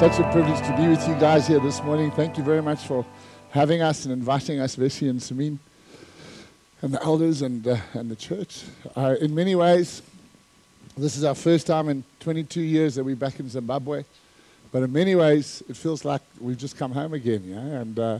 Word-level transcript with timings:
such 0.00 0.18
a 0.18 0.32
privilege 0.32 0.58
to 0.66 0.74
be 0.78 0.88
with 0.88 1.06
you 1.06 1.14
guys 1.16 1.46
here 1.46 1.60
this 1.60 1.82
morning. 1.82 2.10
Thank 2.10 2.38
you 2.38 2.42
very 2.42 2.62
much 2.62 2.86
for 2.86 3.04
having 3.50 3.82
us 3.82 4.06
and 4.06 4.14
inviting 4.14 4.58
us, 4.58 4.74
Vessi 4.74 5.10
and 5.10 5.20
Samin, 5.20 5.58
and 6.80 6.94
the 6.94 7.02
elders 7.02 7.42
and, 7.42 7.68
uh, 7.68 7.76
and 7.92 8.10
the 8.10 8.16
church. 8.16 8.64
Uh, 8.96 9.16
in 9.20 9.34
many 9.34 9.54
ways, 9.54 10.00
this 10.96 11.18
is 11.18 11.24
our 11.24 11.34
first 11.34 11.66
time 11.66 11.90
in 11.90 12.02
22 12.20 12.62
years 12.62 12.94
that 12.94 13.04
we're 13.04 13.14
back 13.14 13.40
in 13.40 13.50
Zimbabwe. 13.50 14.02
But 14.72 14.84
in 14.84 14.90
many 14.90 15.16
ways, 15.16 15.62
it 15.68 15.76
feels 15.76 16.02
like 16.02 16.22
we've 16.40 16.56
just 16.56 16.78
come 16.78 16.92
home 16.92 17.12
again, 17.12 17.42
yeah? 17.44 17.58
And 17.58 17.98
uh, 17.98 18.18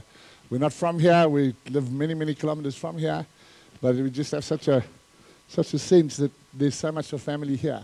we're 0.51 0.59
not 0.59 0.73
from 0.73 0.99
here. 0.99 1.27
We 1.27 1.55
live 1.71 1.91
many, 1.91 2.13
many 2.13 2.35
kilometers 2.35 2.75
from 2.75 2.99
here. 2.99 3.25
But 3.81 3.95
we 3.95 4.11
just 4.11 4.33
have 4.33 4.43
such 4.43 4.67
a, 4.67 4.83
such 5.47 5.73
a 5.73 5.79
sense 5.79 6.17
that 6.17 6.31
there's 6.53 6.75
so 6.75 6.91
much 6.91 7.11
of 7.11 7.23
family 7.23 7.55
here. 7.55 7.83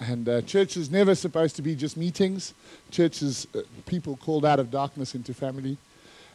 And 0.00 0.26
uh, 0.28 0.40
church 0.42 0.78
is 0.78 0.90
never 0.90 1.14
supposed 1.14 1.56
to 1.56 1.62
be 1.62 1.74
just 1.74 1.96
meetings. 1.96 2.54
Church 2.90 3.20
is 3.20 3.46
uh, 3.54 3.60
people 3.86 4.16
called 4.16 4.46
out 4.46 4.58
of 4.58 4.70
darkness 4.70 5.14
into 5.14 5.34
family. 5.34 5.76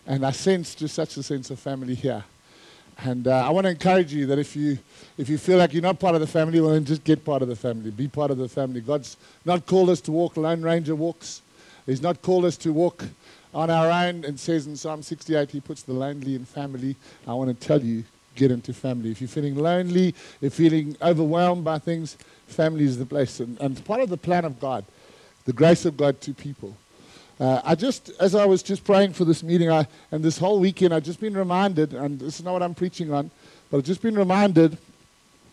And 0.06 0.24
I 0.24 0.32
sense 0.32 0.76
just 0.76 0.94
such 0.94 1.18
a 1.18 1.24
sense 1.24 1.50
of 1.50 1.60
family 1.60 1.96
here. 1.96 2.24
And 3.00 3.28
uh, 3.28 3.46
I 3.46 3.50
want 3.50 3.66
to 3.66 3.72
encourage 3.72 4.14
you 4.14 4.28
that 4.28 4.38
if 4.38 4.56
you, 4.56 4.78
if 5.18 5.28
you 5.30 5.40
feel 5.40 5.58
like 5.58 5.74
you're 5.74 5.82
not 5.82 6.00
part 6.00 6.14
of 6.14 6.22
the 6.22 6.28
family, 6.28 6.62
well, 6.62 6.72
then 6.72 6.86
just 6.86 7.04
get 7.04 7.26
part 7.26 7.42
of 7.42 7.48
the 7.48 7.56
family. 7.56 7.90
Be 7.90 8.08
part 8.08 8.30
of 8.30 8.38
the 8.38 8.48
family. 8.48 8.82
God's 8.82 9.18
not 9.44 9.66
called 9.66 9.90
us 9.90 10.00
to 10.02 10.12
walk 10.12 10.38
Lone 10.38 10.62
Ranger 10.62 10.96
walks. 10.96 11.42
He's 11.88 12.02
not 12.02 12.22
called 12.22 12.46
us 12.46 12.58
to 12.58 12.72
walk 12.72 13.04
on 13.54 13.72
our 13.72 13.90
own. 13.90 14.24
And 14.26 14.40
says 14.40 14.68
in 14.68 14.76
Psalm 14.76 15.02
68, 15.02 15.50
He 15.50 15.60
puts 15.60 15.82
the 15.82 15.94
lonely 15.94 16.36
in 16.36 16.46
family. 16.46 16.96
I 17.28 17.34
want 17.34 17.60
to 17.60 17.68
tell 17.68 17.82
you, 17.82 18.04
get 18.36 18.52
into 18.52 18.74
family. 18.74 19.12
If 19.12 19.22
you're 19.22 19.28
feeling 19.28 19.56
lonely, 19.56 20.10
if 20.10 20.42
you're 20.42 20.70
feeling 20.70 20.98
overwhelmed 21.02 21.64
by 21.64 21.80
things, 21.80 22.18
family 22.48 22.84
is 22.84 22.98
the 22.98 23.06
place. 23.06 23.40
And, 23.40 23.60
and 23.60 23.84
part 23.86 24.02
of 24.02 24.10
the 24.10 24.18
plan 24.18 24.46
of 24.46 24.60
God, 24.60 24.86
the 25.46 25.54
grace 25.54 25.86
of 25.86 25.98
God 25.98 26.22
to 26.22 26.34
people. 26.34 26.76
Uh, 27.40 27.62
I 27.66 27.76
just, 27.76 28.12
as 28.20 28.34
I 28.34 28.46
was 28.46 28.64
just 28.64 28.84
praying 28.86 29.14
for 29.14 29.26
this 29.26 29.44
meeting, 29.44 29.70
I, 29.70 29.88
and 30.12 30.24
this 30.24 30.38
whole 30.38 30.60
weekend, 30.60 30.94
I've 30.94 31.04
just 31.04 31.20
been 31.20 31.36
reminded, 31.36 31.94
and 31.94 32.20
this 32.20 32.40
is 32.40 32.46
not 32.46 32.54
what 32.54 32.64
I'm 32.64 32.76
preaching 32.76 33.12
on, 33.12 33.30
but 33.70 33.78
I've 33.78 33.84
just 33.84 34.02
been 34.02 34.16
reminded 34.16 34.78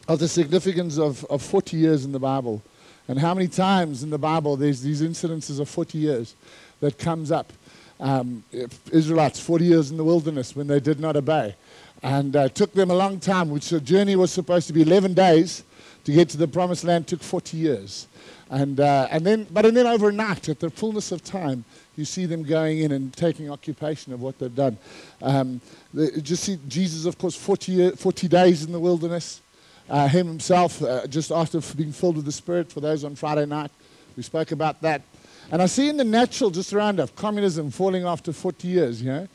of 0.08 0.18
the 0.18 0.28
significance 0.28 0.98
of, 0.98 1.24
of 1.24 1.42
40 1.42 1.76
years 1.76 2.04
in 2.04 2.12
the 2.12 2.20
Bible. 2.20 2.62
And 3.08 3.18
how 3.18 3.34
many 3.34 3.48
times 3.48 4.02
in 4.02 4.10
the 4.10 4.18
Bible 4.18 4.56
there's 4.56 4.82
these 4.82 5.02
incidences 5.02 5.58
of 5.58 5.68
40 5.68 5.98
years 5.98 6.34
that 6.80 6.98
comes 6.98 7.32
up. 7.32 7.52
Um, 8.00 8.42
Israelites, 8.90 9.38
40 9.38 9.64
years 9.64 9.90
in 9.90 9.96
the 9.96 10.04
wilderness 10.04 10.56
when 10.56 10.66
they 10.66 10.80
did 10.80 10.98
not 10.98 11.16
obey. 11.16 11.54
And 12.02 12.34
uh, 12.34 12.48
took 12.48 12.72
them 12.72 12.90
a 12.90 12.94
long 12.94 13.20
time, 13.20 13.50
which 13.50 13.70
the 13.70 13.80
journey 13.80 14.16
was 14.16 14.32
supposed 14.32 14.66
to 14.66 14.72
be 14.72 14.82
11 14.82 15.14
days 15.14 15.62
to 16.04 16.12
get 16.12 16.28
to 16.30 16.36
the 16.36 16.48
promised 16.48 16.84
land 16.84 17.06
took 17.06 17.22
40 17.22 17.56
years. 17.56 18.08
And, 18.50 18.80
uh, 18.80 19.08
and 19.10 19.24
then, 19.24 19.46
but 19.50 19.64
and 19.64 19.76
then 19.76 19.86
overnight, 19.86 20.48
at 20.48 20.60
the 20.60 20.68
fullness 20.68 21.10
of 21.12 21.24
time, 21.24 21.64
you 21.96 22.04
see 22.04 22.26
them 22.26 22.42
going 22.42 22.80
in 22.80 22.92
and 22.92 23.12
taking 23.12 23.50
occupation 23.50 24.12
of 24.12 24.20
what 24.20 24.38
they've 24.38 24.54
done. 24.54 24.76
Um, 25.22 25.60
just 25.94 26.44
see 26.44 26.58
Jesus, 26.68 27.06
of 27.06 27.16
course, 27.18 27.34
40, 27.34 27.72
year, 27.72 27.92
40 27.92 28.28
days 28.28 28.64
in 28.64 28.72
the 28.72 28.80
wilderness. 28.80 29.40
Uh, 29.88 30.08
him 30.08 30.26
himself, 30.26 30.82
uh, 30.82 31.06
just 31.06 31.30
after 31.30 31.60
being 31.76 31.92
filled 31.92 32.16
with 32.16 32.24
the 32.24 32.32
Spirit, 32.32 32.70
for 32.70 32.80
those 32.80 33.04
on 33.04 33.14
Friday 33.14 33.46
night, 33.46 33.70
we 34.16 34.22
spoke 34.22 34.52
about 34.52 34.80
that. 34.82 35.02
And 35.50 35.60
I 35.60 35.66
see 35.66 35.88
in 35.88 35.96
the 35.96 36.04
natural 36.04 36.50
just 36.50 36.72
around 36.72 37.00
us, 37.00 37.10
communism 37.14 37.70
falling 37.70 38.04
after 38.04 38.32
40 38.32 38.68
years, 38.68 39.02
you 39.02 39.10
know, 39.10 39.28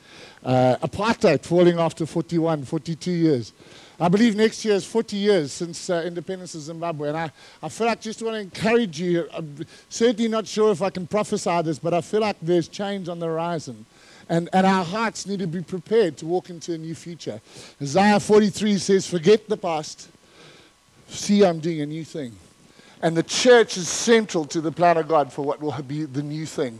uh, 0.43 0.77
apartheid 0.81 1.43
falling 1.43 1.79
after 1.79 2.05
41, 2.05 2.63
42 2.65 3.11
years. 3.11 3.53
I 3.99 4.09
believe 4.09 4.35
next 4.35 4.63
year 4.63 4.75
is 4.75 4.85
40 4.85 5.17
years 5.17 5.51
since 5.51 5.89
uh, 5.89 6.03
independence 6.05 6.53
of 6.53 6.61
Zimbabwe, 6.61 7.09
and 7.09 7.17
I, 7.17 7.31
I 7.63 7.69
feel 7.69 7.87
like 7.87 7.99
just 7.99 8.21
want 8.21 8.35
to 8.35 8.39
encourage 8.39 8.99
you. 8.99 9.27
I'm 9.33 9.65
certainly 9.89 10.27
not 10.27 10.45
sure 10.45 10.71
if 10.71 10.83
I 10.83 10.91
can 10.91 11.07
prophesy 11.07 11.61
this, 11.63 11.79
but 11.79 11.95
I 11.95 12.01
feel 12.01 12.21
like 12.21 12.37
there's 12.41 12.67
change 12.67 13.09
on 13.09 13.17
the 13.17 13.25
horizon. 13.25 13.85
And, 14.29 14.49
and 14.53 14.67
our 14.67 14.83
hearts 14.83 15.25
need 15.25 15.39
to 15.39 15.47
be 15.47 15.61
prepared 15.61 16.17
to 16.17 16.25
walk 16.25 16.49
into 16.49 16.73
a 16.73 16.77
new 16.77 16.93
future. 16.93 17.41
Isaiah 17.81 18.19
43 18.19 18.77
says, 18.77 19.07
Forget 19.07 19.47
the 19.49 19.57
past, 19.57 20.09
see, 21.07 21.43
I'm 21.43 21.59
doing 21.59 21.81
a 21.81 21.85
new 21.85 22.03
thing. 22.03 22.33
And 23.01 23.15
the 23.15 23.23
church 23.23 23.77
is 23.77 23.87
central 23.87 24.45
to 24.45 24.61
the 24.61 24.71
plan 24.71 24.97
of 24.97 25.07
God 25.07 25.31
for 25.31 25.43
what 25.43 25.61
will 25.61 25.71
be 25.83 26.05
the 26.05 26.23
new 26.23 26.45
thing. 26.45 26.79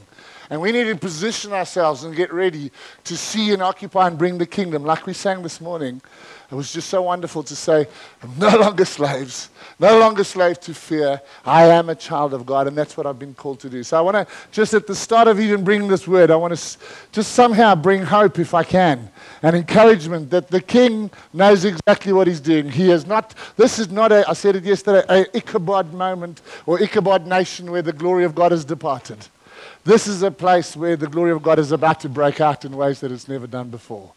And 0.50 0.62
we 0.62 0.72
need 0.72 0.86
to 0.86 0.96
position 0.96 1.52
ourselves 1.52 2.04
and 2.04 2.16
get 2.16 2.32
ready 2.32 2.72
to 3.04 3.18
see 3.18 3.54
and 3.54 3.62
occupy 3.62 4.08
and 4.08 4.18
bring 4.18 4.38
the 4.38 4.46
kingdom, 4.46 4.84
like 4.84 5.06
we 5.06 5.14
sang 5.14 5.44
this 5.44 5.60
morning. 5.60 6.02
It 6.50 6.56
was 6.56 6.72
just 6.72 6.90
so 6.90 7.02
wonderful 7.02 7.44
to 7.44 7.56
say, 7.58 7.88
I'm 8.24 8.40
no 8.40 8.58
longer 8.58 8.86
slaves, 8.86 9.50
no 9.80 10.00
longer 10.00 10.24
slave 10.24 10.58
to 10.62 10.74
fear. 10.74 11.22
I 11.46 11.66
am 11.66 11.90
a 11.90 11.96
child 11.96 12.34
of 12.34 12.46
God, 12.46 12.68
and 12.68 12.78
that's 12.78 12.96
what 12.96 13.06
I've 13.06 13.20
been 13.20 13.34
called 13.34 13.60
to 13.62 13.70
do. 13.70 13.84
So 13.84 13.98
I 13.98 14.02
want 14.02 14.16
to, 14.16 14.34
just 14.52 14.74
at 14.74 14.88
the 14.88 14.96
start 14.96 15.28
of 15.28 15.42
even 15.42 15.66
bringing 15.66 15.90
this 15.90 16.08
word, 16.08 16.32
I 16.32 16.38
want 16.38 16.56
to 16.56 16.78
just 17.12 17.34
somehow 17.34 17.76
bring 17.76 18.02
hope 18.02 18.40
if 18.40 18.54
I 18.54 18.64
can 18.64 19.10
and 19.42 19.58
encouragement 19.58 20.30
that 20.30 20.48
the 20.48 20.62
king 20.62 21.12
knows 21.34 21.66
exactly 21.66 22.14
what 22.14 22.28
he's 22.28 22.40
doing. 22.40 22.70
He 22.70 22.92
is 22.92 23.06
not, 23.06 23.34
this 23.58 23.78
is 23.78 23.90
not 23.90 24.14
a, 24.14 24.28
I 24.30 24.34
said 24.34 24.56
it 24.56 24.64
yesterday, 24.64 25.04
a 25.10 25.38
Ichabod 25.38 25.94
moment 25.94 26.42
or 26.66 26.82
Ichabod 26.82 27.28
nation 27.28 27.72
where 27.72 27.82
the 27.82 27.92
glory 27.92 28.24
of 28.24 28.34
God 28.34 28.54
has 28.54 28.64
departed. 28.64 29.18
This 29.84 30.08
is 30.08 30.22
a 30.22 30.32
place 30.32 30.78
where 30.78 30.96
the 30.96 31.08
glory 31.08 31.32
of 31.32 31.44
God 31.44 31.60
is 31.60 31.74
about 31.74 32.00
to 32.02 32.10
break 32.10 32.40
out 32.40 32.64
in 32.64 32.76
ways 32.76 33.02
that 33.02 33.12
it's 33.12 33.28
never 33.28 33.48
done 33.48 33.70
before. 33.70 34.14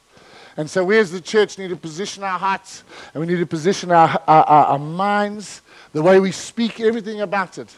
And 0.56 0.69
so 0.69 0.84
we 0.84 0.99
as 0.99 1.11
the 1.12 1.21
church 1.21 1.59
need 1.59 1.69
to 1.69 1.77
position 1.77 2.22
our 2.22 2.38
hearts 2.38 2.84
and 3.15 3.21
we 3.21 3.27
need 3.27 3.38
to 3.38 3.47
position 3.47 3.91
our, 3.91 4.21
our, 4.27 4.44
our 4.44 4.78
minds, 4.78 5.62
the 5.93 6.03
way 6.03 6.21
we 6.21 6.33
speak, 6.33 6.81
everything 6.81 7.21
about 7.21 7.59
it, 7.59 7.75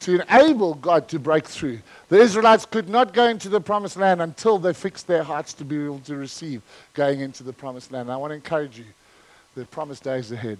to 0.00 0.20
enable 0.20 0.74
God 0.74 1.08
to 1.08 1.18
break 1.18 1.46
through. 1.46 1.80
The 2.08 2.18
Israelites 2.18 2.66
could 2.66 2.88
not 2.88 3.12
go 3.12 3.28
into 3.28 3.48
the 3.48 3.60
promised 3.60 3.96
land 3.96 4.20
until 4.20 4.58
they 4.58 4.72
fixed 4.72 5.06
their 5.06 5.22
hearts 5.22 5.52
to 5.54 5.64
be 5.64 5.84
able 5.84 6.00
to 6.00 6.16
receive 6.16 6.62
going 6.94 7.20
into 7.20 7.42
the 7.42 7.52
promised 7.52 7.92
land. 7.92 8.02
And 8.02 8.12
I 8.12 8.16
want 8.16 8.32
to 8.32 8.34
encourage 8.34 8.78
you, 8.78 8.86
the 9.54 9.64
promised 9.66 10.02
days 10.02 10.32
ahead. 10.32 10.58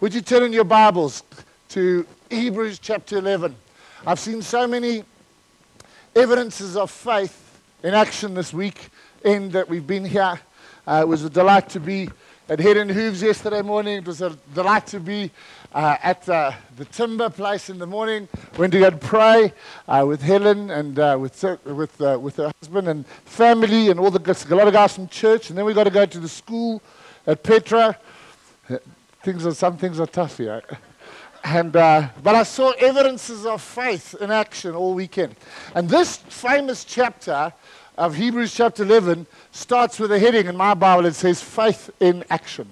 Would 0.00 0.14
you 0.14 0.20
turn 0.20 0.42
in 0.42 0.52
your 0.52 0.64
Bibles 0.64 1.22
to 1.70 2.06
Hebrews 2.28 2.78
chapter 2.78 3.18
11? 3.18 3.54
I've 4.06 4.18
seen 4.18 4.42
so 4.42 4.66
many 4.66 5.04
evidences 6.16 6.76
of 6.76 6.90
faith 6.90 7.60
in 7.82 7.94
action 7.94 8.34
this 8.34 8.52
week 8.52 8.88
in 9.24 9.50
that 9.50 9.68
we've 9.68 9.86
been 9.86 10.04
here 10.04 10.40
uh, 10.90 11.02
it 11.02 11.06
was 11.06 11.22
a 11.22 11.30
delight 11.30 11.68
to 11.68 11.78
be 11.78 12.10
at 12.48 12.58
Head 12.58 12.76
and 12.76 12.90
Hooves 12.90 13.22
yesterday 13.22 13.62
morning. 13.62 13.98
It 13.98 14.06
was 14.08 14.22
a 14.22 14.36
delight 14.56 14.88
to 14.88 14.98
be 14.98 15.30
uh, 15.72 15.96
at 16.02 16.28
uh, 16.28 16.50
the 16.78 16.84
timber 16.84 17.30
place 17.30 17.70
in 17.70 17.78
the 17.78 17.86
morning. 17.86 18.26
Went 18.58 18.72
to 18.72 18.80
go 18.80 18.88
and 18.88 19.00
pray 19.00 19.52
uh, 19.86 20.04
with 20.04 20.20
Helen 20.20 20.68
and 20.70 20.98
uh, 20.98 21.16
with, 21.20 21.44
with, 21.64 22.00
uh, 22.00 22.18
with 22.20 22.38
her 22.38 22.50
husband 22.60 22.88
and 22.88 23.06
family 23.06 23.90
and 23.90 24.00
all 24.00 24.10
the 24.10 24.18
a 24.50 24.54
lot 24.56 24.66
of 24.66 24.72
guys 24.72 24.96
from 24.96 25.06
church. 25.06 25.48
And 25.50 25.56
then 25.56 25.64
we 25.64 25.74
got 25.74 25.84
to 25.84 25.90
go 25.90 26.04
to 26.04 26.18
the 26.18 26.28
school 26.28 26.82
at 27.24 27.44
Petra. 27.44 27.96
Things 29.22 29.46
are, 29.46 29.54
some 29.54 29.76
things 29.76 30.00
are 30.00 30.08
tough 30.08 30.38
here. 30.38 30.60
And, 31.44 31.76
uh, 31.76 32.08
but 32.20 32.34
I 32.34 32.42
saw 32.42 32.72
evidences 32.72 33.46
of 33.46 33.62
faith 33.62 34.16
in 34.20 34.32
action 34.32 34.74
all 34.74 34.94
weekend. 34.94 35.36
And 35.72 35.88
this 35.88 36.16
famous 36.16 36.84
chapter 36.84 37.52
of 38.00 38.14
Hebrews 38.14 38.54
chapter 38.54 38.82
11 38.82 39.26
starts 39.52 39.98
with 39.98 40.12
a 40.12 40.18
heading 40.18 40.46
in 40.46 40.56
my 40.56 40.74
Bible. 40.74 41.06
It 41.06 41.14
says 41.14 41.42
faith 41.42 41.90
in 42.00 42.24
action. 42.30 42.68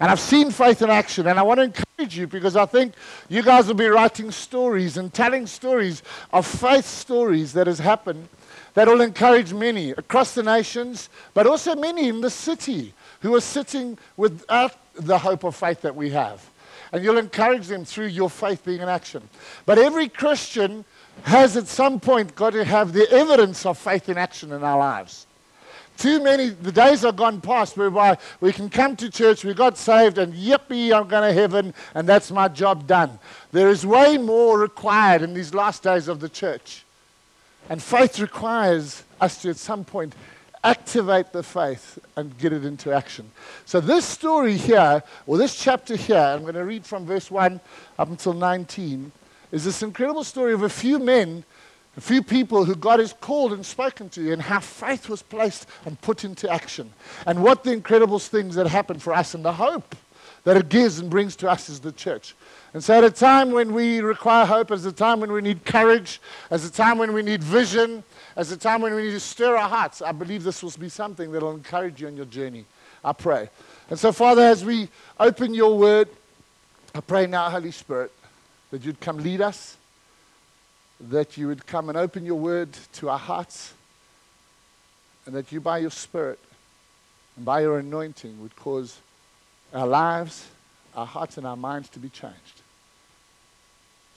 And 0.00 0.10
I've 0.10 0.20
seen 0.20 0.50
faith 0.50 0.80
in 0.80 0.88
action, 0.88 1.26
and 1.26 1.38
I 1.38 1.42
want 1.42 1.58
to 1.58 1.64
encourage 1.64 2.16
you 2.16 2.26
because 2.26 2.56
I 2.56 2.64
think 2.64 2.94
you 3.28 3.42
guys 3.42 3.66
will 3.66 3.74
be 3.74 3.86
writing 3.86 4.30
stories 4.30 4.96
and 4.96 5.12
telling 5.12 5.46
stories 5.46 6.02
of 6.32 6.46
faith 6.46 6.86
stories 6.86 7.52
that 7.52 7.66
has 7.66 7.78
happened 7.78 8.28
that 8.74 8.88
will 8.88 9.02
encourage 9.02 9.52
many 9.52 9.90
across 9.90 10.34
the 10.34 10.42
nations, 10.42 11.10
but 11.34 11.46
also 11.46 11.74
many 11.74 12.08
in 12.08 12.22
the 12.22 12.30
city 12.30 12.94
who 13.20 13.34
are 13.34 13.40
sitting 13.40 13.98
without 14.16 14.74
the 14.94 15.18
hope 15.18 15.44
of 15.44 15.54
faith 15.54 15.82
that 15.82 15.94
we 15.94 16.10
have. 16.10 16.48
And 16.92 17.04
you'll 17.04 17.18
encourage 17.18 17.66
them 17.66 17.84
through 17.84 18.06
your 18.06 18.30
faith 18.30 18.64
being 18.64 18.80
in 18.80 18.88
action. 18.88 19.28
But 19.66 19.78
every 19.78 20.08
Christian 20.08 20.84
has 21.24 21.56
at 21.56 21.66
some 21.66 22.00
point 22.00 22.34
got 22.34 22.54
to 22.54 22.64
have 22.64 22.92
the 22.92 23.10
evidence 23.10 23.66
of 23.66 23.76
faith 23.76 24.08
in 24.08 24.16
action 24.16 24.52
in 24.52 24.64
our 24.64 24.78
lives. 24.78 25.26
Too 26.00 26.22
many, 26.22 26.48
the 26.48 26.72
days 26.72 27.04
are 27.04 27.12
gone 27.12 27.42
past 27.42 27.76
whereby 27.76 28.16
we 28.40 28.54
can 28.54 28.70
come 28.70 28.96
to 28.96 29.10
church, 29.10 29.44
we 29.44 29.52
got 29.52 29.76
saved, 29.76 30.16
and 30.16 30.32
yippee, 30.32 30.94
I'm 30.94 31.08
going 31.08 31.28
to 31.28 31.38
heaven, 31.38 31.74
and 31.94 32.08
that's 32.08 32.30
my 32.30 32.48
job 32.48 32.86
done. 32.86 33.18
There 33.52 33.68
is 33.68 33.84
way 33.84 34.16
more 34.16 34.58
required 34.58 35.20
in 35.20 35.34
these 35.34 35.52
last 35.52 35.82
days 35.82 36.08
of 36.08 36.20
the 36.20 36.30
church. 36.30 36.86
And 37.68 37.82
faith 37.82 38.18
requires 38.18 39.04
us 39.20 39.42
to, 39.42 39.50
at 39.50 39.58
some 39.58 39.84
point, 39.84 40.14
activate 40.64 41.32
the 41.32 41.42
faith 41.42 41.98
and 42.16 42.36
get 42.38 42.54
it 42.54 42.64
into 42.64 42.94
action. 42.94 43.30
So, 43.66 43.78
this 43.78 44.06
story 44.06 44.56
here, 44.56 45.02
or 45.26 45.36
this 45.36 45.54
chapter 45.54 45.96
here, 45.96 46.16
I'm 46.16 46.42
going 46.42 46.54
to 46.54 46.64
read 46.64 46.86
from 46.86 47.04
verse 47.04 47.30
1 47.30 47.60
up 47.98 48.08
until 48.08 48.32
19, 48.32 49.12
is 49.52 49.66
this 49.66 49.82
incredible 49.82 50.24
story 50.24 50.54
of 50.54 50.62
a 50.62 50.70
few 50.70 50.98
men 50.98 51.44
a 51.96 52.00
few 52.00 52.22
people 52.22 52.64
who 52.64 52.74
God 52.74 53.00
has 53.00 53.12
called 53.12 53.52
and 53.52 53.64
spoken 53.66 54.08
to, 54.10 54.32
and 54.32 54.40
how 54.40 54.60
faith 54.60 55.08
was 55.08 55.22
placed 55.22 55.66
and 55.84 56.00
put 56.00 56.24
into 56.24 56.50
action, 56.50 56.92
and 57.26 57.42
what 57.42 57.64
the 57.64 57.72
incredible 57.72 58.18
things 58.18 58.54
that 58.54 58.66
happened 58.66 59.02
for 59.02 59.12
us, 59.12 59.34
and 59.34 59.44
the 59.44 59.52
hope 59.52 59.96
that 60.44 60.56
it 60.56 60.68
gives 60.68 60.98
and 60.98 61.10
brings 61.10 61.36
to 61.36 61.50
us 61.50 61.68
as 61.68 61.80
the 61.80 61.92
church. 61.92 62.34
And 62.72 62.82
so, 62.82 62.96
at 62.96 63.04
a 63.04 63.10
time 63.10 63.50
when 63.50 63.74
we 63.74 64.00
require 64.00 64.46
hope, 64.46 64.70
as 64.70 64.86
a 64.86 64.92
time 64.92 65.20
when 65.20 65.32
we 65.32 65.40
need 65.40 65.64
courage, 65.64 66.20
as 66.50 66.64
a 66.64 66.70
time 66.70 66.98
when 66.98 67.12
we 67.12 67.22
need 67.22 67.42
vision, 67.42 68.04
as 68.36 68.52
a 68.52 68.56
time 68.56 68.80
when 68.80 68.94
we 68.94 69.04
need 69.04 69.10
to 69.10 69.20
stir 69.20 69.56
our 69.56 69.68
hearts, 69.68 70.00
I 70.00 70.12
believe 70.12 70.44
this 70.44 70.62
will 70.62 70.72
be 70.78 70.88
something 70.88 71.32
that 71.32 71.42
will 71.42 71.50
encourage 71.50 72.00
you 72.00 72.06
on 72.06 72.16
your 72.16 72.26
journey. 72.26 72.64
I 73.04 73.12
pray. 73.12 73.50
And 73.88 73.98
so, 73.98 74.12
Father, 74.12 74.42
as 74.42 74.64
we 74.64 74.88
open 75.18 75.52
your 75.52 75.76
word, 75.76 76.08
I 76.94 77.00
pray 77.00 77.26
now, 77.26 77.50
Holy 77.50 77.72
Spirit, 77.72 78.12
that 78.70 78.84
you'd 78.84 79.00
come 79.00 79.18
lead 79.18 79.40
us, 79.40 79.76
that 81.08 81.36
you 81.36 81.46
would 81.46 81.66
come 81.66 81.88
and 81.88 81.96
open 81.96 82.26
your 82.26 82.38
word 82.38 82.68
to 82.94 83.08
our 83.08 83.18
hearts, 83.18 83.72
and 85.26 85.34
that 85.34 85.52
you, 85.52 85.60
by 85.60 85.78
your 85.78 85.90
Spirit 85.90 86.38
and 87.36 87.44
by 87.44 87.60
your 87.60 87.78
anointing, 87.78 88.40
would 88.42 88.54
cause 88.56 88.98
our 89.72 89.86
lives, 89.86 90.46
our 90.94 91.06
hearts, 91.06 91.38
and 91.38 91.46
our 91.46 91.56
minds 91.56 91.88
to 91.90 91.98
be 91.98 92.08
changed. 92.08 92.62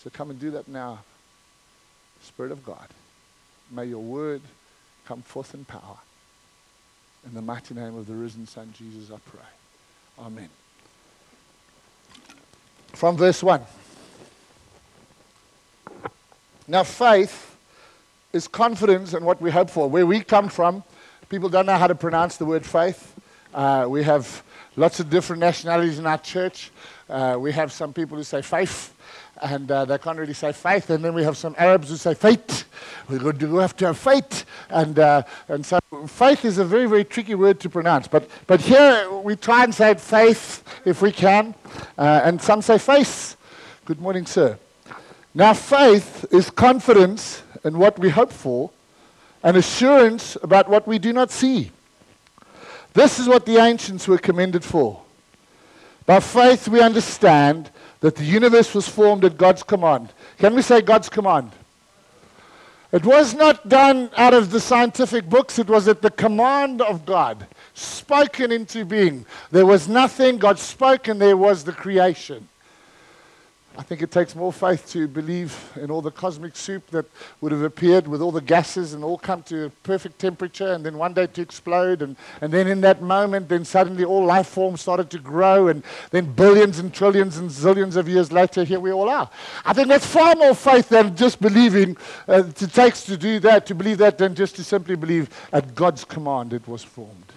So 0.03 0.09
come 0.09 0.29
and 0.29 0.39
do 0.39 0.51
that 0.51 0.67
now, 0.67 0.99
Spirit 2.21 2.51
of 2.51 2.65
God. 2.65 2.87
May 3.71 3.85
your 3.85 3.99
word 3.99 4.41
come 5.05 5.21
forth 5.21 5.53
in 5.53 5.65
power. 5.65 5.97
In 7.25 7.33
the 7.33 7.41
mighty 7.41 7.73
name 7.73 7.95
of 7.95 8.07
the 8.07 8.13
risen 8.13 8.45
Son, 8.45 8.73
Jesus, 8.77 9.09
I 9.09 9.17
pray. 9.29 10.25
Amen. 10.25 10.49
From 12.93 13.15
verse 13.15 13.41
1. 13.41 13.61
Now, 16.67 16.83
faith 16.83 17.57
is 18.31 18.47
confidence 18.47 19.13
in 19.13 19.25
what 19.25 19.41
we 19.41 19.51
hope 19.51 19.69
for. 19.69 19.89
Where 19.89 20.05
we 20.05 20.21
come 20.21 20.47
from, 20.47 20.83
people 21.27 21.49
don't 21.49 21.65
know 21.65 21.77
how 21.77 21.87
to 21.87 21.95
pronounce 21.95 22.37
the 22.37 22.45
word 22.45 22.65
faith. 22.65 23.13
Uh, 23.53 23.85
we 23.89 24.01
have 24.03 24.43
lots 24.77 25.01
of 25.01 25.09
different 25.09 25.41
nationalities 25.41 25.99
in 25.99 26.07
our 26.07 26.17
church. 26.17 26.71
Uh, 27.09 27.35
we 27.37 27.51
have 27.51 27.71
some 27.71 27.91
people 27.91 28.17
who 28.17 28.23
say 28.23 28.41
faith, 28.41 28.93
and 29.41 29.69
uh, 29.69 29.83
they 29.83 29.97
can't 29.97 30.17
really 30.17 30.33
say 30.33 30.53
faith. 30.53 30.89
And 30.89 31.03
then 31.03 31.13
we 31.13 31.23
have 31.23 31.35
some 31.35 31.53
Arabs 31.57 31.89
who 31.89 31.97
say 31.97 32.13
faith. 32.13 32.63
We 33.09 33.17
have 33.19 33.75
to 33.77 33.85
have 33.87 33.97
faith. 33.97 34.45
And, 34.69 34.97
uh, 34.97 35.23
and 35.49 35.65
so 35.65 35.79
faith 36.07 36.45
is 36.45 36.59
a 36.59 36.65
very, 36.65 36.87
very 36.87 37.03
tricky 37.03 37.35
word 37.35 37.59
to 37.59 37.69
pronounce. 37.69 38.07
But, 38.07 38.29
but 38.47 38.61
here 38.61 39.11
we 39.11 39.35
try 39.35 39.65
and 39.65 39.75
say 39.75 39.95
faith 39.95 40.63
if 40.85 41.01
we 41.01 41.11
can. 41.11 41.55
Uh, 41.97 42.21
and 42.23 42.41
some 42.41 42.61
say 42.61 42.77
face. 42.77 43.35
Good 43.83 43.99
morning, 43.99 44.25
sir. 44.25 44.57
Now, 45.35 45.53
faith 45.53 46.25
is 46.31 46.49
confidence 46.51 47.41
in 47.63 47.79
what 47.79 47.97
we 47.97 48.09
hope 48.09 48.31
for 48.31 48.69
and 49.41 49.57
assurance 49.57 50.37
about 50.43 50.69
what 50.69 50.87
we 50.87 50.99
do 50.99 51.11
not 51.11 51.31
see. 51.31 51.71
This 52.93 53.19
is 53.19 53.27
what 53.27 53.45
the 53.45 53.57
ancients 53.57 54.07
were 54.07 54.19
commended 54.19 54.63
for. 54.63 55.01
By 56.05 56.19
faith, 56.19 56.67
we 56.67 56.81
understand 56.81 57.71
that 58.01 58.15
the 58.15 58.25
universe 58.25 58.75
was 58.75 58.87
formed 58.87 59.25
at 59.25 59.37
God's 59.37 59.63
command. 59.63 60.13
Can 60.37 60.53
we 60.53 60.61
say 60.61 60.81
God's 60.81 61.09
command? 61.09 61.51
It 62.91 63.03
was 63.03 63.33
not 63.33 63.67
done 63.67 64.11
out 64.15 64.35
of 64.35 64.51
the 64.51 64.59
scientific 64.59 65.27
books, 65.27 65.57
it 65.57 65.67
was 65.67 65.87
at 65.87 66.03
the 66.03 66.11
command 66.11 66.79
of 66.79 67.07
God, 67.07 67.47
spoken 67.73 68.51
into 68.51 68.85
being. 68.85 69.25
There 69.49 69.65
was 69.65 69.87
nothing, 69.87 70.37
God 70.37 70.59
spoke, 70.59 71.07
and 71.07 71.19
there 71.19 71.37
was 71.37 71.63
the 71.63 71.71
creation. 71.71 72.47
I 73.75 73.81
think 73.81 74.03
it 74.03 74.11
takes 74.11 74.35
more 74.35 74.53
faith 74.53 74.87
to 74.91 75.07
believe 75.07 75.71
in 75.81 75.89
all 75.89 76.01
the 76.01 76.11
cosmic 76.11 76.55
soup 76.55 76.85
that 76.91 77.07
would 77.41 77.51
have 77.51 77.63
appeared 77.63 78.07
with 78.07 78.21
all 78.21 78.31
the 78.31 78.39
gases 78.39 78.93
and 78.93 79.03
all 79.03 79.17
come 79.17 79.41
to 79.43 79.65
a 79.65 79.69
perfect 79.69 80.19
temperature 80.19 80.73
and 80.73 80.85
then 80.85 80.95
one 80.95 81.13
day 81.13 81.25
to 81.25 81.41
explode. 81.41 82.03
And, 82.03 82.15
and 82.41 82.53
then 82.53 82.67
in 82.67 82.81
that 82.81 83.01
moment, 83.01 83.49
then 83.49 83.65
suddenly 83.65 84.03
all 84.03 84.25
life 84.25 84.47
forms 84.47 84.81
started 84.81 85.09
to 85.09 85.17
grow. 85.17 85.69
And 85.69 85.83
then 86.11 86.31
billions 86.33 86.77
and 86.77 86.93
trillions 86.93 87.37
and 87.37 87.49
zillions 87.49 87.95
of 87.95 88.07
years 88.07 88.31
later, 88.31 88.63
here 88.63 88.79
we 88.79 88.91
all 88.91 89.09
are. 89.09 89.27
I 89.65 89.73
think 89.73 89.87
that's 89.87 90.05
far 90.05 90.35
more 90.35 90.53
faith 90.53 90.89
than 90.89 91.15
just 91.15 91.41
believing 91.41 91.97
uh, 92.27 92.43
it 92.45 92.73
takes 92.73 93.03
to 93.05 93.17
do 93.17 93.39
that, 93.39 93.65
to 93.65 93.75
believe 93.75 93.97
that, 93.97 94.19
than 94.19 94.35
just 94.35 94.55
to 94.57 94.63
simply 94.63 94.95
believe 94.95 95.29
at 95.51 95.73
God's 95.73 96.05
command 96.05 96.53
it 96.53 96.67
was 96.67 96.83
formed. 96.83 97.33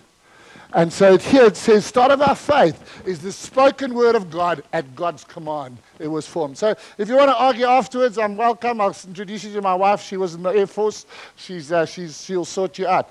And 0.76 0.92
so 0.92 1.16
here 1.16 1.44
it 1.44 1.56
says, 1.56 1.86
start 1.86 2.10
of 2.10 2.20
our 2.20 2.34
faith 2.34 3.02
is 3.06 3.20
the 3.20 3.32
spoken 3.32 3.94
word 3.94 4.14
of 4.14 4.30
God 4.30 4.62
at 4.74 4.94
God's 4.94 5.24
command. 5.24 5.78
It 5.98 6.06
was 6.06 6.26
formed. 6.26 6.58
So 6.58 6.74
if 6.98 7.08
you 7.08 7.16
want 7.16 7.30
to 7.30 7.36
argue 7.36 7.64
afterwards, 7.64 8.18
I'm 8.18 8.36
welcome. 8.36 8.82
I'll 8.82 8.94
introduce 9.06 9.42
you 9.44 9.54
to 9.54 9.62
my 9.62 9.74
wife. 9.74 10.02
She 10.02 10.18
was 10.18 10.34
in 10.34 10.42
the 10.42 10.50
Air 10.50 10.66
Force. 10.66 11.06
She's, 11.36 11.72
uh, 11.72 11.86
she's, 11.86 12.22
she'll 12.22 12.44
sort 12.44 12.78
you 12.78 12.86
out. 12.86 13.08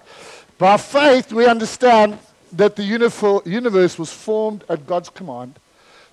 By 0.59 0.77
faith, 0.77 1.33
we 1.33 1.47
understand 1.47 2.19
that 2.53 2.75
the 2.75 2.83
universe 2.83 3.97
was 3.97 4.13
formed 4.13 4.63
at 4.69 4.85
God's 4.85 5.09
command 5.09 5.55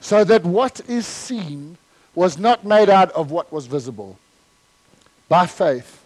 so 0.00 0.24
that 0.24 0.44
what 0.44 0.80
is 0.88 1.06
seen 1.06 1.76
was 2.14 2.38
not 2.38 2.64
made 2.64 2.88
out 2.88 3.12
of 3.12 3.30
what 3.30 3.52
was 3.52 3.66
visible. 3.66 4.18
By 5.28 5.46
faith, 5.46 6.02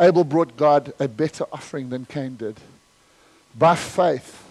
Abel 0.00 0.24
brought 0.24 0.56
God 0.56 0.92
a 0.98 1.06
better 1.06 1.44
offering 1.52 1.88
than 1.90 2.04
Cain 2.04 2.34
did. 2.34 2.56
By 3.56 3.76
faith, 3.76 4.41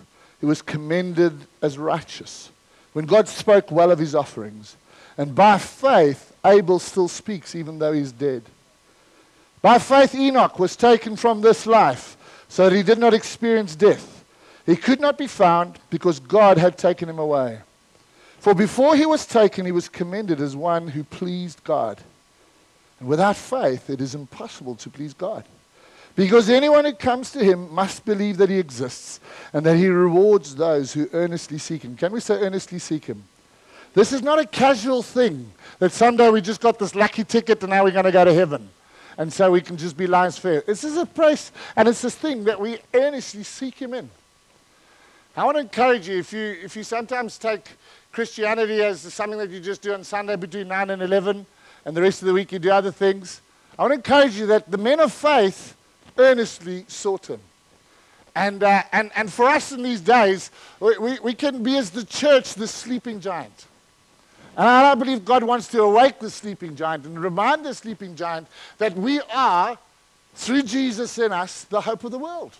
he 0.42 0.46
was 0.48 0.62
commended 0.62 1.38
as 1.62 1.78
righteous 1.78 2.50
when 2.94 3.06
God 3.06 3.30
spoke 3.30 3.72
well 3.72 3.92
of 3.92 4.00
his 4.00 4.16
offerings. 4.16 4.76
And 5.18 5.34
by 5.34 5.58
faith, 5.60 6.36
Abel 6.44 6.80
still 6.80 7.08
speaks 7.08 7.56
even 7.56 7.80
though 7.80 7.94
he's 7.94 8.12
dead. 8.12 8.42
By 9.62 9.78
faith, 9.78 10.16
Enoch 10.16 10.58
was 10.58 10.76
taken 10.76 11.16
from 11.16 11.42
this 11.42 11.68
life 11.68 12.18
so 12.50 12.68
that 12.68 12.76
he 12.76 12.82
did 12.84 12.98
not 12.98 13.14
experience 13.14 13.76
death. 13.76 14.26
He 14.66 14.76
could 14.76 15.00
not 15.00 15.18
be 15.18 15.28
found 15.28 15.80
because 15.90 16.20
God 16.20 16.58
had 16.58 16.78
taken 16.78 17.08
him 17.08 17.20
away. 17.20 17.60
For 18.40 18.56
before 18.56 18.96
he 18.96 19.06
was 19.06 19.28
taken, 19.28 19.66
he 19.68 19.72
was 19.72 19.88
commended 19.88 20.42
as 20.42 20.56
one 20.56 20.88
who 20.88 21.04
pleased 21.04 21.64
God. 21.64 22.02
And 23.00 23.08
without 23.08 23.38
faith, 23.38 23.90
it 23.90 24.02
is 24.02 24.16
impossible 24.16 24.76
to 24.76 24.90
please 24.90 25.14
God. 25.14 25.46
Because 26.16 26.50
anyone 26.50 26.86
who 26.86 26.94
comes 26.94 27.32
to 27.32 27.44
him 27.44 27.74
must 27.74 28.04
believe 28.06 28.38
that 28.38 28.50
he 28.50 28.60
exists 28.60 29.20
and 29.54 29.66
that 29.66 29.78
he 29.78 29.88
rewards 29.88 30.56
those 30.56 30.94
who 30.94 31.08
earnestly 31.14 31.58
seek 31.58 31.84
him. 31.84 31.96
Can 31.96 32.12
we 32.12 32.20
say 32.20 32.36
earnestly 32.36 32.80
seek 32.80 33.06
him? 33.06 33.24
This 33.94 34.14
is 34.14 34.22
not 34.22 34.40
a 34.40 34.46
casual 34.46 35.04
thing 35.04 35.52
that 35.80 35.92
someday 35.92 36.30
we 36.30 36.42
just 36.42 36.62
got 36.62 36.80
this 36.80 36.96
lucky 36.96 37.24
ticket 37.24 37.62
and 37.64 37.72
now 37.72 37.84
we're 37.84 37.92
going 37.92 38.06
to 38.06 38.12
go 38.12 38.26
to 38.26 38.34
heaven. 38.34 38.70
And 39.18 39.32
so 39.32 39.52
we 39.52 39.62
can 39.62 39.78
just 39.78 39.98
be 39.98 40.08
laissez-faire. 40.08 40.62
This 40.62 40.84
is 40.84 40.98
a 40.98 41.06
place 41.06 41.52
and 41.76 41.88
it's 41.88 42.02
this 42.02 42.16
thing 42.16 42.44
that 42.46 42.60
we 42.60 42.80
earnestly 42.94 43.44
seek 43.44 43.76
him 43.76 43.94
in. 43.94 44.10
I 45.36 45.46
want 45.46 45.56
to 45.56 45.62
encourage 45.62 46.10
you 46.10 46.20
if 46.20 46.34
you, 46.34 46.58
if 46.62 46.76
you 46.76 46.84
sometimes 46.84 47.38
take 47.38 47.70
Christianity 48.12 48.82
as 48.84 49.02
something 49.14 49.40
that 49.40 49.50
you 49.50 49.62
just 49.62 49.82
do 49.82 49.94
on 49.94 50.04
Sunday 50.04 50.36
between 50.36 50.68
9 50.68 50.90
and 50.90 51.02
11 51.02 51.46
and 51.86 51.98
the 51.98 52.02
rest 52.02 52.22
of 52.22 52.28
the 52.28 52.34
week 52.34 52.52
you 52.52 52.60
do 52.60 52.70
other 52.70 52.92
things, 52.92 53.42
I 53.80 53.84
want 53.84 53.92
to 53.92 53.96
encourage 53.96 54.38
you 54.38 54.46
that 54.48 54.70
the 54.70 54.78
men 54.78 55.00
of 55.00 55.14
faith 55.14 55.76
earnestly 56.22 56.86
sought 56.88 57.30
him. 57.30 57.40
And, 58.36 58.64
uh, 58.64 58.84
and, 58.94 59.12
and 59.16 59.32
for 59.32 59.46
us 59.46 59.72
in 59.72 59.84
these 59.84 60.02
days, 60.02 60.52
we, 60.80 61.20
we, 61.20 61.34
can 61.34 61.64
be 61.64 61.78
as 61.78 61.90
the 61.90 62.06
church 62.06 62.54
the 62.54 62.68
sleeping 62.68 63.20
giant. 63.20 63.66
And 64.56 64.68
I 64.68 64.96
believe 64.96 65.26
God 65.26 65.44
wants 65.44 65.68
to 65.70 65.82
awake 65.82 66.20
the 66.20 66.30
sleeping 66.30 66.76
giant 66.76 67.06
and 67.06 67.22
remind 67.22 67.66
the 67.66 67.74
sleeping 67.74 68.16
giant 68.16 68.48
that 68.78 68.96
we 68.96 69.20
are, 69.34 69.78
through 70.36 70.64
Jesus 70.64 71.18
in 71.18 71.32
us, 71.32 71.66
the 71.66 71.82
hope 71.82 72.04
of 72.04 72.12
the 72.12 72.18
world. 72.18 72.56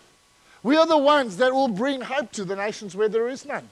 We 0.62 0.76
are 0.76 0.86
the 0.86 0.98
ones 0.98 1.38
that 1.38 1.52
will 1.52 1.68
bring 1.68 2.02
hope 2.02 2.32
to 2.32 2.44
the 2.44 2.56
nations 2.56 2.94
where 2.94 3.08
there 3.08 3.28
is 3.28 3.46
none. 3.46 3.68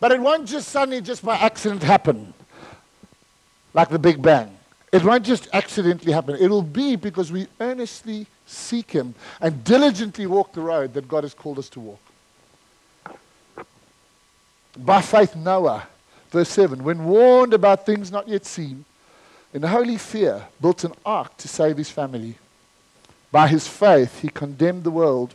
But 0.00 0.12
it 0.12 0.20
won't 0.20 0.46
just 0.46 0.68
suddenly, 0.68 1.00
just 1.00 1.24
by 1.24 1.36
accident, 1.36 1.82
happen 1.82 2.34
like 3.74 3.88
the 3.88 3.98
Big 3.98 4.20
Bang. 4.20 4.56
It 4.92 5.04
won't 5.04 5.24
just 5.24 5.48
accidentally 5.52 6.12
happen. 6.12 6.36
It 6.40 6.48
will 6.48 6.62
be 6.62 6.96
because 6.96 7.30
we 7.30 7.46
earnestly 7.60 8.26
seek 8.48 8.90
Him, 8.92 9.14
and 9.40 9.62
diligently 9.64 10.26
walk 10.26 10.52
the 10.52 10.60
road 10.60 10.94
that 10.94 11.08
God 11.08 11.24
has 11.24 11.34
called 11.34 11.58
us 11.58 11.68
to 11.70 11.80
walk. 11.80 12.00
By 14.76 15.02
faith, 15.02 15.34
Noah, 15.34 15.86
verse 16.30 16.48
7, 16.50 16.84
when 16.84 17.04
warned 17.04 17.52
about 17.52 17.84
things 17.84 18.12
not 18.12 18.28
yet 18.28 18.46
seen, 18.46 18.84
in 19.52 19.62
holy 19.62 19.96
fear, 19.96 20.46
built 20.60 20.84
an 20.84 20.92
ark 21.04 21.36
to 21.38 21.48
save 21.48 21.76
his 21.78 21.90
family. 21.90 22.36
By 23.32 23.48
his 23.48 23.66
faith, 23.66 24.20
he 24.20 24.28
condemned 24.28 24.84
the 24.84 24.90
world 24.90 25.34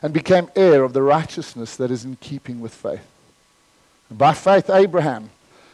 and 0.00 0.12
became 0.12 0.50
heir 0.54 0.84
of 0.84 0.92
the 0.92 1.02
righteousness 1.02 1.76
that 1.76 1.90
is 1.90 2.04
in 2.04 2.16
keeping 2.16 2.60
with 2.60 2.74
faith. 2.74 3.06
And 4.08 4.18
by 4.18 4.32
faith, 4.32 4.70
Abraham, 4.70 5.30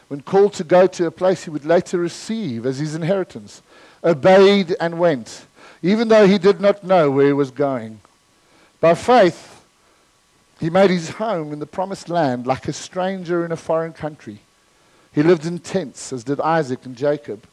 when 0.07 0.21
called 0.21 0.53
to 0.53 0.63
go 0.63 0.87
to 0.87 1.05
a 1.05 1.11
place 1.11 1.43
he 1.43 1.49
would 1.49 1.65
later 1.65 1.97
receive 1.97 2.65
as 2.65 2.79
his 2.79 2.95
inheritance, 2.95 3.61
obeyed 4.03 4.75
and 4.79 4.99
went 4.99 5.45
even 5.83 6.07
though 6.07 6.27
he 6.27 6.37
did 6.37 6.61
not 6.61 6.83
know 6.83 7.09
where 7.09 7.27
he 7.27 7.33
was 7.33 7.51
going. 7.51 7.99
By 8.79 8.95
faith, 8.95 9.63
he 10.59 10.69
made 10.69 10.91
his 10.91 11.09
home 11.09 11.53
in 11.53 11.59
the 11.59 11.65
promised 11.65 12.07
land 12.07 12.45
like 12.45 12.67
a 12.67 12.73
stranger 12.73 13.43
in 13.45 13.51
a 13.51 13.57
foreign 13.57 13.93
country. 13.93 14.39
He 15.13 15.23
lived 15.23 15.45
in 15.45 15.59
tents, 15.59 16.13
as 16.13 16.23
did 16.23 16.39
Isaac 16.39 16.85
and 16.85 16.95
Jacob, 16.95 17.45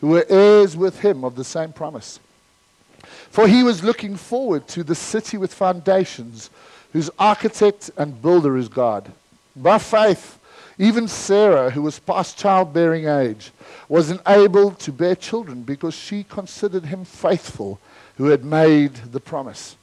who 0.00 0.08
were 0.08 0.26
heirs 0.28 0.76
with 0.76 1.00
him 1.00 1.24
of 1.24 1.36
the 1.36 1.44
same 1.44 1.72
promise. 1.72 2.18
For 3.30 3.46
he 3.46 3.62
was 3.62 3.84
looking 3.84 4.16
forward 4.16 4.66
to 4.68 4.82
the 4.82 4.94
city 4.94 5.36
with 5.36 5.54
foundations, 5.54 6.50
whose 6.92 7.10
architect 7.18 7.90
and 7.96 8.20
builder 8.20 8.56
is 8.56 8.68
God. 8.68 9.12
By 9.54 9.78
faith, 9.78 10.38
Even 10.78 11.08
Sarah, 11.08 11.70
who 11.70 11.82
was 11.82 11.98
past 11.98 12.38
childbearing 12.38 13.06
age, 13.06 13.50
wasn't 13.88 14.20
able 14.26 14.72
to 14.72 14.92
bear 14.92 15.16
children 15.16 15.62
because 15.62 15.94
she 15.94 16.24
considered 16.24 16.84
him 16.84 17.04
faithful 17.04 17.80
who 18.16 18.26
had 18.26 18.44
made 18.44 18.94
the 19.12 19.20
promise. 19.20 19.76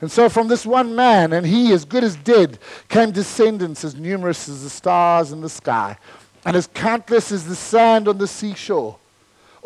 And 0.00 0.10
so, 0.10 0.28
from 0.28 0.48
this 0.48 0.66
one 0.66 0.94
man, 0.94 1.32
and 1.32 1.46
he 1.46 1.72
as 1.72 1.84
good 1.84 2.04
as 2.04 2.16
dead, 2.16 2.58
came 2.88 3.10
descendants 3.10 3.82
as 3.82 3.94
numerous 3.94 4.48
as 4.48 4.62
the 4.62 4.70
stars 4.70 5.32
in 5.32 5.40
the 5.40 5.48
sky, 5.48 5.96
and 6.44 6.56
as 6.56 6.68
countless 6.68 7.32
as 7.32 7.46
the 7.46 7.56
sand 7.56 8.06
on 8.06 8.18
the 8.18 8.28
seashore. 8.28 8.98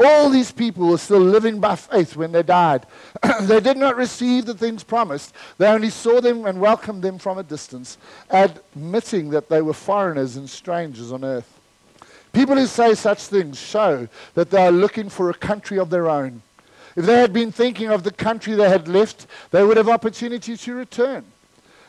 All 0.03 0.31
these 0.31 0.51
people 0.51 0.89
were 0.89 0.99
still 0.99 1.21
living 1.21 1.61
by 1.61 1.77
faith 1.77 2.17
when 2.17 2.33
they 2.33 2.43
died. 2.43 2.87
they 3.43 3.61
did 3.61 3.77
not 3.77 3.97
receive 3.97 4.47
the 4.47 4.55
things 4.55 4.83
promised. 4.83 5.35
They 5.59 5.67
only 5.67 5.91
saw 5.91 6.23
them 6.23 6.47
and 6.47 6.59
welcomed 6.59 7.03
them 7.03 7.19
from 7.19 7.37
a 7.37 7.43
distance, 7.43 7.99
admitting 8.31 9.29
that 9.31 9.51
they 9.51 9.61
were 9.61 9.75
foreigners 9.75 10.37
and 10.37 10.49
strangers 10.49 11.13
on 11.13 11.23
earth. 11.23 11.61
People 12.33 12.57
who 12.57 12.67
say 12.67 12.95
such 12.95 13.25
things 13.25 13.61
show 13.61 14.09
that 14.35 14.51
they 14.51 14.65
are 14.65 14.73
looking 14.73 15.11
for 15.11 15.29
a 15.29 15.35
country 15.35 15.79
of 15.79 15.91
their 15.91 16.09
own. 16.09 16.41
If 16.97 17.05
they 17.05 17.21
had 17.21 17.33
been 17.33 17.53
thinking 17.53 17.89
of 17.89 18.03
the 18.03 18.11
country 18.11 18.55
they 18.55 18.69
had 18.69 18.89
left, 18.89 19.27
they 19.51 19.65
would 19.65 19.77
have 19.77 19.89
opportunity 19.89 20.57
to 20.57 20.75
return. 20.75 21.25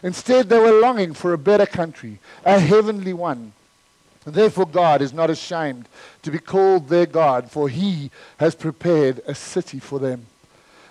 Instead, 0.04 0.50
they 0.50 0.60
were 0.60 0.82
longing 0.82 1.14
for 1.14 1.32
a 1.32 1.38
better 1.38 1.66
country, 1.66 2.20
a 2.44 2.60
heavenly 2.60 3.14
one. 3.14 3.54
Therefore, 4.26 4.68
God 4.68 5.02
is 5.02 5.14
not 5.14 5.30
ashamed 5.30 5.88
to 6.22 6.32
be 6.32 6.38
called 6.38 6.90
their 6.90 7.08
God, 7.08 7.50
for 7.50 7.70
he 7.70 8.12
has 8.38 8.54
prepared 8.54 9.22
a 9.26 9.34
city 9.34 9.80
for 9.80 9.98
them. 9.98 10.28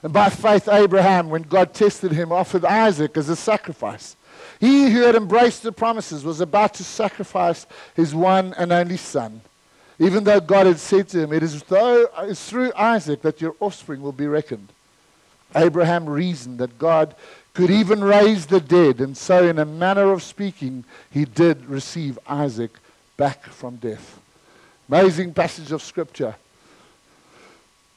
And 0.02 0.12
by 0.12 0.30
faith, 0.30 0.68
Abraham, 0.68 1.28
when 1.28 1.42
God 1.42 1.74
tested 1.74 2.12
him, 2.12 2.32
offered 2.32 2.64
Isaac 2.64 3.16
as 3.16 3.28
a 3.28 3.36
sacrifice. 3.36 4.16
He 4.58 4.90
who 4.90 5.02
had 5.02 5.14
embraced 5.14 5.62
the 5.62 5.72
promises 5.72 6.24
was 6.24 6.40
about 6.40 6.74
to 6.74 6.84
sacrifice 6.84 7.66
his 7.94 8.14
one 8.14 8.54
and 8.58 8.72
only 8.72 8.96
son. 8.96 9.42
Even 9.98 10.24
though 10.24 10.40
God 10.40 10.66
had 10.66 10.78
said 10.78 11.08
to 11.10 11.20
him, 11.20 11.32
It 11.32 11.42
is 11.42 11.62
through 11.62 12.72
Isaac 12.74 13.22
that 13.22 13.40
your 13.40 13.54
offspring 13.60 14.00
will 14.00 14.12
be 14.12 14.26
reckoned. 14.26 14.68
Abraham 15.54 16.08
reasoned 16.08 16.58
that 16.58 16.78
God 16.78 17.14
could 17.54 17.70
even 17.70 18.02
raise 18.02 18.46
the 18.46 18.60
dead, 18.60 19.00
and 19.00 19.16
so, 19.16 19.46
in 19.46 19.58
a 19.58 19.64
manner 19.64 20.12
of 20.12 20.22
speaking, 20.22 20.84
he 21.10 21.24
did 21.24 21.66
receive 21.66 22.18
Isaac 22.26 22.70
back 23.20 23.44
from 23.44 23.76
death. 23.76 24.18
Amazing 24.88 25.34
passage 25.34 25.72
of 25.72 25.82
scripture. 25.82 26.34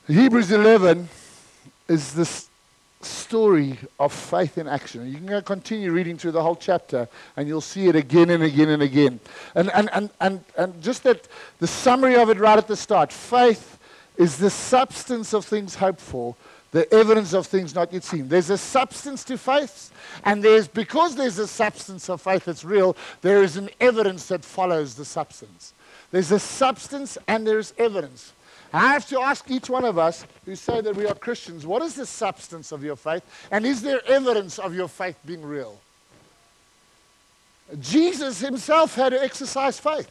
Hebrews 0.06 0.52
11 0.52 1.08
is 1.88 2.14
this 2.14 2.50
story 3.00 3.80
of 3.98 4.12
faith 4.12 4.58
in 4.58 4.68
action. 4.68 5.10
You 5.10 5.26
can 5.26 5.42
continue 5.44 5.94
reading 5.94 6.18
through 6.18 6.34
the 6.34 6.44
whole 6.44 6.58
chapter 6.58 7.08
and 7.38 7.48
you'll 7.48 7.62
see 7.62 7.88
it 7.88 7.96
again 7.96 8.32
and 8.32 8.44
again 8.44 8.68
and 8.68 8.84
again. 8.84 9.22
And, 9.56 9.72
and, 9.74 9.90
and, 9.94 10.10
and, 10.20 10.44
and 10.58 10.84
just 10.84 11.04
that 11.04 11.26
the 11.60 11.68
summary 11.68 12.18
of 12.18 12.30
it 12.30 12.38
right 12.38 12.58
at 12.58 12.68
the 12.68 12.76
start 12.76 13.14
faith 13.14 13.80
is 14.18 14.38
the 14.38 14.50
substance 14.50 15.34
of 15.34 15.46
things 15.46 15.76
hoped 15.76 16.02
for, 16.02 16.36
the 16.74 16.92
evidence 16.92 17.34
of 17.34 17.46
things 17.48 17.74
not 17.74 17.94
yet 17.94 18.04
seen. 18.04 18.28
There's 18.28 18.50
a 18.50 18.58
substance 18.58 19.24
to 19.26 19.38
faith, 19.38 19.92
and 20.26 20.44
there's 20.44 20.68
because 20.68 21.16
there's 21.16 21.38
a 21.38 21.48
substance 21.48 22.10
of 22.10 22.20
faith 22.20 22.46
that's 22.46 22.66
real, 22.66 22.98
there 23.22 23.44
is 23.44 23.58
an 23.58 23.70
evidence 23.80 24.28
that 24.28 24.44
follows 24.44 24.96
the 24.96 25.06
substance. 25.06 25.74
There's 26.12 26.32
a 26.32 26.40
substance 26.40 27.18
and 27.28 27.48
there's 27.48 27.74
evidence. 27.78 28.34
I 28.74 28.92
have 28.94 29.08
to 29.10 29.22
ask 29.22 29.50
each 29.52 29.70
one 29.70 29.86
of 29.86 30.00
us 30.00 30.26
who 30.46 30.56
say 30.56 30.82
that 30.82 30.96
we 30.96 31.06
are 31.06 31.14
Christians, 31.14 31.66
what 31.66 31.84
is 31.84 31.94
the 31.94 32.08
substance 32.08 32.72
of 32.72 32.84
your 32.84 32.96
faith? 32.96 33.24
And 33.52 33.68
is 33.68 33.84
there 33.84 34.02
evidence 34.08 34.58
of 34.58 34.74
your 34.74 34.88
faith 34.88 35.18
being 35.28 35.44
real? 35.44 35.80
Jesus 37.80 38.40
himself 38.40 38.96
had 38.96 39.10
to 39.10 39.24
exercise 39.24 39.80
faith. 39.80 40.10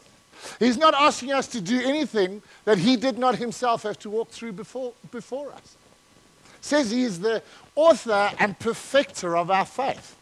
He's 0.60 0.76
not 0.76 0.94
asking 0.94 1.32
us 1.32 1.48
to 1.48 1.60
do 1.60 1.80
anything 1.80 2.40
that 2.64 2.78
he 2.78 2.96
did 2.96 3.18
not 3.18 3.36
himself 3.36 3.82
have 3.82 3.98
to 4.00 4.10
walk 4.10 4.30
through 4.30 4.52
before, 4.52 4.92
before 5.10 5.52
us 5.52 5.76
says 6.62 6.90
he 6.90 7.02
is 7.02 7.20
the 7.20 7.42
author 7.74 8.30
and 8.38 8.58
perfecter 8.58 9.36
of 9.36 9.50
our 9.50 9.66
faith. 9.66 10.16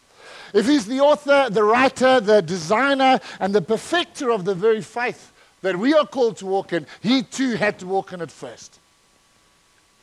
If 0.53 0.65
he's 0.65 0.85
the 0.85 0.99
author, 0.99 1.47
the 1.49 1.63
writer, 1.63 2.19
the 2.19 2.41
designer, 2.41 3.21
and 3.39 3.55
the 3.55 3.61
perfecter 3.61 4.31
of 4.31 4.43
the 4.43 4.55
very 4.55 4.81
faith 4.81 5.31
that 5.61 5.77
we 5.77 5.93
are 5.93 6.05
called 6.05 6.37
to 6.37 6.45
walk 6.45 6.73
in, 6.73 6.85
he 7.01 7.23
too 7.23 7.55
had 7.55 7.79
to 7.79 7.87
walk 7.87 8.11
in 8.11 8.21
it 8.21 8.31
first. 8.31 8.79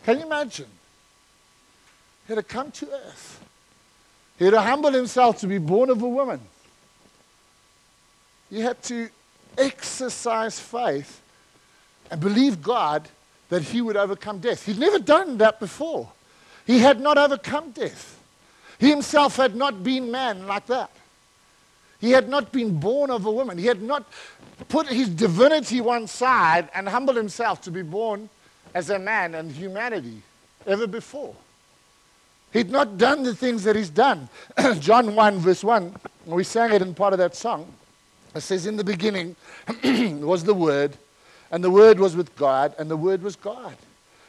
Can 0.04 0.20
you 0.20 0.26
imagine? 0.26 0.68
He 2.26 2.34
had 2.34 2.36
to 2.36 2.54
come 2.54 2.70
to 2.70 2.90
earth. 2.90 3.44
He 4.38 4.44
had 4.44 4.54
to 4.54 4.60
humble 4.60 4.92
himself 4.92 5.40
to 5.40 5.46
be 5.46 5.58
born 5.58 5.90
of 5.90 6.00
a 6.00 6.08
woman. 6.08 6.40
He 8.48 8.60
had 8.60 8.80
to 8.84 9.10
exercise 9.58 10.58
faith 10.60 11.20
and 12.10 12.20
believe 12.20 12.62
God 12.62 13.08
that 13.48 13.62
he 13.62 13.80
would 13.80 13.96
overcome 13.96 14.38
death. 14.38 14.64
He'd 14.64 14.78
never 14.78 14.98
done 14.98 15.38
that 15.38 15.58
before. 15.58 16.12
He 16.68 16.80
had 16.80 17.00
not 17.00 17.16
overcome 17.16 17.70
death. 17.70 18.20
He 18.78 18.90
himself 18.90 19.36
had 19.36 19.56
not 19.56 19.82
been 19.82 20.10
man 20.10 20.46
like 20.46 20.66
that. 20.66 20.90
He 21.98 22.10
had 22.10 22.28
not 22.28 22.52
been 22.52 22.78
born 22.78 23.10
of 23.10 23.24
a 23.24 23.30
woman. 23.30 23.56
He 23.56 23.64
had 23.64 23.80
not 23.80 24.04
put 24.68 24.86
his 24.86 25.08
divinity 25.08 25.80
one 25.80 26.06
side 26.06 26.68
and 26.74 26.86
humbled 26.86 27.16
himself 27.16 27.62
to 27.62 27.70
be 27.70 27.80
born 27.80 28.28
as 28.74 28.90
a 28.90 28.98
man 28.98 29.34
and 29.34 29.50
humanity 29.50 30.20
ever 30.66 30.86
before. 30.86 31.34
He'd 32.52 32.70
not 32.70 32.98
done 32.98 33.22
the 33.22 33.34
things 33.34 33.64
that 33.64 33.74
he's 33.74 33.88
done. 33.88 34.28
John 34.78 35.16
1, 35.16 35.38
verse 35.38 35.64
1, 35.64 35.96
we 36.26 36.44
sang 36.44 36.72
it 36.72 36.82
in 36.82 36.94
part 36.94 37.14
of 37.14 37.18
that 37.18 37.34
song. 37.34 37.72
It 38.34 38.42
says, 38.42 38.66
In 38.66 38.76
the 38.76 38.84
beginning 38.84 39.36
was 40.20 40.44
the 40.44 40.52
Word, 40.52 40.98
and 41.50 41.64
the 41.64 41.70
Word 41.70 41.98
was 41.98 42.14
with 42.14 42.36
God, 42.36 42.74
and 42.78 42.90
the 42.90 42.96
Word 42.96 43.22
was 43.22 43.36
God. 43.36 43.74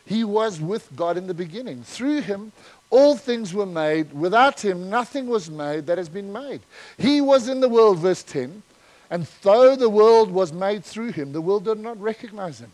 He 0.10 0.24
was 0.24 0.60
with 0.60 0.96
God 0.96 1.18
in 1.18 1.28
the 1.28 1.36
beginning. 1.36 1.84
Through 1.84 2.22
him, 2.22 2.52
all 2.90 3.16
things 3.16 3.54
were 3.54 3.68
made. 3.68 4.12
Without 4.12 4.60
him, 4.60 4.90
nothing 4.90 5.28
was 5.28 5.52
made 5.52 5.86
that 5.86 6.00
has 6.00 6.10
been 6.10 6.34
made. 6.34 6.62
He 6.98 7.22
was 7.22 7.48
in 7.48 7.60
the 7.60 7.70
world, 7.70 8.00
verse 8.00 8.24
10, 8.24 8.64
and 9.12 9.28
though 9.44 9.76
the 9.76 9.88
world 9.88 10.32
was 10.32 10.52
made 10.52 10.84
through 10.84 11.12
him, 11.12 11.32
the 11.32 11.42
world 11.42 11.66
did 11.66 11.78
not 11.78 12.02
recognize 12.02 12.60
him. 12.60 12.72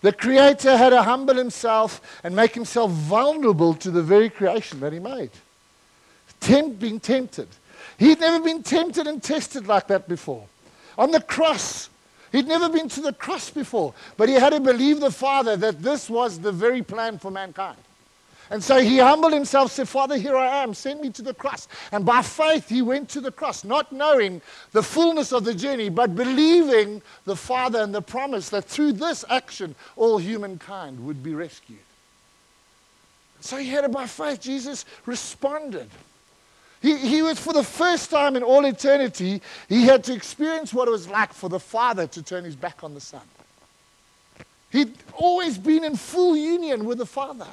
The 0.00 0.12
Creator 0.12 0.76
had 0.76 0.90
to 0.90 1.02
humble 1.02 1.34
himself 1.34 2.20
and 2.22 2.36
make 2.36 2.54
himself 2.54 2.92
vulnerable 2.92 3.74
to 3.74 3.90
the 3.90 4.02
very 4.02 4.30
creation 4.30 4.78
that 4.78 4.92
he 4.92 5.00
made. 5.00 5.30
Tempt, 6.38 6.78
being 6.78 7.00
tempted. 7.00 7.48
He'd 7.98 8.20
never 8.20 8.44
been 8.44 8.62
tempted 8.62 9.08
and 9.08 9.20
tested 9.20 9.66
like 9.66 9.88
that 9.88 10.08
before. 10.08 10.46
On 10.96 11.10
the 11.10 11.20
cross, 11.20 11.90
He'd 12.36 12.46
never 12.46 12.68
been 12.68 12.90
to 12.90 13.00
the 13.00 13.14
cross 13.14 13.48
before, 13.48 13.94
but 14.18 14.28
he 14.28 14.34
had 14.34 14.50
to 14.50 14.60
believe 14.60 15.00
the 15.00 15.10
Father 15.10 15.56
that 15.56 15.82
this 15.82 16.10
was 16.10 16.38
the 16.38 16.52
very 16.52 16.82
plan 16.82 17.18
for 17.18 17.30
mankind. 17.30 17.78
And 18.50 18.62
so 18.62 18.78
he 18.78 18.98
humbled 18.98 19.32
himself, 19.32 19.72
said, 19.72 19.88
Father, 19.88 20.18
here 20.18 20.36
I 20.36 20.62
am, 20.62 20.74
send 20.74 21.00
me 21.00 21.08
to 21.12 21.22
the 21.22 21.32
cross. 21.32 21.66
And 21.92 22.04
by 22.04 22.20
faith, 22.20 22.68
he 22.68 22.82
went 22.82 23.08
to 23.08 23.22
the 23.22 23.32
cross, 23.32 23.64
not 23.64 23.90
knowing 23.90 24.42
the 24.72 24.82
fullness 24.82 25.32
of 25.32 25.44
the 25.44 25.54
journey, 25.54 25.88
but 25.88 26.14
believing 26.14 27.00
the 27.24 27.36
Father 27.36 27.80
and 27.80 27.94
the 27.94 28.02
promise 28.02 28.50
that 28.50 28.66
through 28.66 28.92
this 28.92 29.24
action, 29.30 29.74
all 29.96 30.18
humankind 30.18 31.06
would 31.06 31.22
be 31.22 31.34
rescued. 31.34 31.78
So 33.40 33.56
he 33.56 33.70
had 33.70 33.84
it 33.84 33.92
by 33.92 34.06
faith. 34.06 34.42
Jesus 34.42 34.84
responded. 35.06 35.88
He, 36.82 36.96
he 36.96 37.22
was, 37.22 37.38
for 37.38 37.52
the 37.52 37.62
first 37.62 38.10
time 38.10 38.36
in 38.36 38.42
all 38.42 38.64
eternity, 38.64 39.40
he 39.68 39.84
had 39.84 40.04
to 40.04 40.14
experience 40.14 40.74
what 40.74 40.88
it 40.88 40.90
was 40.90 41.08
like 41.08 41.32
for 41.32 41.48
the 41.48 41.60
Father 41.60 42.06
to 42.06 42.22
turn 42.22 42.44
his 42.44 42.56
back 42.56 42.84
on 42.84 42.94
the 42.94 43.00
Son. 43.00 43.22
He'd 44.70 44.92
always 45.14 45.56
been 45.58 45.84
in 45.84 45.96
full 45.96 46.36
union 46.36 46.84
with 46.84 46.98
the 46.98 47.06
Father. 47.06 47.46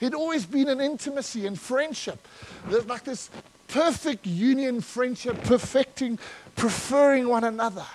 He'd 0.00 0.14
always 0.14 0.46
been 0.46 0.68
in 0.68 0.80
intimacy 0.80 1.46
and 1.46 1.60
friendship. 1.60 2.26
There's 2.68 2.86
like 2.86 3.04
this 3.04 3.30
perfect 3.68 4.26
union, 4.26 4.80
friendship, 4.80 5.42
perfecting, 5.44 6.18
preferring 6.56 7.28
one 7.28 7.44
another. 7.44 7.86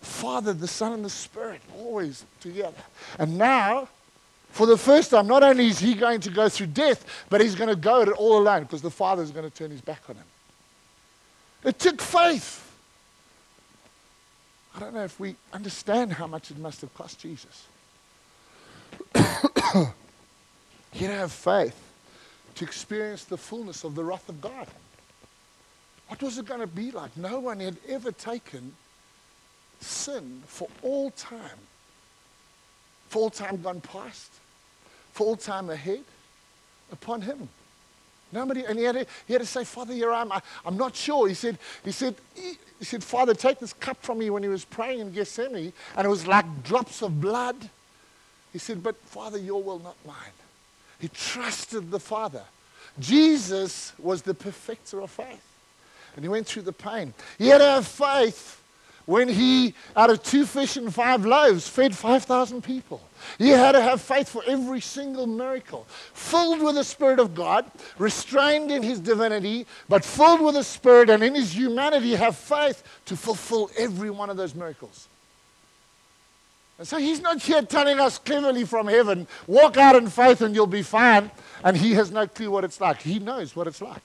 Father, 0.00 0.52
the 0.52 0.68
Son, 0.68 0.92
and 0.92 1.04
the 1.04 1.10
Spirit, 1.10 1.60
always 1.76 2.24
together. 2.40 2.82
And 3.18 3.38
now, 3.38 3.88
for 4.52 4.66
the 4.66 4.76
first 4.76 5.10
time, 5.10 5.26
not 5.26 5.42
only 5.42 5.68
is 5.68 5.78
he 5.78 5.94
going 5.94 6.20
to 6.20 6.30
go 6.30 6.46
through 6.46 6.66
death, 6.66 7.24
but 7.30 7.40
he's 7.40 7.54
going 7.54 7.70
to 7.70 7.76
go 7.76 8.02
it 8.02 8.10
all 8.10 8.38
alone 8.38 8.64
because 8.64 8.82
the 8.82 8.90
Father 8.90 9.22
is 9.22 9.30
going 9.30 9.50
to 9.50 9.56
turn 9.56 9.70
his 9.70 9.80
back 9.80 10.02
on 10.10 10.16
him. 10.16 10.24
It 11.64 11.78
took 11.78 12.02
faith. 12.02 12.70
I 14.76 14.80
don't 14.80 14.92
know 14.92 15.04
if 15.04 15.18
we 15.18 15.36
understand 15.54 16.12
how 16.12 16.26
much 16.26 16.50
it 16.50 16.58
must 16.58 16.82
have 16.82 16.92
cost 16.94 17.18
Jesus. 17.18 17.66
he 19.14 21.04
had 21.06 21.12
to 21.12 21.14
have 21.14 21.32
faith 21.32 21.76
to 22.56 22.64
experience 22.64 23.24
the 23.24 23.38
fullness 23.38 23.84
of 23.84 23.94
the 23.94 24.04
wrath 24.04 24.28
of 24.28 24.42
God. 24.42 24.66
What 26.08 26.22
was 26.22 26.36
it 26.36 26.44
going 26.44 26.60
to 26.60 26.66
be 26.66 26.90
like? 26.90 27.16
No 27.16 27.40
one 27.40 27.58
had 27.60 27.78
ever 27.88 28.12
taken 28.12 28.74
sin 29.80 30.42
for 30.46 30.68
all 30.82 31.10
time, 31.12 31.40
for 33.08 33.22
all 33.22 33.30
time 33.30 33.62
gone 33.62 33.80
past 33.80 34.30
for 35.12 35.26
all 35.26 35.36
time 35.36 35.70
ahead 35.70 36.04
upon 36.90 37.22
him. 37.22 37.48
Nobody, 38.32 38.64
and 38.64 38.78
he 38.78 38.84
had, 38.84 38.94
to, 38.94 39.06
he 39.26 39.34
had 39.34 39.42
to 39.42 39.46
say, 39.46 39.62
Father, 39.64 39.92
here 39.92 40.10
I 40.10 40.22
am. 40.22 40.32
I, 40.32 40.40
am 40.64 40.78
not 40.78 40.96
sure. 40.96 41.28
He 41.28 41.34
said, 41.34 41.58
he, 41.84 41.92
said, 41.92 42.14
he, 42.34 42.52
he 42.78 42.84
said, 42.84 43.04
Father, 43.04 43.34
take 43.34 43.58
this 43.58 43.74
cup 43.74 43.98
from 44.02 44.18
me 44.18 44.30
when 44.30 44.42
he 44.42 44.48
was 44.48 44.64
praying 44.64 45.00
in 45.00 45.12
Gethsemane, 45.12 45.72
and 45.96 46.06
it 46.06 46.08
was 46.08 46.26
like 46.26 46.64
drops 46.64 47.02
of 47.02 47.20
blood. 47.20 47.56
He 48.52 48.58
said, 48.58 48.82
But 48.82 48.96
Father, 49.04 49.38
your 49.38 49.62
will, 49.62 49.78
not 49.78 49.96
mine. 50.06 50.16
He 50.98 51.08
trusted 51.08 51.90
the 51.90 52.00
Father. 52.00 52.44
Jesus 52.98 53.92
was 53.98 54.22
the 54.22 54.34
perfecter 54.34 55.00
of 55.02 55.10
faith. 55.10 55.44
And 56.14 56.24
he 56.24 56.28
went 56.28 56.46
through 56.46 56.62
the 56.62 56.72
pain. 56.72 57.14
He 57.38 57.48
had 57.48 57.58
to 57.58 57.64
have 57.64 57.86
faith 57.86 58.61
when 59.06 59.28
he, 59.28 59.74
out 59.96 60.10
of 60.10 60.22
two 60.22 60.46
fish 60.46 60.76
and 60.76 60.94
five 60.94 61.24
loaves, 61.24 61.68
fed 61.68 61.94
5,000 61.94 62.62
people. 62.62 63.00
He 63.38 63.50
had 63.50 63.72
to 63.72 63.80
have 63.80 64.00
faith 64.00 64.28
for 64.28 64.42
every 64.46 64.80
single 64.80 65.26
miracle. 65.26 65.86
Filled 66.14 66.62
with 66.62 66.74
the 66.74 66.84
Spirit 66.84 67.18
of 67.18 67.34
God, 67.34 67.70
restrained 67.98 68.70
in 68.70 68.82
his 68.82 69.00
divinity, 69.00 69.66
but 69.88 70.04
filled 70.04 70.40
with 70.40 70.54
the 70.54 70.64
Spirit 70.64 71.10
and 71.10 71.22
in 71.22 71.34
his 71.34 71.56
humanity, 71.56 72.14
have 72.14 72.36
faith 72.36 72.82
to 73.06 73.16
fulfill 73.16 73.70
every 73.76 74.10
one 74.10 74.30
of 74.30 74.36
those 74.36 74.54
miracles. 74.54 75.08
And 76.78 76.88
so 76.88 76.98
he's 76.98 77.20
not 77.20 77.40
here 77.40 77.62
telling 77.62 78.00
us 78.00 78.18
cleverly 78.18 78.64
from 78.64 78.88
heaven, 78.88 79.28
walk 79.46 79.76
out 79.76 79.94
in 79.94 80.08
faith 80.08 80.40
and 80.40 80.54
you'll 80.54 80.66
be 80.66 80.82
fine. 80.82 81.30
And 81.62 81.76
he 81.76 81.94
has 81.94 82.10
no 82.10 82.26
clue 82.26 82.50
what 82.50 82.64
it's 82.64 82.80
like. 82.80 83.00
He 83.00 83.20
knows 83.20 83.54
what 83.54 83.66
it's 83.68 83.80
like. 83.80 84.02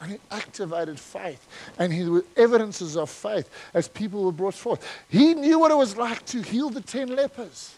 And 0.00 0.12
he 0.12 0.18
activated 0.30 0.98
faith. 0.98 1.46
And 1.78 1.92
he 1.92 2.08
were 2.08 2.24
evidences 2.36 2.96
of 2.96 3.10
faith 3.10 3.50
as 3.74 3.86
people 3.86 4.24
were 4.24 4.32
brought 4.32 4.54
forth. 4.54 4.86
He 5.08 5.34
knew 5.34 5.58
what 5.58 5.70
it 5.70 5.76
was 5.76 5.96
like 5.96 6.24
to 6.26 6.40
heal 6.40 6.70
the 6.70 6.80
ten 6.80 7.14
lepers. 7.14 7.74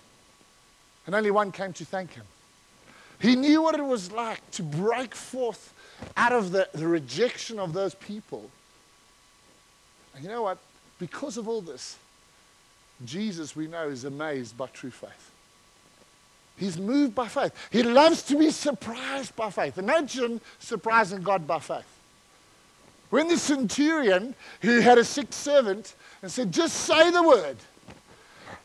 And 1.06 1.14
only 1.14 1.32
one 1.32 1.50
came 1.50 1.72
to 1.72 1.84
thank 1.84 2.14
him. 2.14 2.24
He 3.18 3.34
knew 3.36 3.62
what 3.62 3.74
it 3.74 3.84
was 3.84 4.12
like 4.12 4.50
to 4.52 4.62
break 4.62 5.14
forth 5.14 5.74
out 6.16 6.32
of 6.32 6.52
the, 6.52 6.68
the 6.72 6.86
rejection 6.86 7.58
of 7.58 7.72
those 7.72 7.94
people. 7.94 8.50
And 10.14 10.24
you 10.24 10.30
know 10.30 10.42
what? 10.42 10.58
Because 10.98 11.36
of 11.36 11.48
all 11.48 11.60
this, 11.60 11.96
Jesus, 13.04 13.56
we 13.56 13.66
know, 13.66 13.88
is 13.88 14.04
amazed 14.04 14.56
by 14.56 14.66
true 14.66 14.90
faith. 14.90 15.30
He's 16.56 16.78
moved 16.78 17.14
by 17.14 17.26
faith. 17.28 17.52
He 17.70 17.82
loves 17.82 18.22
to 18.24 18.38
be 18.38 18.50
surprised 18.50 19.34
by 19.34 19.50
faith. 19.50 19.78
Imagine 19.78 20.40
surprising 20.60 21.22
God 21.22 21.46
by 21.46 21.58
faith. 21.58 21.86
When 23.12 23.28
the 23.28 23.37
centurion, 23.37 24.35
who 24.62 24.81
had 24.81 24.97
a 24.97 25.04
sick 25.04 25.35
servant, 25.35 25.97
and 26.23 26.33
said, 26.33 26.50
Just 26.50 26.75
say 26.75 27.11
the 27.11 27.23
word. 27.23 27.59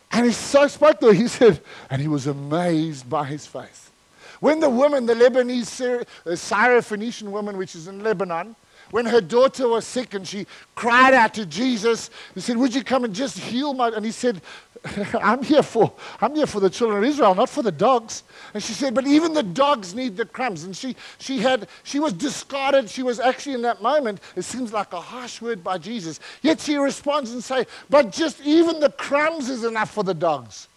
And 0.10 0.25
he 0.25 0.32
so 0.32 0.70
spoke 0.70 1.01
to 1.01 1.08
her, 1.08 1.13
he 1.13 1.27
said, 1.27 1.60
and 1.89 2.01
he 2.01 2.08
was 2.08 2.27
amazed 2.27 3.10
by 3.10 3.25
his 3.25 3.46
faith. 3.46 3.92
When 4.39 4.62
the 4.62 4.70
woman, 4.70 5.06
the 5.06 5.16
Lebanese, 5.16 6.06
the 6.24 6.32
uh, 6.32 6.36
Syrophoenician 6.36 7.30
woman, 7.30 7.58
which 7.58 7.75
is 7.75 7.89
in 7.89 8.01
Lebanon, 8.01 8.56
when 8.91 9.06
her 9.06 9.22
daughter 9.22 9.67
was 9.67 9.86
sick 9.86 10.13
and 10.13 10.27
she 10.27 10.46
cried 10.75 11.13
out 11.13 11.34
to 11.36 11.46
Jesus, 11.46 12.10
and 12.36 12.44
said, 12.44 12.58
Would 12.58 12.74
you 12.74 12.84
come 12.84 13.03
and 13.03 13.13
just 13.13 13.38
heal 13.38 13.74
my? 13.74 13.89
And 13.89 14.06
he 14.06 14.12
said, 14.12 14.41
I'm 15.22 15.44
here 15.44 15.63
for 15.63 15.94
I'm 16.22 16.36
here 16.36 16.46
for 16.46 16.60
the 16.60 16.70
children 16.70 17.03
of 17.03 17.10
Israel, 17.10 17.36
not 17.36 17.50
for 17.50 17.63
the 17.63 17.72
dogs. 17.72 18.24
And 18.53 18.62
she 18.62 18.74
said, 18.74 18.94
But 18.94 19.08
even 19.08 19.34
the 19.34 19.44
dogs 19.44 19.94
need 19.94 20.17
the 20.17 20.25
crumbs. 20.25 20.63
And 20.63 20.75
she 20.75 20.96
she 21.20 21.39
had 21.39 21.67
she 21.84 22.00
was 22.00 22.13
discarded. 22.13 22.89
She 22.89 23.03
was 23.03 23.20
actually 23.20 23.56
in 23.56 23.62
that 23.63 23.82
moment, 23.82 24.20
it 24.36 24.44
seems 24.44 24.74
like 24.74 24.94
a 24.94 25.01
harsh 25.01 25.41
word 25.41 25.63
by 25.63 25.77
Jesus. 25.77 26.20
Yet 26.41 26.60
she 26.60 26.75
responds 26.75 27.32
and 27.32 27.44
say, 27.44 27.65
But 27.89 28.12
just 28.12 28.41
even 28.46 28.79
the 28.79 28.91
crumbs 28.91 29.50
is 29.50 29.63
enough 29.63 29.91
for 29.91 30.03
the 30.03 30.13
dogs. 30.13 30.67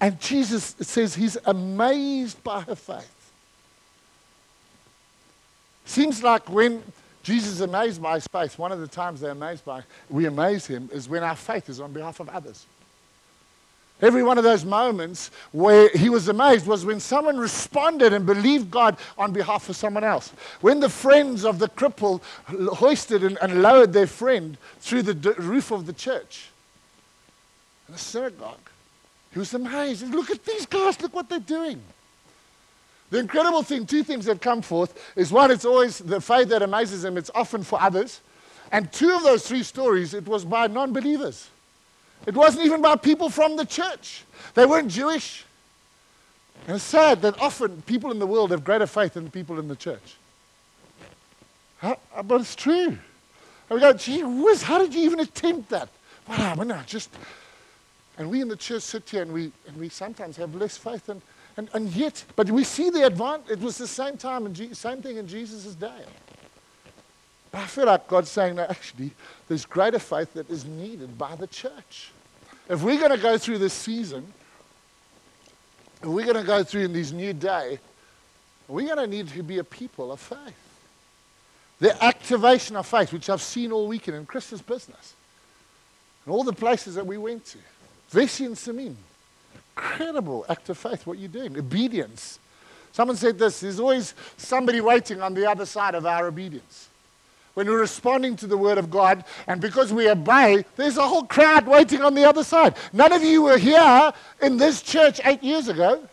And 0.00 0.18
Jesus 0.20 0.74
says 0.80 1.14
he's 1.14 1.36
amazed 1.44 2.42
by 2.42 2.62
her 2.62 2.74
faith. 2.74 3.32
Seems 5.84 6.22
like 6.22 6.48
when 6.48 6.82
Jesus 7.22 7.52
is 7.52 7.60
amazed 7.60 8.02
by 8.02 8.14
his 8.16 8.26
faith. 8.26 8.58
One 8.58 8.72
of 8.72 8.80
the 8.80 8.88
times 8.88 9.20
they're 9.20 9.30
amazed 9.30 9.64
by, 9.64 9.82
we 10.10 10.26
amaze 10.26 10.66
him, 10.66 10.90
is 10.92 11.08
when 11.08 11.22
our 11.22 11.36
faith 11.36 11.68
is 11.68 11.80
on 11.80 11.92
behalf 11.92 12.20
of 12.20 12.28
others. 12.28 12.66
Every 14.00 14.24
one 14.24 14.36
of 14.36 14.42
those 14.42 14.64
moments 14.64 15.30
where 15.52 15.88
he 15.90 16.08
was 16.08 16.26
amazed 16.26 16.66
was 16.66 16.84
when 16.84 16.98
someone 16.98 17.38
responded 17.38 18.12
and 18.12 18.26
believed 18.26 18.68
God 18.68 18.96
on 19.16 19.32
behalf 19.32 19.68
of 19.68 19.76
someone 19.76 20.02
else. 20.02 20.32
When 20.60 20.80
the 20.80 20.88
friends 20.88 21.44
of 21.44 21.60
the 21.60 21.68
cripple 21.68 22.20
hoisted 22.74 23.22
and, 23.22 23.38
and 23.40 23.62
lowered 23.62 23.92
their 23.92 24.08
friend 24.08 24.58
through 24.80 25.02
the 25.02 25.14
d- 25.14 25.30
roof 25.38 25.70
of 25.70 25.86
the 25.86 25.92
church, 25.92 26.50
the 27.88 27.96
synagogue, 27.96 28.58
he 29.32 29.38
was 29.38 29.54
amazed. 29.54 30.08
Look 30.08 30.30
at 30.30 30.44
these 30.44 30.66
guys, 30.66 31.00
look 31.00 31.14
what 31.14 31.28
they're 31.28 31.38
doing. 31.38 31.80
The 33.12 33.18
incredible 33.18 33.62
thing, 33.62 33.84
two 33.84 34.02
things 34.02 34.24
that 34.24 34.40
come 34.40 34.62
forth, 34.62 35.12
is 35.16 35.30
one, 35.30 35.50
it's 35.50 35.66
always 35.66 35.98
the 35.98 36.18
faith 36.18 36.48
that 36.48 36.62
amazes 36.62 37.04
him, 37.04 37.18
it's 37.18 37.30
often 37.34 37.62
for 37.62 37.78
others. 37.78 38.22
And 38.72 38.90
two 38.90 39.14
of 39.14 39.22
those 39.22 39.46
three 39.46 39.62
stories, 39.64 40.14
it 40.14 40.26
was 40.26 40.46
by 40.46 40.66
non 40.66 40.94
believers. 40.94 41.50
It 42.24 42.34
wasn't 42.34 42.64
even 42.64 42.80
by 42.80 42.96
people 42.96 43.28
from 43.28 43.56
the 43.56 43.66
church. 43.66 44.24
They 44.54 44.64
weren't 44.64 44.90
Jewish. 44.90 45.44
And 46.66 46.76
it's 46.76 46.84
sad 46.84 47.20
that 47.20 47.38
often 47.38 47.82
people 47.82 48.10
in 48.12 48.18
the 48.18 48.26
world 48.26 48.50
have 48.50 48.64
greater 48.64 48.86
faith 48.86 49.12
than 49.12 49.30
people 49.30 49.58
in 49.58 49.68
the 49.68 49.76
church. 49.76 50.16
How, 51.80 51.98
uh, 52.16 52.22
but 52.22 52.40
it's 52.40 52.56
true. 52.56 52.96
And 52.96 52.98
we 53.68 53.80
go, 53.80 53.92
gee 53.92 54.22
whiz, 54.22 54.62
how 54.62 54.78
did 54.78 54.94
you 54.94 55.02
even 55.02 55.20
attempt 55.20 55.68
that? 55.68 55.90
I 56.28 56.54
mean, 56.54 56.72
I 56.72 56.82
just. 56.84 57.10
And 58.16 58.30
we 58.30 58.40
in 58.40 58.48
the 58.48 58.56
church 58.56 58.84
sit 58.84 59.10
here 59.10 59.20
and 59.20 59.34
we, 59.34 59.52
and 59.68 59.76
we 59.76 59.90
sometimes 59.90 60.38
have 60.38 60.54
less 60.54 60.78
faith 60.78 61.04
than 61.04 61.20
and, 61.56 61.68
and 61.74 61.90
yet, 61.90 62.24
but 62.34 62.50
we 62.50 62.64
see 62.64 62.90
the 62.90 63.06
advantage. 63.06 63.50
It 63.50 63.60
was 63.60 63.78
the 63.78 63.86
same 63.86 64.16
time 64.16 64.46
and 64.46 64.76
same 64.76 65.02
thing 65.02 65.18
in 65.18 65.26
Jesus' 65.26 65.74
day. 65.74 66.04
But 67.50 67.60
I 67.60 67.66
feel 67.66 67.86
like 67.86 68.08
God's 68.08 68.30
saying 68.30 68.56
that 68.56 68.70
actually 68.70 69.10
there's 69.48 69.66
greater 69.66 69.98
faith 69.98 70.32
that 70.34 70.48
is 70.48 70.64
needed 70.64 71.18
by 71.18 71.36
the 71.36 71.46
church. 71.46 72.10
If 72.68 72.82
we're 72.82 72.98
going 72.98 73.10
to 73.10 73.22
go 73.22 73.36
through 73.36 73.58
this 73.58 73.74
season, 73.74 74.32
if 76.00 76.08
we're 76.08 76.24
going 76.24 76.40
to 76.40 76.46
go 76.46 76.64
through 76.64 76.84
in 76.84 76.92
this 76.92 77.12
new 77.12 77.34
day, 77.34 77.78
we're 78.68 78.86
going 78.86 78.98
to 78.98 79.06
need 79.06 79.28
to 79.28 79.42
be 79.42 79.58
a 79.58 79.64
people 79.64 80.10
of 80.10 80.20
faith. 80.20 80.56
The 81.80 82.02
activation 82.02 82.76
of 82.76 82.86
faith, 82.86 83.12
which 83.12 83.28
I've 83.28 83.42
seen 83.42 83.72
all 83.72 83.86
weekend 83.86 84.16
in 84.16 84.24
Chris's 84.24 84.62
business, 84.62 85.14
and 86.24 86.32
all 86.32 86.44
the 86.44 86.52
places 86.52 86.94
that 86.94 87.06
we 87.06 87.18
went 87.18 87.44
to, 87.46 87.58
Vessi 88.10 88.46
and 88.46 88.54
Samin, 88.54 88.94
incredible 89.76 90.44
act 90.48 90.68
of 90.68 90.78
faith, 90.78 91.06
what 91.06 91.18
you're 91.18 91.28
doing. 91.28 91.56
Obedience. 91.56 92.38
Someone 92.92 93.16
said 93.16 93.38
this 93.38 93.60
there's 93.60 93.80
always 93.80 94.14
somebody 94.36 94.80
waiting 94.80 95.22
on 95.22 95.34
the 95.34 95.50
other 95.50 95.66
side 95.66 95.94
of 95.94 96.06
our 96.06 96.26
obedience. 96.26 96.88
When 97.54 97.66
we're 97.66 97.80
responding 97.80 98.36
to 98.36 98.46
the 98.46 98.56
word 98.56 98.78
of 98.78 98.90
God, 98.90 99.24
and 99.46 99.60
because 99.60 99.92
we 99.92 100.08
obey, 100.08 100.64
there's 100.76 100.96
a 100.96 101.06
whole 101.06 101.24
crowd 101.24 101.66
waiting 101.66 102.00
on 102.00 102.14
the 102.14 102.24
other 102.24 102.44
side. 102.44 102.76
None 102.94 103.12
of 103.12 103.22
you 103.22 103.42
were 103.42 103.58
here 103.58 104.12
in 104.40 104.56
this 104.56 104.80
church 104.80 105.20
eight 105.24 105.42
years 105.42 105.68
ago. 105.68 106.08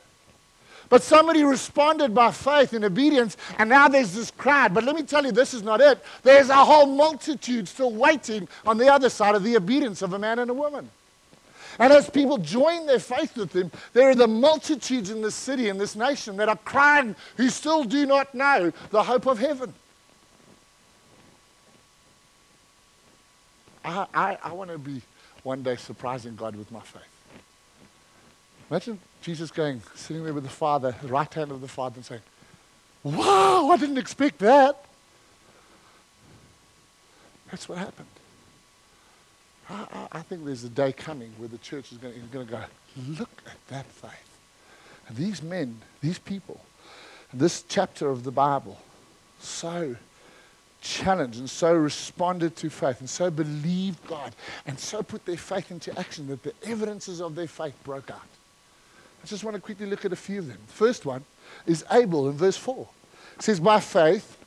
But 0.89 1.03
somebody 1.03 1.43
responded 1.43 2.15
by 2.15 2.31
faith 2.31 2.73
and 2.73 2.83
obedience, 2.83 3.37
and 3.57 3.69
now 3.69 3.87
there's 3.87 4.13
this 4.13 4.31
crowd. 4.31 4.73
But 4.73 4.83
let 4.83 4.95
me 4.95 5.03
tell 5.03 5.23
you, 5.23 5.31
this 5.31 5.53
is 5.53 5.61
not 5.61 5.79
it. 5.79 6.03
There's 6.23 6.49
a 6.49 6.55
whole 6.55 6.87
multitude 6.87 7.67
still 7.67 7.91
waiting 7.91 8.49
on 8.65 8.77
the 8.77 8.91
other 8.91 9.09
side 9.09 9.35
of 9.35 9.43
the 9.43 9.55
obedience 9.55 10.01
of 10.01 10.13
a 10.13 10.19
man 10.19 10.39
and 10.39 10.49
a 10.49 10.53
woman. 10.53 10.89
And 11.79 11.93
as 11.93 12.09
people 12.09 12.37
join 12.37 12.85
their 12.85 12.99
faith 12.99 13.37
with 13.37 13.55
him, 13.55 13.71
there 13.93 14.09
are 14.09 14.15
the 14.15 14.27
multitudes 14.27 15.09
in 15.09 15.21
this 15.21 15.33
city, 15.33 15.69
in 15.69 15.77
this 15.77 15.95
nation, 15.95 16.35
that 16.37 16.49
are 16.49 16.57
crying 16.57 17.15
who 17.37 17.49
still 17.49 17.85
do 17.85 18.05
not 18.05 18.35
know 18.35 18.73
the 18.89 19.01
hope 19.01 19.25
of 19.25 19.39
heaven. 19.39 19.73
I, 23.85 24.05
I, 24.13 24.37
I 24.43 24.51
want 24.51 24.71
to 24.71 24.77
be 24.77 25.01
one 25.43 25.63
day 25.63 25.77
surprising 25.77 26.35
God 26.35 26.57
with 26.57 26.69
my 26.69 26.81
faith. 26.81 27.01
Imagine 28.69 28.99
Jesus 29.21 29.49
going, 29.49 29.81
sitting 29.95 30.25
there 30.25 30.33
with 30.33 30.43
the 30.43 30.49
Father, 30.49 30.93
the 31.01 31.07
right 31.07 31.33
hand 31.33 31.49
of 31.49 31.61
the 31.61 31.67
Father, 31.67 31.95
and 31.95 32.05
saying, 32.05 32.21
Wow, 33.03 33.69
I 33.71 33.77
didn't 33.77 33.97
expect 33.97 34.39
that. 34.39 34.83
That's 37.49 37.69
what 37.69 37.77
happened. 37.77 38.07
I, 39.69 40.07
I, 40.11 40.21
think 40.21 40.45
there's 40.45 40.63
a 40.63 40.69
day 40.69 40.91
coming 40.91 41.31
where 41.37 41.47
the 41.47 41.57
church 41.59 41.91
is 41.91 41.97
going 41.99 42.13
to 42.13 42.45
go, 42.45 42.59
look 43.07 43.29
at 43.45 43.67
that 43.67 43.85
faith. 43.85 44.39
These 45.11 45.43
men, 45.43 45.77
these 46.01 46.19
people, 46.19 46.61
this 47.33 47.63
chapter 47.67 48.09
of 48.09 48.23
the 48.23 48.31
Bible, 48.31 48.79
so 49.39 49.95
challenged 50.81 51.39
and 51.39 51.49
so 51.49 51.73
responded 51.73 52.55
to 52.55 52.69
faith 52.69 52.99
and 52.99 53.09
so 53.09 53.29
believed 53.29 54.05
God 54.07 54.33
and 54.65 54.79
so 54.79 55.03
put 55.03 55.25
their 55.25 55.37
faith 55.37 55.71
into 55.71 55.97
action 55.99 56.27
that 56.27 56.41
the 56.43 56.53
evidences 56.63 57.21
of 57.21 57.35
their 57.35 57.47
faith 57.47 57.75
broke 57.83 58.09
out. 58.09 58.21
I 59.23 59.27
just 59.27 59.43
want 59.43 59.55
to 59.55 59.61
quickly 59.61 59.85
look 59.85 60.05
at 60.05 60.13
a 60.13 60.15
few 60.15 60.39
of 60.39 60.47
them. 60.47 60.57
The 60.67 60.73
first 60.73 61.05
one 61.05 61.25
is 61.65 61.83
Abel 61.91 62.29
in 62.29 62.35
verse 62.35 62.57
4. 62.57 62.87
It 63.35 63.41
says, 63.43 63.59
By 63.59 63.79
faith, 63.81 64.37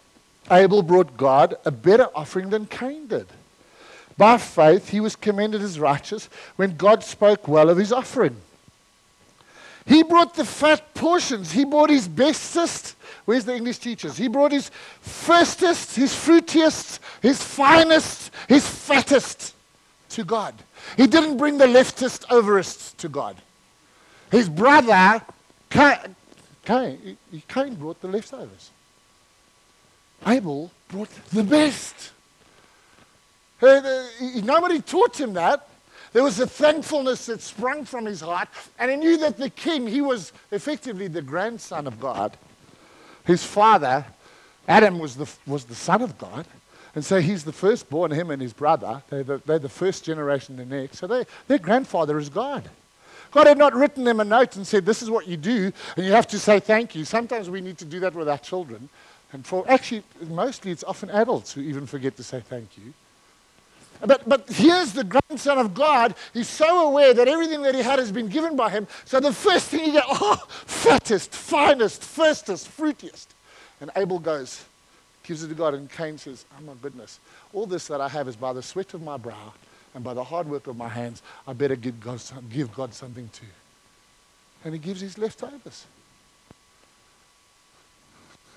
Abel 0.50 0.82
brought 0.82 1.16
God 1.16 1.54
a 1.64 1.70
better 1.70 2.08
offering 2.14 2.50
than 2.50 2.66
Cain 2.66 3.06
did. 3.06 3.26
By 4.16 4.38
faith, 4.38 4.90
he 4.90 5.01
was 5.01 5.16
commended 5.16 5.62
as 5.62 5.81
righteous 5.81 6.29
when 6.57 6.77
God 6.77 7.03
spoke 7.03 7.48
well 7.48 7.70
of 7.70 7.79
his 7.79 7.92
offering. 7.92 8.37
He 9.87 10.03
brought 10.03 10.35
the 10.35 10.44
fat 10.44 10.94
portions. 10.94 11.53
He 11.53 11.64
brought 11.64 11.90
his 11.90 12.07
bestest 12.07 12.94
where's 13.25 13.44
the 13.44 13.55
English 13.55 13.79
teachers? 13.79 14.16
He 14.16 14.29
brought 14.29 14.53
his 14.53 14.70
firstest, 15.01 15.96
his 15.96 16.12
fruitiest, 16.12 16.98
his 17.20 17.42
finest, 17.42 18.31
his 18.48 18.66
fattest 18.66 19.55
to 20.11 20.25
God. 20.25 20.55
He 20.96 21.07
didn't 21.07 21.37
bring 21.37 21.59
the 21.59 21.66
leftist 21.66 22.25
overists 22.31 22.92
to 22.94 23.09
God. 23.09 23.37
His 24.31 24.48
brother, 24.48 25.22
Cain, 25.70 26.16
Cain, 26.64 27.16
Cain 27.48 27.75
brought 27.75 28.01
the 28.01 28.09
leftovers. 28.09 28.70
Abel 30.27 30.70
brought 30.88 31.11
the 31.31 31.44
best. 31.44 32.12
Nobody 33.62 34.81
taught 34.81 35.18
him 35.20 35.35
that. 35.35 35.68
There 36.12 36.22
was 36.22 36.38
a 36.40 36.46
thankfulness 36.46 37.27
that 37.27 37.40
sprung 37.40 37.85
from 37.85 38.05
his 38.05 38.20
heart, 38.20 38.48
and 38.79 38.90
he 38.90 38.96
knew 38.96 39.16
that 39.18 39.38
the 39.38 39.48
king, 39.48 39.87
he 39.87 40.03
was 40.03 40.33
effectively 40.51 41.09
the 41.09 41.22
grandson 41.22 41.87
of 41.87 41.98
God. 41.98 42.37
His 43.25 43.44
father, 43.44 44.05
Adam, 44.68 44.98
was 44.98 45.16
the, 45.16 45.31
was 45.46 45.64
the 45.64 45.75
son 45.75 46.03
of 46.03 46.18
God. 46.18 46.46
And 46.94 47.03
so 47.03 47.20
he's 47.20 47.44
the 47.44 47.53
firstborn, 47.53 48.11
him 48.11 48.31
and 48.31 48.42
his 48.42 48.53
brother. 48.53 49.03
They're 49.09 49.22
the, 49.22 49.38
they're 49.46 49.59
the 49.59 49.68
first 49.70 50.05
generation, 50.05 50.57
the 50.57 50.66
next. 50.66 50.98
So 50.98 51.07
they, 51.07 51.25
their 51.48 51.59
grandfather 51.59 52.18
is 52.18 52.29
God. 52.29 52.68
God 53.31 53.46
had 53.46 53.57
not 53.57 53.75
written 53.75 54.05
them 54.05 54.20
a 54.20 54.25
note 54.25 54.57
and 54.57 54.66
said, 54.66 54.85
This 54.85 55.01
is 55.01 55.09
what 55.09 55.27
you 55.27 55.38
do, 55.38 55.72
and 55.96 56.05
you 56.05 56.12
have 56.12 56.27
to 56.29 56.38
say 56.38 56.61
thank 56.61 56.94
you. 56.94 57.07
Sometimes 57.07 57.48
we 57.48 57.62
need 57.62 57.79
to 57.79 57.87
do 57.87 58.01
that 58.01 58.14
with 58.14 58.29
our 58.29 58.37
children. 58.37 58.90
And 59.33 59.46
for 59.46 59.64
actually, 59.66 60.03
mostly 60.29 60.70
it's 60.70 60.85
often 60.85 61.09
adults 61.09 61.55
who 61.55 61.62
even 61.62 61.87
forget 61.87 62.16
to 62.18 62.22
say 62.22 62.40
thank 62.40 62.77
you. 62.77 62.92
But, 64.04 64.28
but 64.28 64.48
here's 64.48 64.92
the 64.92 65.04
grandson 65.04 65.58
of 65.58 65.74
God. 65.74 66.16
He's 66.34 66.48
so 66.48 66.88
aware 66.88 67.14
that 67.14 67.28
everything 67.28 67.62
that 67.62 67.74
he 67.74 67.82
had 67.82 68.00
has 68.00 68.10
been 68.10 68.28
given 68.28 68.56
by 68.56 68.68
him. 68.68 68.88
So 69.04 69.20
the 69.20 69.32
first 69.32 69.68
thing 69.68 69.84
he 69.84 69.92
gets, 69.92 70.06
oh, 70.10 70.44
fattest, 70.66 71.32
finest, 71.32 72.02
firstest, 72.02 72.68
fruitiest. 72.76 73.26
And 73.80 73.90
Abel 73.94 74.18
goes, 74.18 74.64
gives 75.22 75.44
it 75.44 75.48
to 75.48 75.54
God, 75.54 75.74
and 75.74 75.90
Cain 75.90 76.18
says, 76.18 76.44
Oh 76.58 76.62
my 76.62 76.74
goodness, 76.82 77.20
all 77.52 77.66
this 77.66 77.86
that 77.88 78.00
I 78.00 78.08
have 78.08 78.26
is 78.26 78.34
by 78.34 78.52
the 78.52 78.62
sweat 78.62 78.92
of 78.94 79.02
my 79.02 79.16
brow 79.16 79.52
and 79.94 80.02
by 80.02 80.14
the 80.14 80.24
hard 80.24 80.48
work 80.48 80.66
of 80.66 80.76
my 80.76 80.88
hands. 80.88 81.22
I 81.46 81.52
better 81.52 81.76
give 81.76 82.00
God, 82.00 82.20
give 82.50 82.74
God 82.74 82.94
something 82.94 83.28
too. 83.32 83.46
And 84.64 84.74
he 84.74 84.80
gives 84.80 85.00
his 85.00 85.16
leftovers. 85.16 85.86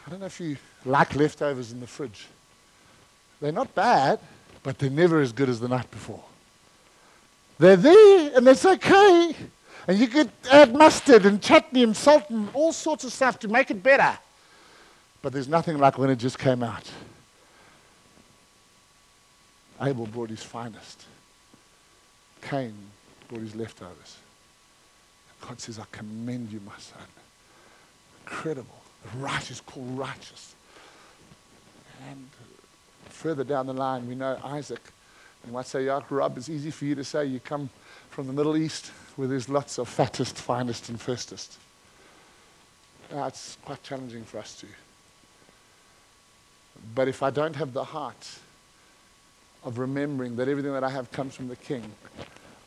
I 0.05 0.10
don't 0.10 0.19
know 0.19 0.27
if 0.27 0.39
you 0.39 0.58
like 0.86 1.15
leftovers 1.15 1.71
in 1.71 1.79
the 1.79 1.88
fridge. 1.88 2.27
They're 3.41 3.51
not 3.51 3.73
bad, 3.75 4.19
but 4.65 4.80
they're 4.80 4.89
never 4.89 5.21
as 5.21 5.32
good 5.32 5.47
as 5.47 5.60
the 5.60 5.67
night 5.67 5.89
before. 5.91 6.23
They're 7.60 7.78
there, 7.78 8.32
and 8.36 8.47
it's 8.47 8.65
okay. 8.65 9.36
And 9.88 9.99
you 9.99 10.08
could 10.08 10.32
add 10.51 10.73
mustard 10.73 11.28
and 11.28 11.39
chutney 11.39 11.84
and 11.84 11.95
salt 11.95 12.32
and 12.32 12.49
all 12.56 12.73
sorts 12.73 13.04
of 13.04 13.13
stuff 13.13 13.38
to 13.41 13.47
make 13.47 13.69
it 13.69 13.84
better. 13.84 14.17
But 15.21 15.34
there's 15.34 15.47
nothing 15.47 15.78
like 15.78 15.99
when 15.99 16.10
it 16.10 16.15
just 16.15 16.39
came 16.39 16.63
out. 16.63 16.89
Abel 19.80 20.08
brought 20.08 20.32
his 20.32 20.41
finest. 20.41 21.06
Cain 22.41 22.73
brought 23.28 23.41
his 23.41 23.56
leftovers. 23.56 24.17
God 25.41 25.62
says, 25.62 25.78
I 25.78 25.86
commend 25.91 26.51
you, 26.51 26.60
my 26.65 26.78
son. 26.80 27.04
Incredible. 28.23 28.82
The 29.04 29.19
righteous 29.19 29.62
called 29.62 29.95
righteous. 29.95 30.56
And 32.10 32.28
further 33.10 33.44
down 33.44 33.68
the 33.68 33.74
line, 33.74 34.08
we 34.08 34.15
know 34.15 34.39
Isaac. 34.44 34.82
And 35.44 35.54
might 35.54 35.68
say, 35.68 35.86
yeah, 35.86 36.02
Rob, 36.10 36.38
it's 36.38 36.50
easy 36.50 36.72
for 36.72 36.86
you 36.86 36.96
to 36.96 37.04
say 37.04 37.26
you 37.26 37.39
come 37.39 37.70
from 38.10 38.28
the 38.28 38.34
Middle 38.34 38.58
East 38.58 38.91
where 39.15 39.28
there's 39.28 39.50
lots 39.50 39.78
of 39.78 39.88
fattest, 39.88 40.38
finest, 40.38 40.89
and 40.89 41.00
firstest. 41.00 41.58
It's 43.12 43.58
quite 43.63 43.82
challenging 43.84 44.24
for 44.24 44.39
us 44.39 44.56
too. 44.60 44.68
But 46.94 47.08
if 47.08 47.24
I 47.24 47.30
don't 47.30 47.56
have 47.56 47.74
the 47.74 47.84
heart 47.84 48.39
of 49.63 49.80
remembering 49.80 50.36
that 50.36 50.48
everything 50.48 50.74
that 50.74 50.84
I 50.84 50.89
have 50.89 51.12
comes 51.12 51.36
from 51.36 51.48
the 51.48 51.56
King, 51.56 51.91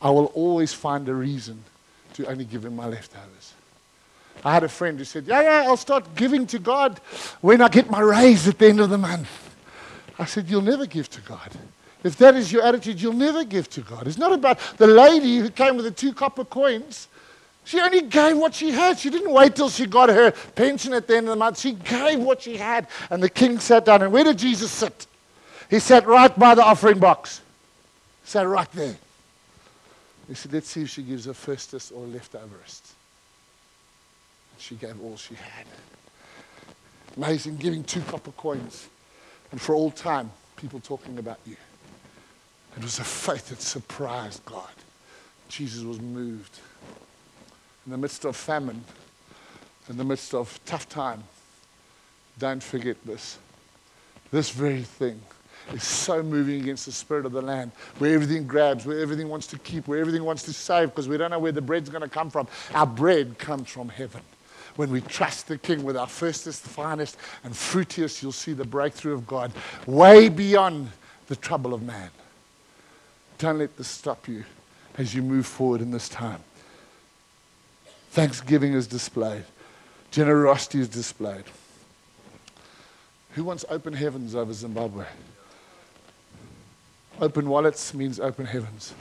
I 0.01 0.09
will 0.09 0.27
always 0.27 0.73
find 0.73 1.07
a 1.07 1.13
reason 1.13 1.63
to 2.13 2.25
only 2.27 2.45
give 2.45 2.65
him 2.65 2.75
my 2.75 2.87
leftovers. 2.87 3.53
I 4.43 4.53
had 4.53 4.63
a 4.63 4.69
friend 4.69 4.97
who 4.97 5.03
said, 5.03 5.27
Yeah, 5.27 5.41
yeah, 5.41 5.63
I'll 5.67 5.77
start 5.77 6.15
giving 6.15 6.47
to 6.47 6.59
God 6.59 6.99
when 7.41 7.61
I 7.61 7.67
get 7.67 7.89
my 7.89 7.99
raise 7.99 8.47
at 8.47 8.57
the 8.57 8.67
end 8.67 8.79
of 8.79 8.89
the 8.89 8.97
month. 8.97 9.48
I 10.19 10.25
said, 10.25 10.49
You'll 10.49 10.61
never 10.61 10.85
give 10.85 11.09
to 11.11 11.21
God. 11.21 11.51
If 12.03 12.17
that 12.17 12.35
is 12.35 12.51
your 12.51 12.63
attitude, 12.63 13.01
you'll 13.01 13.13
never 13.13 13.43
give 13.43 13.69
to 13.71 13.81
God. 13.81 14.07
It's 14.07 14.17
not 14.17 14.31
about 14.31 14.59
the 14.77 14.87
lady 14.87 15.37
who 15.37 15.49
came 15.49 15.75
with 15.75 15.85
the 15.85 15.91
two 15.91 16.13
copper 16.13 16.45
coins. 16.45 17.07
She 17.65 17.79
only 17.79 18.01
gave 18.01 18.37
what 18.37 18.55
she 18.55 18.71
had. 18.71 18.97
She 18.97 19.09
didn't 19.09 19.31
wait 19.31 19.55
till 19.55 19.69
she 19.69 19.85
got 19.85 20.09
her 20.09 20.31
pension 20.31 20.93
at 20.93 21.07
the 21.07 21.17
end 21.17 21.27
of 21.27 21.31
the 21.31 21.35
month. 21.35 21.59
She 21.59 21.73
gave 21.73 22.19
what 22.19 22.41
she 22.41 22.57
had. 22.57 22.87
And 23.09 23.21
the 23.21 23.29
king 23.29 23.59
sat 23.59 23.85
down. 23.85 24.01
And 24.01 24.11
where 24.11 24.23
did 24.23 24.37
Jesus 24.37 24.71
sit? 24.71 25.07
He 25.69 25.79
sat 25.79 26.07
right 26.07 26.37
by 26.39 26.55
the 26.55 26.63
offering 26.63 26.99
box. 26.99 27.41
Sat 28.23 28.47
right 28.47 28.71
there. 28.71 28.95
He 30.27 30.35
said, 30.35 30.53
Let's 30.53 30.69
see 30.69 30.83
if 30.83 30.89
she 30.89 31.03
gives 31.03 31.27
a 31.27 31.33
firstest 31.33 31.91
or 31.91 32.05
leftoverist. 32.05 32.93
She 34.57 34.75
gave 34.75 35.01
all 35.01 35.17
she 35.17 35.35
had. 35.35 35.65
Amazing, 37.17 37.57
giving 37.57 37.83
two 37.83 38.01
copper 38.01 38.31
coins. 38.31 38.87
And 39.51 39.59
for 39.59 39.75
all 39.75 39.91
time, 39.91 40.31
people 40.55 40.79
talking 40.79 41.17
about 41.17 41.39
you. 41.45 41.55
It 42.77 42.83
was 42.83 42.99
a 42.99 43.03
faith 43.03 43.49
that 43.49 43.61
surprised 43.61 44.45
God. 44.45 44.69
Jesus 45.47 45.83
was 45.83 45.99
moved. 45.99 46.59
In 47.85 47.91
the 47.91 47.97
midst 47.97 48.25
of 48.25 48.35
famine, 48.35 48.83
in 49.89 49.97
the 49.97 50.03
midst 50.03 50.33
of 50.35 50.59
tough 50.65 50.87
time, 50.87 51.23
don't 52.37 52.61
forget 52.61 52.97
this. 53.05 53.39
This 54.31 54.51
very 54.51 54.83
thing 54.83 55.19
is 55.73 55.83
so 55.83 56.21
moving 56.21 56.61
against 56.61 56.85
the 56.85 56.91
spirit 56.91 57.25
of 57.25 57.31
the 57.31 57.41
land, 57.41 57.71
where 57.97 58.13
everything 58.13 58.45
grabs, 58.47 58.85
where 58.85 58.99
everything 58.99 59.27
wants 59.27 59.47
to 59.47 59.57
keep, 59.59 59.87
where 59.87 59.99
everything 59.99 60.23
wants 60.23 60.43
to 60.43 60.53
save, 60.53 60.89
because 60.89 61.07
we 61.07 61.17
don't 61.17 61.31
know 61.31 61.39
where 61.39 61.51
the 61.51 61.61
bread's 61.61 61.89
going 61.89 62.03
to 62.03 62.09
come 62.09 62.29
from. 62.29 62.47
Our 62.73 62.87
bread 62.87 63.39
comes 63.39 63.69
from 63.69 63.89
heaven. 63.89 64.21
When 64.79 64.91
we 64.91 65.01
trust 65.01 65.49
the 65.49 65.57
King 65.57 65.83
with 65.83 65.97
our 65.97 66.07
firstest, 66.07 66.61
finest, 66.61 67.17
and 67.43 67.53
fruitiest, 67.53 68.23
you'll 68.23 68.31
see 68.31 68.53
the 68.53 68.63
breakthrough 68.63 69.13
of 69.13 69.27
God 69.27 69.51
way 69.85 70.29
beyond 70.29 70.91
the 71.27 71.35
trouble 71.35 71.73
of 71.73 71.81
man. 71.83 72.09
Don't 73.39 73.59
let 73.59 73.75
this 73.75 73.89
stop 73.89 74.25
you 74.29 74.45
as 74.97 75.13
you 75.13 75.21
move 75.21 75.45
forward 75.45 75.81
in 75.81 75.91
this 75.91 76.07
time. 76.07 76.41
Thanksgiving 78.11 78.71
is 78.71 78.87
displayed, 78.87 79.43
generosity 80.11 80.79
is 80.79 80.87
displayed. 80.87 81.43
Who 83.31 83.43
wants 83.43 83.65
open 83.69 83.91
heavens 83.91 84.33
over 84.33 84.53
Zimbabwe? 84.53 85.03
Open 87.19 87.49
wallets 87.49 87.93
means 87.93 88.17
open 88.17 88.45
heavens. 88.45 88.93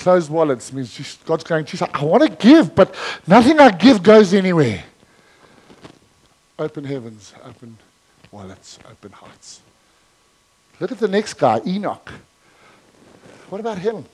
Closed 0.00 0.30
wallets 0.30 0.72
means 0.72 1.18
God's 1.26 1.44
going, 1.44 1.66
to 1.66 1.76
say, 1.76 1.86
I 1.92 2.02
want 2.04 2.22
to 2.22 2.30
give, 2.30 2.74
but 2.74 2.94
nothing 3.26 3.60
I 3.60 3.70
give 3.70 4.02
goes 4.02 4.32
anywhere. 4.32 4.82
Open 6.58 6.84
heavens, 6.84 7.34
open 7.44 7.76
wallets, 8.32 8.78
open 8.90 9.12
hearts. 9.12 9.60
Look 10.80 10.90
at 10.90 10.98
the 10.98 11.06
next 11.06 11.34
guy, 11.34 11.60
Enoch. 11.66 12.10
What 13.50 13.60
about 13.60 13.76
him? 13.76 14.06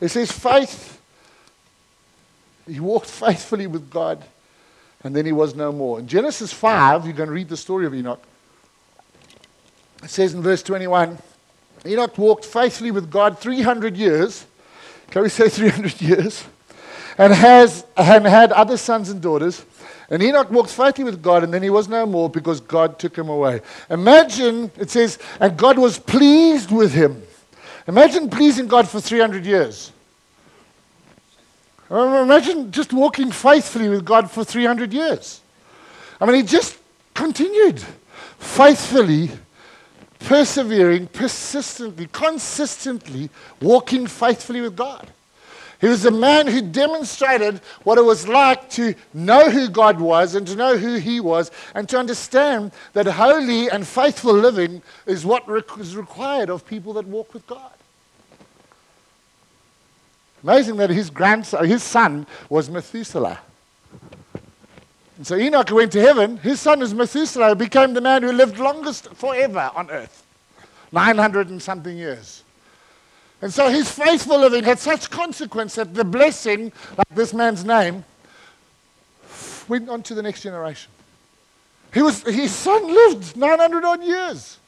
It 0.00 0.10
says 0.10 0.30
faith. 0.30 1.02
He 2.68 2.78
walked 2.78 3.08
faithfully 3.08 3.66
with 3.66 3.90
God, 3.90 4.24
and 5.02 5.16
then 5.16 5.26
he 5.26 5.32
was 5.32 5.56
no 5.56 5.72
more. 5.72 5.98
In 5.98 6.06
Genesis 6.06 6.52
5, 6.52 7.06
you're 7.06 7.12
going 7.12 7.28
to 7.28 7.34
read 7.34 7.48
the 7.48 7.56
story 7.56 7.86
of 7.86 7.94
Enoch. 7.94 8.22
It 10.04 10.10
says 10.10 10.32
in 10.32 10.42
verse 10.42 10.62
21 10.62 11.18
Enoch 11.84 12.16
walked 12.18 12.44
faithfully 12.44 12.92
with 12.92 13.10
God 13.10 13.40
300 13.40 13.96
years. 13.96 14.46
Can 15.10 15.22
we 15.22 15.28
say 15.28 15.48
300 15.48 16.00
years? 16.00 16.44
And, 17.16 17.32
has, 17.32 17.84
and 17.96 18.26
had 18.26 18.52
other 18.52 18.76
sons 18.76 19.10
and 19.10 19.20
daughters. 19.20 19.64
And 20.10 20.22
Enoch 20.22 20.50
walked 20.50 20.70
faithfully 20.70 21.04
with 21.04 21.22
God, 21.22 21.44
and 21.44 21.52
then 21.52 21.62
he 21.62 21.70
was 21.70 21.88
no 21.88 22.06
more 22.06 22.30
because 22.30 22.60
God 22.60 22.98
took 22.98 23.16
him 23.16 23.28
away. 23.28 23.60
Imagine, 23.90 24.70
it 24.78 24.90
says, 24.90 25.18
and 25.38 25.56
God 25.56 25.78
was 25.78 25.98
pleased 25.98 26.70
with 26.70 26.94
him. 26.94 27.22
Imagine 27.86 28.30
pleasing 28.30 28.68
God 28.68 28.88
for 28.88 29.00
300 29.00 29.44
years. 29.44 29.92
Um, 31.90 32.14
imagine 32.22 32.70
just 32.70 32.92
walking 32.92 33.30
faithfully 33.32 33.88
with 33.88 34.04
God 34.04 34.30
for 34.30 34.44
300 34.44 34.92
years. 34.92 35.40
I 36.20 36.26
mean, 36.26 36.36
he 36.36 36.42
just 36.42 36.78
continued 37.14 37.82
faithfully 38.38 39.30
persevering, 40.20 41.06
persistently, 41.08 42.08
consistently 42.12 43.30
walking 43.60 44.06
faithfully 44.06 44.60
with 44.60 44.76
God. 44.76 45.08
He 45.80 45.86
was 45.86 46.04
a 46.04 46.10
man 46.10 46.48
who 46.48 46.60
demonstrated 46.60 47.60
what 47.84 47.98
it 47.98 48.04
was 48.04 48.26
like 48.26 48.68
to 48.70 48.94
know 49.14 49.48
who 49.48 49.68
God 49.68 50.00
was 50.00 50.34
and 50.34 50.44
to 50.48 50.56
know 50.56 50.76
who 50.76 50.96
He 50.96 51.20
was 51.20 51.52
and 51.74 51.88
to 51.88 51.98
understand 51.98 52.72
that 52.94 53.06
holy 53.06 53.68
and 53.70 53.86
faithful 53.86 54.34
living 54.34 54.82
is 55.06 55.24
what 55.24 55.44
is 55.78 55.96
required 55.96 56.50
of 56.50 56.66
people 56.66 56.94
that 56.94 57.06
walk 57.06 57.32
with 57.32 57.46
God. 57.46 57.70
Amazing 60.42 60.76
that 60.76 60.90
his 60.90 61.10
grandson, 61.10 61.64
his 61.64 61.82
son 61.82 62.26
was 62.48 62.70
Methuselah. 62.70 63.40
And 65.18 65.26
so 65.26 65.36
Enoch 65.36 65.70
went 65.72 65.90
to 65.92 66.00
heaven. 66.00 66.36
His 66.38 66.60
son 66.60 66.80
is 66.80 66.94
Methuselah, 66.94 67.56
became 67.56 67.92
the 67.92 68.00
man 68.00 68.22
who 68.22 68.30
lived 68.32 68.58
longest 68.58 69.12
forever 69.14 69.70
on 69.74 69.90
earth 69.90 70.24
900 70.92 71.50
and 71.50 71.60
something 71.60 71.98
years. 71.98 72.44
And 73.42 73.52
so 73.52 73.68
his 73.68 73.90
faithful 73.90 74.38
living 74.38 74.62
had 74.62 74.78
such 74.78 75.10
consequence 75.10 75.74
that 75.74 75.92
the 75.92 76.04
blessing, 76.04 76.72
like 76.96 77.08
this 77.10 77.34
man's 77.34 77.64
name, 77.64 78.04
went 79.66 79.88
on 79.88 80.02
to 80.04 80.14
the 80.14 80.22
next 80.22 80.42
generation. 80.42 80.90
He 81.92 82.00
was, 82.00 82.22
his 82.22 82.52
son 82.52 82.86
lived 82.86 83.36
900 83.36 83.84
odd 83.84 84.04
years. 84.04 84.58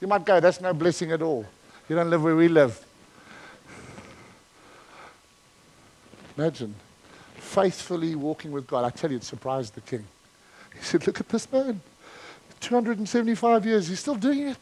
You 0.00 0.06
might 0.06 0.24
go, 0.24 0.38
that's 0.38 0.60
no 0.60 0.72
blessing 0.72 1.10
at 1.10 1.20
all. 1.20 1.44
You 1.88 1.96
don't 1.96 2.10
live 2.10 2.22
where 2.22 2.36
we 2.36 2.48
live. 2.48 2.84
Imagine 6.38 6.74
faithfully 7.56 8.14
walking 8.14 8.52
with 8.52 8.66
God. 8.66 8.84
I 8.84 8.90
tell 8.90 9.10
you, 9.10 9.16
it 9.16 9.24
surprised 9.24 9.74
the 9.74 9.80
king. 9.80 10.04
He 10.78 10.84
said, 10.84 11.06
Look 11.06 11.20
at 11.20 11.28
this 11.30 11.50
man. 11.50 11.80
275 12.60 13.64
years, 13.64 13.88
he's 13.88 14.00
still 14.00 14.14
doing 14.14 14.48
it. 14.48 14.58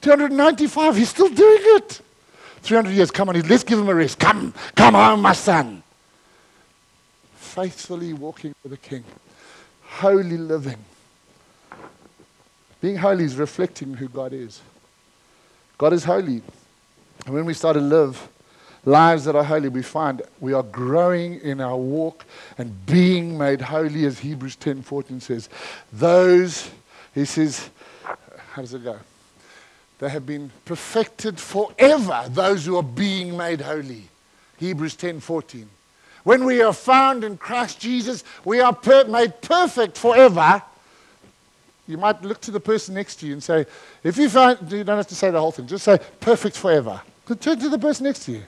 295, 0.00 0.96
he's 0.96 1.10
still 1.10 1.28
doing 1.28 1.60
it. 1.60 2.00
300 2.62 2.90
years, 2.92 3.10
come 3.10 3.28
on, 3.28 3.38
let's 3.42 3.62
give 3.62 3.78
him 3.78 3.88
a 3.88 3.94
rest. 3.94 4.18
Come, 4.18 4.54
come 4.74 4.94
home, 4.94 5.20
my 5.20 5.34
son. 5.34 5.82
Faithfully 7.34 8.14
walking 8.14 8.54
with 8.62 8.72
the 8.72 8.78
king. 8.78 9.04
Holy 9.82 10.38
living. 10.38 10.78
Being 12.80 12.96
holy 12.96 13.24
is 13.24 13.36
reflecting 13.36 13.92
who 13.92 14.08
God 14.08 14.32
is. 14.32 14.62
God 15.76 15.92
is 15.92 16.04
holy. 16.04 16.42
And 17.26 17.34
when 17.34 17.44
we 17.44 17.52
start 17.52 17.74
to 17.74 17.82
live 17.82 18.28
lives 18.84 19.24
that 19.24 19.36
are 19.36 19.44
holy, 19.44 19.68
we 19.68 19.82
find 19.82 20.22
we 20.40 20.52
are 20.52 20.62
growing 20.62 21.40
in 21.40 21.60
our 21.60 21.76
walk 21.76 22.24
and 22.58 22.86
being 22.86 23.36
made 23.36 23.60
holy, 23.60 24.06
as 24.06 24.18
Hebrews 24.18 24.56
10 24.56 24.82
14 24.82 25.20
says. 25.20 25.48
Those, 25.92 26.70
he 27.14 27.24
says, 27.24 27.70
how 28.52 28.62
does 28.62 28.74
it 28.74 28.84
go? 28.84 28.98
They 29.98 30.08
have 30.08 30.24
been 30.24 30.50
perfected 30.64 31.38
forever, 31.38 32.24
those 32.28 32.64
who 32.64 32.76
are 32.76 32.82
being 32.82 33.36
made 33.36 33.60
holy. 33.60 34.08
Hebrews 34.56 34.96
10 34.96 35.20
14. 35.20 35.68
When 36.22 36.44
we 36.44 36.62
are 36.62 36.72
found 36.72 37.24
in 37.24 37.36
Christ 37.36 37.80
Jesus, 37.80 38.24
we 38.44 38.60
are 38.60 38.74
per- 38.74 39.04
made 39.04 39.40
perfect 39.40 39.96
forever. 39.96 40.62
You 41.86 41.98
might 41.98 42.22
look 42.22 42.40
to 42.42 42.50
the 42.50 42.60
person 42.60 42.94
next 42.94 43.16
to 43.16 43.26
you 43.26 43.32
and 43.32 43.42
say, 43.42 43.66
if 44.04 44.16
you 44.16 44.28
find, 44.28 44.58
you 44.70 44.84
don't 44.84 44.96
have 44.96 45.08
to 45.08 45.14
say 45.14 45.30
the 45.30 45.40
whole 45.40 45.50
thing, 45.50 45.66
just 45.66 45.84
say 45.84 45.98
perfect 46.20 46.56
forever. 46.56 47.00
Turn 47.40 47.58
to 47.58 47.68
the 47.68 47.78
person 47.78 48.04
next 48.04 48.24
to 48.24 48.32
you. 48.32 48.42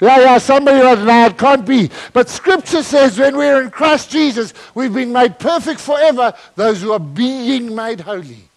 Yeah, 0.00 0.18
yeah, 0.18 0.38
somebody 0.38 0.80
right 0.80 0.98
now, 0.98 1.26
it 1.26 1.38
can't 1.38 1.64
be. 1.64 1.90
But 2.12 2.28
Scripture 2.28 2.82
says 2.82 3.18
when 3.18 3.36
we're 3.36 3.62
in 3.62 3.70
Christ 3.70 4.10
Jesus, 4.10 4.52
we've 4.74 4.92
been 4.92 5.12
made 5.12 5.38
perfect 5.38 5.80
forever, 5.80 6.34
those 6.56 6.82
who 6.82 6.92
are 6.92 6.98
being 6.98 7.74
made 7.74 8.00
holy. 8.00 8.48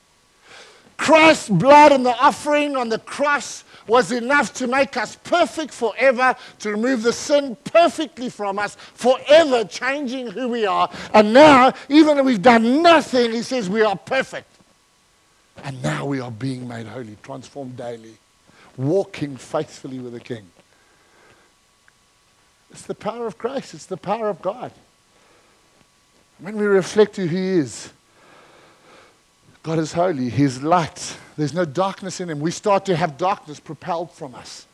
Christ's 0.98 1.50
blood 1.50 1.92
and 1.92 2.06
the 2.06 2.16
offering 2.18 2.76
on 2.76 2.90
the 2.90 3.00
cross 3.00 3.64
was 3.88 4.12
enough 4.12 4.54
to 4.56 4.68
make 4.68 4.98
us 4.98 5.16
perfect 5.18 5.74
forever, 5.74 6.36
to 6.60 6.72
remove 6.72 7.04
the 7.04 7.14
sin 7.14 7.56
perfectly 7.66 8.30
from 8.30 8.58
us, 8.58 8.76
forever 8.76 9.64
changing 9.66 10.28
who 10.28 10.48
we 10.48 10.66
are. 10.66 10.90
And 11.14 11.34
now, 11.34 11.74
even 11.90 12.18
though 12.18 12.24
we've 12.24 12.42
done 12.42 12.82
nothing, 12.82 13.32
he 13.32 13.44
says 13.44 13.70
we 13.70 13.84
are 13.84 13.96
perfect. 13.96 14.48
And 15.64 15.82
now 15.82 16.06
we 16.06 16.20
are 16.20 16.32
being 16.32 16.68
made 16.68 16.88
holy, 16.88 17.18
transformed 17.22 17.78
daily, 17.78 18.16
walking 18.78 19.38
faithfully 19.38 20.00
with 20.00 20.14
the 20.14 20.20
King. 20.20 20.46
It's 22.76 22.86
the 22.86 22.94
power 22.94 23.26
of 23.26 23.38
Christ, 23.38 23.74
it's 23.74 23.86
the 23.86 23.96
power 23.96 24.28
of 24.28 24.42
God. 24.42 24.70
When 26.40 26.58
we 26.58 26.66
reflect 26.66 27.16
who 27.16 27.26
He 27.26 27.52
is, 27.52 27.90
God 29.64 29.80
is 29.80 29.94
holy, 29.94 30.30
He's 30.30 30.62
light. 30.62 31.18
There's 31.38 31.54
no 31.54 31.64
darkness 31.64 32.20
in 32.20 32.30
Him. 32.30 32.42
We 32.42 32.52
start 32.52 32.86
to 32.88 32.96
have 32.98 33.18
darkness 33.18 33.62
propelled 33.62 34.12
from 34.12 34.36
us. 34.36 34.68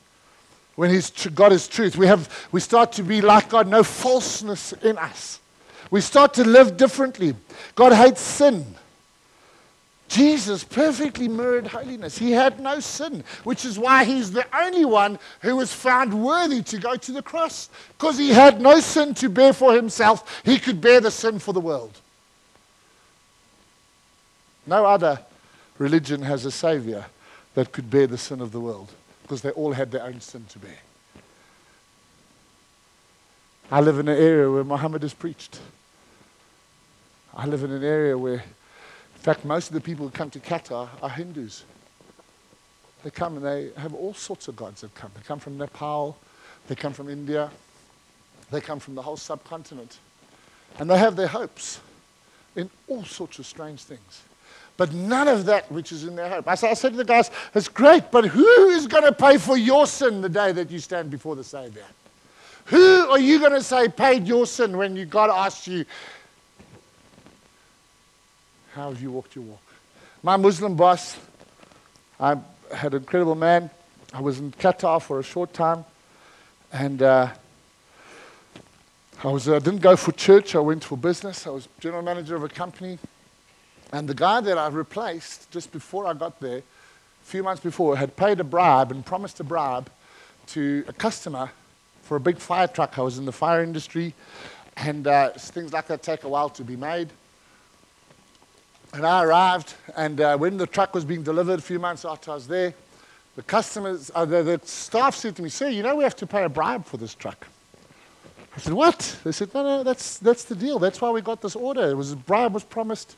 When 0.76 0.90
he's 0.90 1.12
tr- 1.12 1.30
God 1.30 1.52
is 1.52 1.68
truth, 1.68 1.96
we, 1.96 2.08
have, 2.08 2.48
we 2.52 2.60
start 2.60 2.92
to 2.94 3.04
be 3.04 3.22
like 3.22 3.50
God, 3.50 3.68
no 3.68 3.84
falseness 3.84 4.74
in 4.74 4.98
us. 4.98 5.40
We 5.92 6.02
start 6.02 6.34
to 6.36 6.44
live 6.44 6.78
differently. 6.78 7.36
God 7.76 7.94
hates 7.94 8.22
sin. 8.22 8.66
Jesus 10.12 10.66
perfectly 10.66 11.30
mirrored 11.30 11.68
holiness. 11.68 12.18
He 12.18 12.32
had 12.34 12.60
no 12.60 12.82
sin, 12.82 13.24
which 13.46 13.64
is 13.64 13.80
why 13.80 14.04
he's 14.04 14.30
the 14.30 14.46
only 14.54 14.84
one 14.84 15.18
who 15.40 15.56
was 15.56 15.72
found 15.72 16.14
worthy 16.14 16.62
to 16.64 16.78
go 16.78 16.98
to 16.98 17.14
the 17.14 17.22
cross. 17.22 17.70
Because 17.98 18.18
he 18.18 18.32
had 18.32 18.60
no 18.60 18.82
sin 18.82 19.14
to 19.16 19.30
bear 19.30 19.54
for 19.54 19.74
himself, 19.74 20.42
he 20.44 20.60
could 20.60 20.82
bear 20.82 21.00
the 21.00 21.12
sin 21.12 21.40
for 21.40 21.54
the 21.54 21.62
world. 21.62 21.98
No 24.68 24.86
other 24.86 25.22
religion 25.78 26.24
has 26.24 26.46
a 26.46 26.52
savior 26.52 27.06
that 27.54 27.72
could 27.72 27.90
bear 27.90 28.06
the 28.06 28.18
sin 28.18 28.42
of 28.42 28.52
the 28.52 28.60
world 28.60 28.92
because 29.24 29.42
they 29.42 29.52
all 29.52 29.72
had 29.72 29.92
their 29.92 30.04
own 30.04 30.20
sin 30.20 30.44
to 30.50 30.60
bear. 30.60 30.80
I 33.72 33.80
live 33.80 33.98
in 33.98 34.10
an 34.10 34.18
area 34.18 34.52
where 34.52 34.66
Muhammad 34.66 35.06
is 35.06 35.14
preached. 35.14 35.62
I 37.34 37.46
live 37.46 37.64
in 37.64 37.72
an 37.72 37.86
area 37.86 38.18
where 38.18 38.44
in 39.22 39.24
fact, 39.24 39.46
most 39.46 39.68
of 39.68 39.76
the 39.76 39.82
people 39.82 40.08
who 40.08 40.12
come 40.12 40.32
to 40.32 40.40
Qatar 40.40 40.90
are 41.00 41.10
Hindus. 41.10 41.64
They 43.04 43.12
come 43.12 43.38
and 43.38 43.46
they 43.46 43.70
have 43.78 43.94
all 43.94 44.16
sorts 44.16 44.48
of 44.48 44.56
gods 44.56 44.82
that 44.82 44.96
come. 44.96 45.12
They 45.14 45.22
come 45.22 45.38
from 45.38 45.60
Nepal, 45.60 46.18
they 46.68 46.74
come 46.74 46.92
from 46.92 47.08
India, 47.08 47.52
they 48.50 48.60
come 48.60 48.80
from 48.80 48.96
the 48.96 49.02
whole 49.04 49.18
subcontinent. 49.18 50.00
And 50.80 50.90
they 50.90 50.98
have 50.98 51.16
their 51.16 51.28
hopes 51.28 51.82
in 52.56 52.68
all 52.88 53.04
sorts 53.04 53.38
of 53.38 53.46
strange 53.46 53.84
things. 53.84 54.24
But 54.76 54.92
none 54.92 55.28
of 55.28 55.46
that 55.46 55.72
which 55.72 55.92
is 55.92 56.06
in 56.06 56.16
their 56.16 56.28
hope. 56.28 56.48
I, 56.48 56.54
I 56.54 56.74
said 56.74 56.94
to 56.94 56.98
the 56.98 57.06
guys, 57.06 57.30
it's 57.54 57.68
great, 57.68 58.10
but 58.10 58.26
who 58.26 58.70
is 58.70 58.88
going 58.88 59.04
to 59.04 59.14
pay 59.14 59.38
for 59.38 59.56
your 59.56 59.86
sin 59.86 60.22
the 60.22 60.30
day 60.30 60.52
that 60.52 60.72
you 60.72 60.80
stand 60.80 61.12
before 61.12 61.36
the 61.36 61.44
Savior? 61.44 61.86
Who 62.66 63.08
are 63.12 63.20
you 63.20 63.38
going 63.38 63.52
to 63.52 63.62
say 63.62 63.88
paid 63.88 64.28
your 64.28 64.48
sin 64.48 64.76
when 64.76 64.96
you, 64.96 65.06
God 65.06 65.30
asked 65.30 65.68
you, 65.68 65.86
how 68.74 68.90
have 68.90 69.02
you 69.02 69.12
walked 69.12 69.36
your 69.36 69.44
walk? 69.44 69.62
My 70.24 70.38
Muslim 70.38 70.76
boss, 70.76 71.18
I 72.20 72.38
had 72.74 72.94
an 72.94 73.02
incredible 73.02 73.36
man. 73.36 73.70
I 74.14 74.22
was 74.22 74.40
in 74.40 74.52
Qatar 74.52 75.02
for 75.02 75.20
a 75.20 75.24
short 75.24 75.54
time, 75.54 75.84
and 76.72 77.02
uh, 77.02 77.30
I 79.24 79.28
was, 79.28 79.50
uh, 79.50 79.60
didn't 79.60 79.82
go 79.82 79.98
for 79.98 80.14
church. 80.14 80.56
I 80.56 80.60
went 80.60 80.86
for 80.86 80.98
business. 80.98 81.46
I 81.46 81.50
was 81.50 81.68
general 81.82 82.02
manager 82.02 82.36
of 82.36 82.44
a 82.44 82.50
company, 82.50 82.98
and 83.92 84.08
the 84.08 84.16
guy 84.16 84.40
that 84.40 84.58
I 84.58 84.70
replaced 84.70 85.52
just 85.52 85.74
before 85.74 86.08
I 86.08 86.14
got 86.14 86.40
there, 86.40 86.60
a 86.60 87.26
few 87.26 87.44
months 87.44 87.62
before, 87.62 87.98
had 87.98 88.16
paid 88.16 88.40
a 88.40 88.46
bribe 88.46 88.92
and 88.92 89.06
promised 89.06 89.42
a 89.42 89.44
bribe 89.44 89.90
to 90.48 90.86
a 90.88 90.94
customer 90.94 91.52
for 92.04 92.16
a 92.16 92.22
big 92.22 92.38
fire 92.38 92.68
truck. 92.68 92.98
I 92.98 93.02
was 93.02 93.18
in 93.18 93.26
the 93.26 93.34
fire 93.34 93.64
industry, 93.64 94.14
and 94.78 95.08
uh, 95.08 95.32
things 95.32 95.74
like 95.74 95.88
that 95.88 96.04
take 96.04 96.24
a 96.24 96.30
while 96.30 96.50
to 96.52 96.64
be 96.64 96.78
made. 96.78 97.10
And 98.94 99.06
I 99.06 99.24
arrived, 99.24 99.74
and 99.96 100.20
uh, 100.20 100.38
when 100.38 100.58
the 100.58 100.68
truck 100.68 100.94
was 100.94 101.06
being 101.06 101.24
delivered 101.24 101.60
a 101.60 101.62
few 101.62 101.80
months 101.80 102.04
after 102.04 102.32
I 102.32 102.34
was 102.34 102.48
there, 102.48 102.74
the 103.38 103.44
customers, 103.44 104.12
uh, 104.14 104.26
the, 104.26 104.44
the, 104.44 104.62
staff 104.66 105.16
said 105.16 105.38
to 105.38 105.42
me, 105.42 105.48
Sir, 105.48 105.70
you 105.70 105.82
know 105.82 105.96
we 105.96 106.04
have 106.04 106.18
to 106.18 106.28
pay 106.28 106.44
a 106.44 106.50
bribe 106.50 106.86
for 106.86 106.98
this 106.98 107.16
truck. 107.16 107.48
I 108.56 108.60
said, 108.60 108.74
What? 108.74 109.18
They 109.24 109.32
said, 109.32 109.54
No, 109.54 109.64
no, 109.64 109.84
that's, 109.84 110.18
that's 110.18 110.44
the 110.44 110.56
deal. 110.56 110.78
That's 110.78 111.00
why 111.00 111.10
we 111.10 111.22
got 111.22 111.42
this 111.42 111.56
order. 111.56 111.90
It 111.90 111.96
was 111.96 112.12
a 112.12 112.18
bribe 112.18 112.54
was 112.54 112.66
promised. 112.66 113.16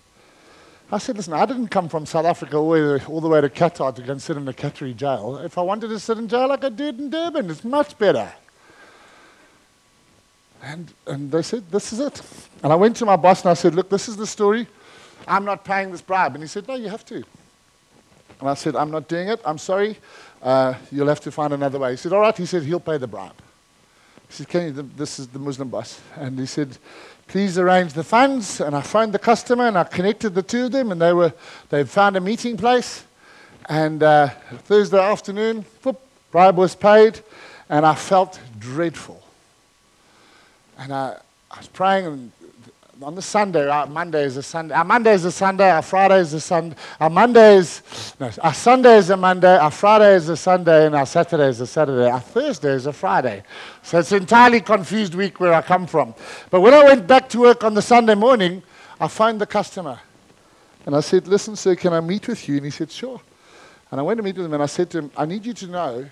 I 0.91 0.99
said, 0.99 1.17
Listen, 1.17 1.33
I 1.33 1.47
didn't 1.47 1.69
come 1.69 1.89
from 1.89 2.05
South 2.05 2.25
Africa 2.25 2.57
all 2.57 2.71
the, 2.71 2.99
way, 2.99 3.05
all 3.05 3.21
the 3.21 3.27
way 3.27 3.41
to 3.41 3.49
Qatar 3.49 3.95
to 3.95 4.01
go 4.03 4.11
and 4.11 4.21
sit 4.21 4.37
in 4.37 4.47
a 4.47 4.53
Qatari 4.53 4.95
jail. 4.95 5.37
If 5.37 5.57
I 5.57 5.61
wanted 5.61 5.87
to 5.87 5.99
sit 5.99 6.19
in 6.19 6.27
jail, 6.27 6.49
like 6.49 6.63
I 6.63 6.69
did 6.69 6.99
in 6.99 7.09
Durban. 7.09 7.49
It's 7.49 7.63
much 7.63 7.97
better. 7.97 8.31
And, 10.61 10.93
and 11.07 11.31
they 11.31 11.41
said, 11.41 11.71
This 11.71 11.91
is 11.91 11.99
it. 11.99 12.21
And 12.61 12.71
I 12.71 12.75
went 12.75 12.95
to 12.97 13.05
my 13.07 13.15
boss 13.15 13.41
and 13.41 13.49
I 13.49 13.55
said, 13.55 13.73
Look, 13.73 13.89
this 13.89 14.07
is 14.07 14.15
the 14.15 14.27
story. 14.27 14.67
I'm 15.27 15.45
not 15.45 15.63
paying 15.63 15.91
this 15.91 16.01
bribe. 16.01 16.35
And 16.35 16.43
he 16.43 16.47
said, 16.47 16.67
No, 16.67 16.75
you 16.75 16.89
have 16.89 17.05
to. 17.05 17.23
And 18.39 18.49
I 18.49 18.53
said, 18.55 18.75
I'm 18.75 18.91
not 18.91 19.07
doing 19.07 19.29
it. 19.29 19.41
I'm 19.45 19.57
sorry. 19.57 19.97
Uh, 20.41 20.73
you'll 20.91 21.07
have 21.07 21.21
to 21.21 21.31
find 21.31 21.53
another 21.53 21.79
way. 21.79 21.91
He 21.91 21.97
said, 21.97 22.13
All 22.13 22.19
right. 22.19 22.35
He 22.35 22.45
said, 22.45 22.63
He'll 22.63 22.79
pay 22.79 22.97
the 22.97 23.07
bribe. 23.07 23.35
He 24.27 24.43
said, 24.43 24.75
you, 24.75 24.89
this 24.95 25.19
is 25.19 25.27
the 25.27 25.39
Muslim 25.39 25.69
boss. 25.69 26.01
And 26.15 26.37
he 26.39 26.45
said, 26.45 26.77
Please 27.27 27.57
arrange 27.57 27.93
the 27.93 28.03
funds. 28.03 28.59
And 28.59 28.75
I 28.75 28.81
phoned 28.81 29.13
the 29.13 29.19
customer 29.19 29.67
and 29.67 29.77
I 29.77 29.83
connected 29.83 30.31
the 30.31 30.43
two 30.43 30.65
of 30.65 30.71
them. 30.71 30.91
And 30.91 31.01
they, 31.01 31.13
were, 31.13 31.33
they 31.69 31.83
found 31.83 32.17
a 32.17 32.21
meeting 32.21 32.57
place. 32.57 33.05
And 33.69 34.03
uh, 34.03 34.29
Thursday 34.65 34.99
afternoon, 34.99 35.65
whoop, 35.83 35.99
bribe 36.31 36.57
was 36.57 36.75
paid. 36.75 37.21
And 37.69 37.85
I 37.85 37.95
felt 37.95 38.39
dreadful. 38.59 39.21
And 40.77 40.93
I, 40.93 41.17
I 41.51 41.57
was 41.57 41.67
praying 41.67 42.05
and 42.07 42.31
on 43.03 43.15
the 43.15 43.21
Sunday, 43.21 43.67
our 43.67 43.85
Monday 43.87 44.23
is 44.23 44.37
a 44.37 44.43
Sunday, 44.43 44.73
our 44.73 44.83
Monday 44.83 45.13
is 45.13 45.25
a 45.25 45.31
Sunday, 45.31 45.69
our 45.69 45.81
Friday 45.81 46.19
is 46.19 46.33
a 46.33 46.39
Sunday, 46.39 46.75
our 46.99 47.09
Monday 47.09 47.57
is, 47.57 47.81
no, 48.19 48.31
our 48.41 48.53
Sunday 48.53 48.97
is 48.97 49.09
a 49.09 49.17
Monday, 49.17 49.57
our 49.57 49.71
Friday 49.71 50.15
is 50.15 50.29
a 50.29 50.37
Sunday, 50.37 50.85
and 50.85 50.95
our 50.95 51.05
Saturday 51.05 51.47
is 51.47 51.59
a 51.61 51.67
Saturday. 51.67 52.09
Our 52.09 52.19
Thursday 52.19 52.71
is 52.71 52.85
a 52.85 52.93
Friday. 52.93 53.43
So 53.81 53.99
it's 53.99 54.11
an 54.11 54.21
entirely 54.21 54.61
confused 54.61 55.15
week 55.15 55.39
where 55.39 55.53
I 55.53 55.61
come 55.61 55.85
from. 55.85 56.15
But 56.49 56.61
when 56.61 56.73
I 56.73 56.83
went 56.83 57.07
back 57.07 57.29
to 57.29 57.39
work 57.39 57.63
on 57.63 57.73
the 57.73 57.81
Sunday 57.81 58.15
morning, 58.15 58.63
I 58.99 59.07
phoned 59.07 59.41
the 59.41 59.47
customer 59.47 59.99
and 60.85 60.95
I 60.95 61.01
said, 61.01 61.27
Listen, 61.27 61.55
sir, 61.55 61.75
can 61.75 61.93
I 61.93 61.99
meet 62.01 62.27
with 62.27 62.47
you? 62.47 62.55
And 62.55 62.65
he 62.65 62.71
said, 62.71 62.91
Sure. 62.91 63.21
And 63.91 63.99
I 63.99 64.03
went 64.03 64.17
to 64.17 64.23
meet 64.23 64.35
with 64.35 64.45
him 64.45 64.53
and 64.53 64.63
I 64.63 64.67
said 64.67 64.89
to 64.91 64.99
him, 64.99 65.11
I 65.15 65.25
need 65.25 65.45
you 65.45 65.53
to 65.53 65.67
know 65.67 66.09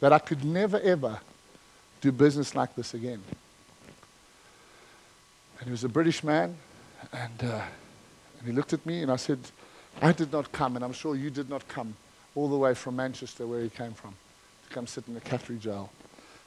that 0.00 0.12
I 0.12 0.18
could 0.18 0.44
never, 0.44 0.78
ever 0.80 1.18
do 2.00 2.12
business 2.12 2.54
like 2.54 2.74
this 2.76 2.94
again. 2.94 3.22
And 5.58 5.66
he 5.66 5.70
was 5.70 5.84
a 5.84 5.88
British 5.88 6.22
man, 6.22 6.56
and, 7.12 7.42
uh, 7.42 7.62
and 8.38 8.46
he 8.46 8.52
looked 8.52 8.72
at 8.72 8.84
me 8.86 9.02
and 9.02 9.10
I 9.10 9.16
said, 9.16 9.38
I 10.00 10.12
did 10.12 10.32
not 10.32 10.52
come, 10.52 10.76
and 10.76 10.84
I'm 10.84 10.92
sure 10.92 11.16
you 11.16 11.30
did 11.30 11.50
not 11.50 11.66
come 11.66 11.96
all 12.34 12.48
the 12.48 12.56
way 12.56 12.74
from 12.74 12.96
Manchester, 12.96 13.46
where 13.46 13.60
he 13.60 13.68
came 13.68 13.92
from, 13.92 14.14
to 14.68 14.74
come 14.74 14.86
sit 14.86 15.08
in 15.08 15.14
the 15.14 15.20
Qatari 15.20 15.58
jail. 15.58 15.90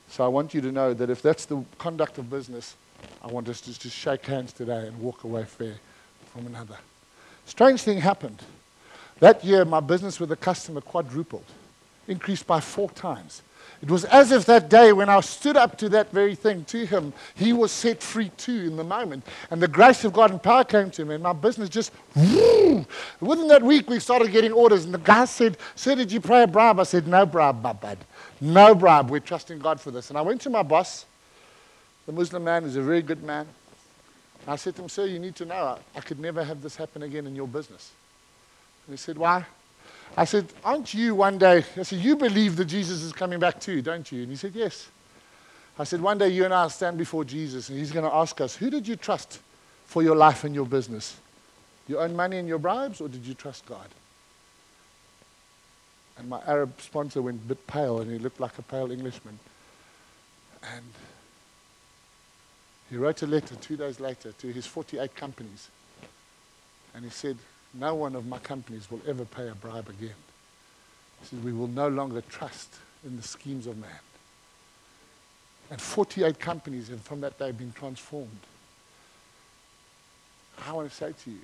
So 0.08 0.24
I 0.24 0.28
want 0.28 0.54
you 0.54 0.62
to 0.62 0.72
know 0.72 0.94
that 0.94 1.10
if 1.10 1.22
that's 1.22 1.46
the 1.46 1.64
conduct 1.78 2.18
of 2.18 2.30
business, 2.30 2.76
I 3.22 3.28
want 3.28 3.50
us 3.50 3.60
to 3.62 3.78
just 3.78 3.96
shake 3.96 4.26
hands 4.26 4.54
today 4.54 4.88
and 4.88 4.98
walk 5.00 5.24
away 5.24 5.44
fair 5.44 5.76
from 6.34 6.48
another. 6.48 6.78
Strange 7.46 7.82
thing 7.82 8.00
happened. 8.00 8.42
That 9.20 9.44
year, 9.44 9.66
my 9.66 9.82
business 9.82 10.20
with 10.20 10.30
the 10.30 10.36
customer 10.36 10.82
quadrupled, 10.82 11.46
increased 12.08 12.48
by 12.48 12.60
four 12.60 12.90
times. 12.90 13.42
It 13.82 13.90
was 13.90 14.06
as 14.06 14.32
if 14.32 14.46
that 14.46 14.70
day 14.70 14.94
when 14.94 15.10
I 15.10 15.20
stood 15.22 15.58
up 15.58 15.76
to 15.80 15.90
that 15.90 16.12
very 16.12 16.36
thing 16.36 16.66
to 16.66 16.86
him, 16.86 17.14
he 17.34 17.52
was 17.52 17.72
set 17.72 18.04
free 18.04 18.30
too 18.38 18.68
in 18.68 18.78
the 18.78 18.84
moment. 18.84 19.26
And 19.50 19.60
the 19.60 19.68
grace 19.68 20.06
of 20.06 20.14
God 20.14 20.30
and 20.30 20.42
power 20.42 20.64
came 20.64 20.92
to 20.92 21.02
him, 21.02 21.10
and 21.10 21.24
my 21.24 21.34
business 21.34 21.68
just, 21.68 21.92
woo! 22.16 22.86
within 23.20 23.48
that 23.48 23.64
week, 23.64 23.90
we 23.90 24.00
started 24.00 24.32
getting 24.32 24.52
orders. 24.52 24.86
And 24.86 24.94
the 24.94 25.00
guy 25.00 25.26
said, 25.26 25.58
Sir, 25.76 25.96
did 25.96 26.12
you 26.12 26.22
pray 26.22 26.44
a 26.44 26.48
bribe? 26.48 26.80
I 26.80 26.84
said, 26.84 27.08
No 27.08 27.26
bribe, 27.26 27.64
my 27.64 27.74
bud. 27.74 27.98
No 28.40 28.76
bribe. 28.76 29.10
We're 29.10 29.20
trusting 29.20 29.58
God 29.58 29.82
for 29.82 29.90
this. 29.90 30.10
And 30.10 30.18
I 30.18 30.22
went 30.22 30.42
to 30.42 30.52
my 30.52 30.62
boss, 30.64 31.06
the 32.06 32.12
Muslim 32.12 32.44
man, 32.44 32.66
is 32.66 32.76
a 32.76 32.84
very 32.84 33.02
good 33.02 33.24
man. 33.24 33.48
I 34.48 34.58
said 34.58 34.76
to 34.76 34.84
him, 34.84 34.90
Sir, 34.90 35.06
you 35.06 35.18
need 35.18 35.36
to 35.38 35.46
know 35.46 35.56
I, 35.56 35.80
I 35.98 36.02
could 36.02 36.20
never 36.20 36.44
have 36.44 36.62
this 36.62 36.76
happen 36.76 37.02
again 37.02 37.26
in 37.26 37.36
your 37.36 37.48
business. 37.48 37.92
And 38.86 38.94
he 38.94 38.98
said, 38.98 39.18
Why? 39.18 39.46
I 40.18 40.26
said, 40.26 40.48
Aren't 40.64 40.94
you 40.94 41.16
one 41.16 41.38
day? 41.38 41.64
I 41.78 41.84
said, 41.84 42.00
You 42.00 42.16
believe 42.16 42.56
that 42.58 42.66
Jesus 42.66 43.02
is 43.02 43.14
coming 43.14 43.40
back 43.40 43.60
too, 43.60 43.82
don't 43.82 44.10
you? 44.12 44.24
And 44.24 44.30
he 44.30 44.36
said, 44.36 44.54
Yes. 44.54 44.90
I 45.80 45.84
said, 45.84 46.02
One 46.02 46.18
day 46.18 46.30
you 46.30 46.46
and 46.46 46.54
I 46.54 46.68
stand 46.68 46.98
before 46.98 47.24
Jesus 47.24 47.70
and 47.70 47.78
he's 47.78 47.92
going 47.92 48.06
to 48.10 48.14
ask 48.16 48.40
us, 48.42 48.56
Who 48.56 48.70
did 48.70 48.88
you 48.88 48.96
trust 48.96 49.40
for 49.86 50.04
your 50.04 50.16
life 50.16 50.44
and 50.44 50.54
your 50.54 50.66
business? 50.66 51.18
Your 51.88 52.02
own 52.02 52.16
money 52.16 52.38
and 52.38 52.48
your 52.48 52.60
bribes, 52.60 53.02
or 53.02 53.08
did 53.08 53.26
you 53.26 53.34
trust 53.34 53.66
God? 53.66 53.88
And 56.18 56.30
my 56.30 56.40
Arab 56.46 56.80
sponsor 56.80 57.22
went 57.22 57.42
a 57.42 57.48
bit 57.48 57.66
pale 57.68 58.00
and 58.00 58.12
he 58.12 58.20
looked 58.20 58.40
like 58.40 58.58
a 58.58 58.62
pale 58.62 58.92
Englishman. 58.92 59.40
And 60.62 60.86
he 62.90 62.98
wrote 62.98 63.22
a 63.24 63.28
letter 63.28 63.56
two 63.56 63.78
days 63.78 64.00
later 64.00 64.32
to 64.34 64.48
his 64.48 64.68
48 64.68 65.16
companies. 65.16 65.70
And 66.94 67.04
he 67.04 67.10
said, 67.10 67.38
no 67.74 67.96
one 67.96 68.16
of 68.16 68.26
my 68.26 68.40
companies 68.40 68.90
will 68.92 69.02
ever 69.08 69.26
pay 69.26 69.48
a 69.48 69.56
bribe 69.56 69.90
again. 69.90 70.16
He 71.22 71.28
said, 71.28 71.44
We 71.44 71.54
will 71.54 71.68
no 71.68 71.88
longer 71.88 72.22
trust 72.22 72.76
in 73.06 73.16
the 73.18 73.24
schemes 73.24 73.68
of 73.68 73.78
man. 73.78 73.90
And 75.70 75.80
48 75.80 76.40
companies 76.40 76.90
have 76.90 77.02
from 77.02 77.22
that 77.22 77.40
day 77.40 77.52
been 77.52 77.72
transformed. 77.72 78.40
I 80.68 80.74
want 80.74 80.90
to 80.90 80.96
say 80.96 81.14
to 81.24 81.32
you, 81.32 81.40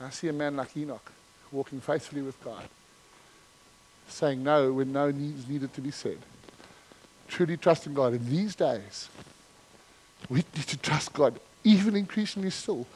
I 0.00 0.10
see 0.10 0.28
a 0.28 0.32
man 0.32 0.56
like 0.56 0.74
Enoch 0.76 1.12
walking 1.52 1.80
faithfully 1.80 2.22
with 2.22 2.42
God, 2.42 2.64
saying 4.08 4.42
no 4.42 4.72
when 4.72 4.92
no 4.92 5.10
needs 5.10 5.46
needed 5.46 5.74
to 5.74 5.80
be 5.82 5.90
said, 5.90 6.18
truly 7.28 7.58
trusting 7.58 7.92
God. 7.92 8.14
In 8.14 8.28
these 8.30 8.54
days, 8.54 9.10
we 10.30 10.38
need 10.38 10.66
to 10.68 10.78
trust 10.78 11.12
God, 11.12 11.38
even 11.64 11.96
increasingly 11.96 12.50
still, 12.50 12.86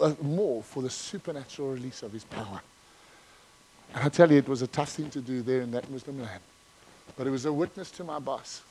uh, 0.00 0.14
more 0.22 0.62
for 0.62 0.82
the 0.82 0.90
supernatural 0.90 1.72
release 1.72 2.02
of 2.02 2.12
his 2.12 2.24
power. 2.24 2.60
And 3.94 4.04
I 4.04 4.08
tell 4.08 4.30
you, 4.30 4.38
it 4.38 4.48
was 4.48 4.62
a 4.62 4.66
tough 4.66 4.90
thing 4.90 5.10
to 5.10 5.20
do 5.20 5.42
there 5.42 5.60
in 5.60 5.70
that 5.72 5.90
Muslim 5.90 6.20
land. 6.20 6.40
But 7.16 7.26
it 7.26 7.30
was 7.30 7.44
a 7.44 7.52
witness 7.52 7.90
to 7.92 8.04
my 8.04 8.18
boss. 8.18 8.62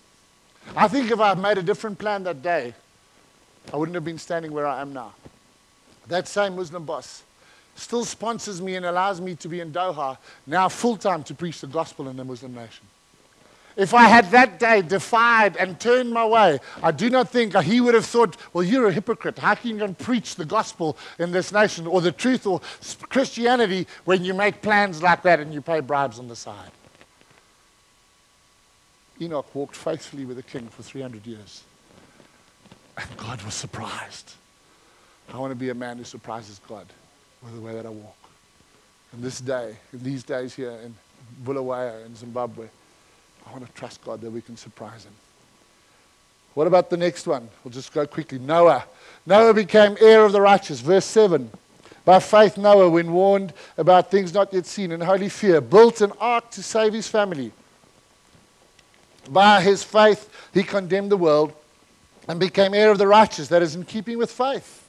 I 0.76 0.88
think 0.88 1.12
if 1.12 1.20
I 1.20 1.30
had 1.30 1.40
made 1.40 1.58
a 1.58 1.64
different 1.64 1.98
plan 1.98 2.24
that 2.24 2.42
day, 2.42 2.74
I 3.72 3.78
wouldn't 3.78 3.96
have 3.96 4.06
been 4.06 4.18
standing 4.18 4.52
where 4.52 4.68
I 4.68 4.82
am 4.82 4.94
now. 4.94 5.14
That 6.08 6.28
same 6.28 6.56
Muslim 6.56 6.86
boss 6.86 7.24
still 7.76 8.06
sponsors 8.06 8.62
me 8.62 8.76
and 8.76 8.86
allows 8.86 9.22
me 9.22 9.36
to 9.36 9.48
be 9.48 9.60
in 9.60 9.72
Doha 9.72 10.18
now 10.46 10.70
full 10.70 10.98
time 10.98 11.24
to 11.24 11.34
preach 11.34 11.62
the 11.62 11.68
gospel 11.68 12.08
in 12.10 12.18
the 12.18 12.24
Muslim 12.24 12.54
nation. 12.54 12.86
If 13.76 13.94
I 13.94 14.04
had 14.04 14.30
that 14.32 14.60
day 14.60 14.82
defied 14.82 15.58
and 15.58 15.80
turned 15.80 16.12
my 16.12 16.26
way, 16.26 16.60
I 16.82 16.92
do 16.92 17.10
not 17.10 17.30
think 17.30 17.56
he 17.56 17.82
would 17.82 17.96
have 17.96 18.06
thought, 18.06 18.38
well, 18.54 18.64
you're 18.64 18.88
a 18.88 18.92
hypocrite. 18.92 19.40
How 19.40 19.56
can 19.56 19.72
you 19.72 19.78
go 19.80 19.86
and 19.86 19.98
preach 19.98 20.36
the 20.36 20.46
gospel 20.46 20.98
in 21.18 21.32
this 21.32 21.52
nation 21.52 21.88
or 21.88 22.02
the 22.02 22.12
truth 22.12 22.46
or 22.46 22.62
Christianity 23.10 23.88
when 24.06 24.24
you 24.24 24.34
make 24.34 24.62
plans 24.62 25.02
like 25.02 25.24
that 25.24 25.40
and 25.40 25.54
you 25.54 25.62
pay 25.62 25.80
bribes 25.80 26.20
on 26.20 26.28
the 26.28 26.36
side? 26.36 26.72
Enoch 29.22 29.54
walked 29.56 29.76
faithfully 29.76 30.26
with 30.26 30.38
the 30.38 30.44
king 30.44 30.68
for 30.68 30.84
300 30.84 31.26
years. 31.26 31.64
And 32.98 33.18
God 33.18 33.42
was 33.42 33.54
surprised. 33.54 34.34
I 35.34 35.38
want 35.38 35.52
to 35.52 35.56
be 35.56 35.70
a 35.70 35.76
man 35.76 35.98
who 35.98 36.04
surprises 36.04 36.60
God 36.68 36.86
with 37.42 37.56
the 37.56 37.62
way 37.62 37.74
that 37.74 37.86
I 37.86 37.90
walk. 37.90 38.18
And 39.14 39.24
this 39.24 39.40
day, 39.42 39.76
in 39.92 40.04
these 40.04 40.24
days 40.24 40.54
here 40.54 40.72
in 40.84 40.94
Bulawayo 41.44 42.06
in 42.06 42.16
Zimbabwe, 42.16 42.68
I 43.48 43.52
want 43.52 43.66
to 43.66 43.72
trust 43.74 44.04
God 44.04 44.22
that 44.22 44.32
we 44.32 44.42
can 44.42 44.58
surprise 44.58 45.06
him. 45.06 45.14
What 46.54 46.68
about 46.68 46.90
the 46.90 46.98
next 46.98 47.26
one? 47.26 47.50
We'll 47.64 47.72
just 47.72 47.94
go 47.94 48.06
quickly. 48.06 48.40
Noah. 48.40 48.86
Noah 49.26 49.54
became 49.54 49.98
heir 50.00 50.24
of 50.24 50.32
the 50.32 50.42
righteous. 50.42 50.82
Verse 50.82 51.06
7. 51.06 51.50
By 52.06 52.20
faith, 52.20 52.58
Noah, 52.58 52.90
when 52.90 53.12
warned 53.14 53.54
about 53.78 54.12
things 54.12 54.34
not 54.34 54.54
yet 54.54 54.66
seen 54.66 54.92
in 54.92 55.02
holy 55.02 55.30
fear, 55.30 55.62
built 55.62 56.02
an 56.02 56.12
ark 56.20 56.52
to 56.52 56.62
save 56.62 56.94
his 56.94 57.08
family. 57.08 57.52
By 59.30 59.62
his 59.62 59.84
faith, 59.84 60.30
he 60.54 60.64
condemned 60.64 61.12
the 61.12 61.18
world 61.18 61.54
and 62.28 62.40
became 62.40 62.74
heir 62.74 62.92
of 62.92 62.98
the 62.98 63.08
righteous. 63.08 63.48
That 63.48 63.62
is 63.62 63.76
in 63.76 63.86
keeping 63.86 64.18
with 64.18 64.32
faith. 64.32 64.82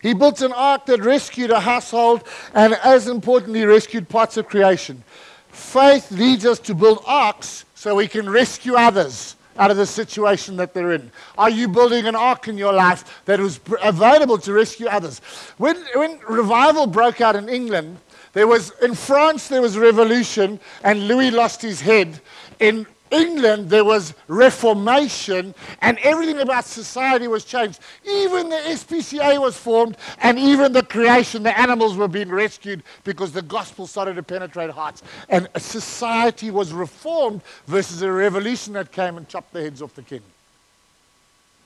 He 0.00 0.14
built 0.14 0.40
an 0.40 0.52
ark 0.52 0.86
that 0.86 1.02
rescued 1.02 1.50
a 1.50 1.60
household 1.60 2.24
and, 2.54 2.74
as 2.74 3.08
importantly, 3.08 3.64
rescued 3.64 4.08
parts 4.08 4.36
of 4.36 4.46
creation. 4.46 5.04
Faith 5.52 6.10
leads 6.10 6.46
us 6.46 6.58
to 6.58 6.74
build 6.74 7.02
arks 7.06 7.64
so 7.74 7.94
we 7.94 8.08
can 8.08 8.28
rescue 8.28 8.74
others 8.74 9.36
out 9.58 9.70
of 9.70 9.76
the 9.76 9.86
situation 9.86 10.56
that 10.56 10.72
they're 10.74 10.92
in? 10.92 11.10
Are 11.36 11.50
you 11.50 11.68
building 11.68 12.06
an 12.06 12.16
ark 12.16 12.48
in 12.48 12.56
your 12.56 12.72
life 12.72 13.22
that 13.26 13.38
was 13.40 13.60
available 13.82 14.38
to 14.38 14.52
rescue 14.52 14.86
others? 14.86 15.20
When, 15.58 15.76
when 15.94 16.18
revival 16.28 16.86
broke 16.86 17.20
out 17.20 17.36
in 17.36 17.48
England, 17.48 17.98
there 18.32 18.46
was 18.46 18.72
in 18.82 18.94
France 18.94 19.48
there 19.48 19.60
was 19.60 19.76
a 19.76 19.80
revolution 19.80 20.60
and 20.84 21.08
Louis 21.08 21.30
lost 21.30 21.62
his 21.62 21.80
head. 21.80 22.20
In 22.58 22.86
England, 23.10 23.70
there 23.70 23.84
was 23.84 24.14
reformation, 24.28 25.54
and 25.80 25.98
everything 25.98 26.38
about 26.38 26.64
society 26.64 27.28
was 27.28 27.44
changed. 27.44 27.80
Even 28.04 28.48
the 28.48 28.56
SPCA 28.56 29.40
was 29.40 29.56
formed, 29.56 29.96
and 30.18 30.38
even 30.38 30.72
the 30.72 30.82
creation, 30.82 31.42
the 31.42 31.58
animals 31.58 31.96
were 31.96 32.08
being 32.08 32.30
rescued 32.30 32.82
because 33.04 33.32
the 33.32 33.42
gospel 33.42 33.86
started 33.86 34.14
to 34.14 34.22
penetrate 34.22 34.70
hearts. 34.70 35.02
And 35.28 35.48
society 35.56 36.50
was 36.50 36.72
reformed 36.72 37.42
versus 37.66 38.02
a 38.02 38.10
revolution 38.10 38.72
that 38.74 38.92
came 38.92 39.16
and 39.16 39.28
chopped 39.28 39.52
the 39.52 39.62
heads 39.62 39.82
off 39.82 39.94
the 39.94 40.02
king. 40.02 40.22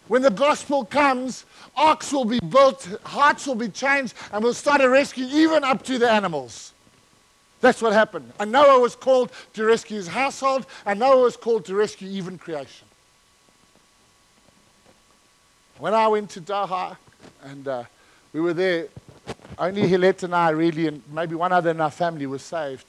When 0.09 0.21
the 0.21 0.31
gospel 0.31 0.85
comes, 0.85 1.47
arks 1.77 2.13
will 2.13 2.27
be 2.27 2.39
built, 2.41 2.87
hearts 3.05 3.47
will 3.47 3.55
be 3.55 3.69
changed, 3.69 4.15
and 4.33 4.45
we'll 4.45 4.53
start 4.53 4.83
a 4.83 4.89
rescue 4.89 5.27
even 5.27 5.65
up 5.65 5.83
to 5.85 5.99
the 5.99 6.11
animals. 6.11 6.74
That's 7.65 7.81
what 7.81 7.95
happened. 7.95 8.31
And 8.39 8.53
Noah 8.53 8.79
was 8.79 8.95
called 8.95 9.33
to 9.55 9.65
rescue 9.65 9.97
his 9.97 10.07
household, 10.07 10.67
and 10.85 11.01
Noah 11.01 11.23
was 11.23 11.35
called 11.35 11.65
to 11.65 11.75
rescue 11.75 12.11
even 12.11 12.37
creation. 12.37 12.87
When 15.79 15.95
I 15.95 16.07
went 16.09 16.29
to 16.33 16.43
Doha, 16.43 16.99
and 17.43 17.67
uh, 17.67 17.85
we 18.35 18.43
were 18.43 18.53
there, 18.53 18.89
only 19.57 19.89
Hilette 19.89 20.25
and 20.25 20.35
I 20.35 20.51
really, 20.51 20.89
and 20.89 21.03
maybe 21.11 21.37
one 21.37 21.55
other 21.55 21.71
in 21.71 21.81
our 21.81 21.91
family, 21.91 22.27
was 22.27 22.43
saved. 22.43 22.85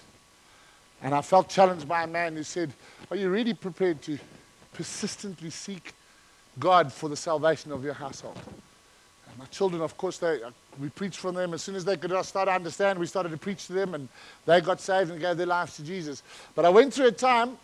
And 1.01 1.15
I 1.15 1.21
felt 1.21 1.47
challenged 1.47 1.88
by 1.88 2.03
a 2.03 2.07
man 2.07 2.36
who 2.36 2.43
said, 2.43 2.73
Are 3.09 3.15
you 3.15 3.30
really 3.30 3.53
prepared 3.53 4.01
to 4.01 4.19
persistently 4.73 5.51
seek 5.51 5.93
God 6.59 6.91
for 6.91 7.07
the 7.07 7.15
salvation 7.15 7.71
of 7.71 7.82
your 7.82 7.93
household? 7.93 8.38
My 9.38 9.45
children, 9.45 9.81
of 9.81 9.97
course, 9.97 10.17
they, 10.17 10.41
uh, 10.41 10.51
we 10.79 10.89
preached 10.89 11.19
for 11.19 11.31
them. 11.31 11.53
As 11.53 11.61
soon 11.61 11.75
as 11.75 11.83
they 11.83 11.97
could 11.97 12.11
start 12.25 12.47
to 12.47 12.53
understand, 12.53 12.99
we 12.99 13.05
started 13.05 13.29
to 13.29 13.38
preach 13.38 13.67
to 13.67 13.73
them, 13.73 13.93
and 13.93 14.07
they 14.45 14.61
got 14.61 14.79
saved 14.79 15.11
and 15.11 15.19
gave 15.19 15.38
their 15.38 15.45
lives 15.45 15.75
to 15.75 15.83
Jesus. 15.83 16.23
But 16.53 16.65
I 16.65 16.69
went 16.69 16.93
through 16.93 17.07
a 17.07 17.11
time 17.11 17.57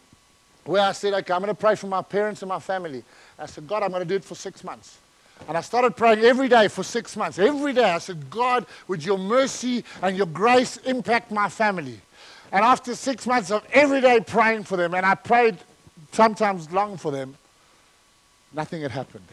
where 0.65 0.81
I 0.81 0.91
said, 0.91 1.13
okay, 1.13 1.33
I'm 1.33 1.41
going 1.41 1.53
to 1.53 1.59
pray 1.59 1.75
for 1.75 1.87
my 1.87 2.01
parents 2.01 2.41
and 2.41 2.49
my 2.49 2.59
family. 2.59 3.03
I 3.39 3.45
said, 3.45 3.67
God, 3.67 3.83
I'm 3.83 3.89
going 3.89 4.03
to 4.03 4.07
do 4.07 4.15
it 4.15 4.23
for 4.23 4.35
six 4.35 4.63
months. 4.63 4.97
And 5.47 5.57
I 5.57 5.61
started 5.61 5.95
praying 5.95 6.19
every 6.19 6.47
day 6.47 6.67
for 6.67 6.83
six 6.83 7.17
months. 7.17 7.39
Every 7.39 7.73
day 7.73 7.83
I 7.83 7.97
said, 7.97 8.29
God, 8.29 8.65
would 8.87 9.03
your 9.03 9.17
mercy 9.17 9.83
and 10.01 10.15
your 10.15 10.27
grace 10.27 10.77
impact 10.77 11.31
my 11.31 11.49
family? 11.49 11.99
And 12.51 12.63
after 12.63 12.93
six 12.95 13.25
months 13.25 13.49
of 13.49 13.65
every 13.71 14.01
day 14.01 14.19
praying 14.19 14.65
for 14.65 14.77
them, 14.77 14.93
and 14.93 15.05
I 15.05 15.15
prayed 15.15 15.57
sometimes 16.11 16.71
long 16.71 16.97
for 16.97 17.11
them, 17.11 17.35
nothing 18.53 18.81
had 18.81 18.91
happened. 18.91 19.25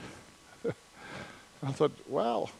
I 1.63 1.73
thought, 1.73 1.93
well, 2.09 2.51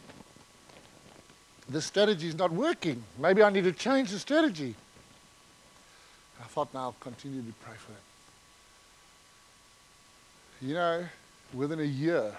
this 1.69 1.87
strategy 1.87 2.29
is 2.29 2.37
not 2.37 2.51
working. 2.51 3.05
Maybe 3.19 3.43
I 3.43 3.51
need 3.51 3.65
to 3.65 3.73
change 3.73 4.11
the 4.11 4.19
strategy. 4.19 4.75
I 6.41 6.45
thought, 6.45 6.73
now 6.73 6.81
I'll 6.81 6.97
continue 7.01 7.43
to 7.43 7.53
pray 7.63 7.75
for 7.77 7.93
them. 7.93 8.01
You 10.61 10.75
know, 10.75 11.05
within 11.55 11.81
a 11.81 11.85
year 11.85 12.35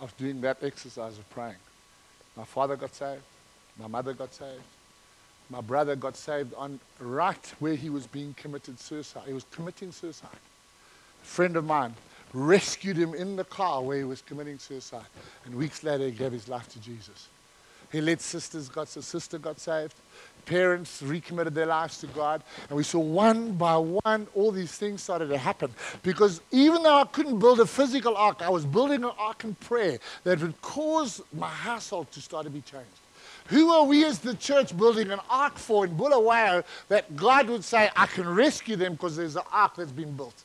of 0.00 0.16
doing 0.16 0.40
that 0.40 0.58
exercise 0.62 1.18
of 1.18 1.28
praying, 1.30 1.56
my 2.36 2.44
father 2.44 2.76
got 2.76 2.94
saved, 2.94 3.22
my 3.78 3.86
mother 3.86 4.12
got 4.12 4.34
saved, 4.34 4.62
my 5.48 5.60
brother 5.60 5.94
got 5.94 6.16
saved 6.16 6.52
on 6.54 6.80
right 6.98 7.54
where 7.60 7.76
he 7.76 7.88
was 7.88 8.06
being 8.06 8.34
committed 8.34 8.80
suicide. 8.80 9.22
He 9.26 9.32
was 9.32 9.44
committing 9.52 9.92
suicide. 9.92 10.30
A 11.22 11.26
friend 11.26 11.56
of 11.56 11.64
mine 11.64 11.94
rescued 12.32 12.96
him 12.96 13.14
in 13.14 13.36
the 13.36 13.44
car 13.44 13.82
where 13.82 13.98
he 13.98 14.04
was 14.04 14.22
committing 14.22 14.58
suicide. 14.58 15.06
And 15.44 15.54
weeks 15.54 15.82
later, 15.82 16.06
he 16.06 16.10
gave 16.12 16.32
his 16.32 16.48
life 16.48 16.68
to 16.70 16.80
Jesus. 16.80 17.28
He 17.92 18.00
led 18.00 18.20
sisters, 18.20 18.68
got 18.68 18.94
a 18.96 19.02
sister 19.02 19.38
got 19.38 19.60
saved. 19.60 19.94
Parents 20.44 21.02
recommitted 21.02 21.54
their 21.54 21.66
lives 21.66 21.98
to 21.98 22.06
God. 22.08 22.42
And 22.68 22.76
we 22.76 22.82
saw 22.82 22.98
one 22.98 23.52
by 23.52 23.76
one 23.76 24.26
all 24.34 24.52
these 24.52 24.72
things 24.72 25.02
started 25.02 25.28
to 25.28 25.38
happen. 25.38 25.72
Because 26.02 26.40
even 26.50 26.82
though 26.82 27.00
I 27.00 27.04
couldn't 27.04 27.38
build 27.38 27.60
a 27.60 27.66
physical 27.66 28.16
ark, 28.16 28.42
I 28.42 28.50
was 28.50 28.64
building 28.64 29.04
an 29.04 29.12
ark 29.18 29.44
in 29.44 29.54
prayer 29.54 29.98
that 30.24 30.40
would 30.40 30.60
cause 30.62 31.22
my 31.32 31.48
household 31.48 32.10
to 32.12 32.20
start 32.20 32.44
to 32.44 32.50
be 32.50 32.60
changed. 32.60 32.86
Who 33.48 33.70
are 33.70 33.84
we 33.84 34.04
as 34.04 34.18
the 34.18 34.34
church 34.34 34.76
building 34.76 35.10
an 35.10 35.20
ark 35.30 35.56
for 35.56 35.84
in 35.84 35.96
Bulawayo 35.96 36.64
that 36.88 37.14
God 37.14 37.48
would 37.48 37.64
say, 37.64 37.90
I 37.94 38.06
can 38.06 38.28
rescue 38.28 38.74
them 38.76 38.92
because 38.92 39.16
there's 39.16 39.36
an 39.36 39.42
ark 39.52 39.76
that's 39.76 39.92
been 39.92 40.16
built? 40.16 40.42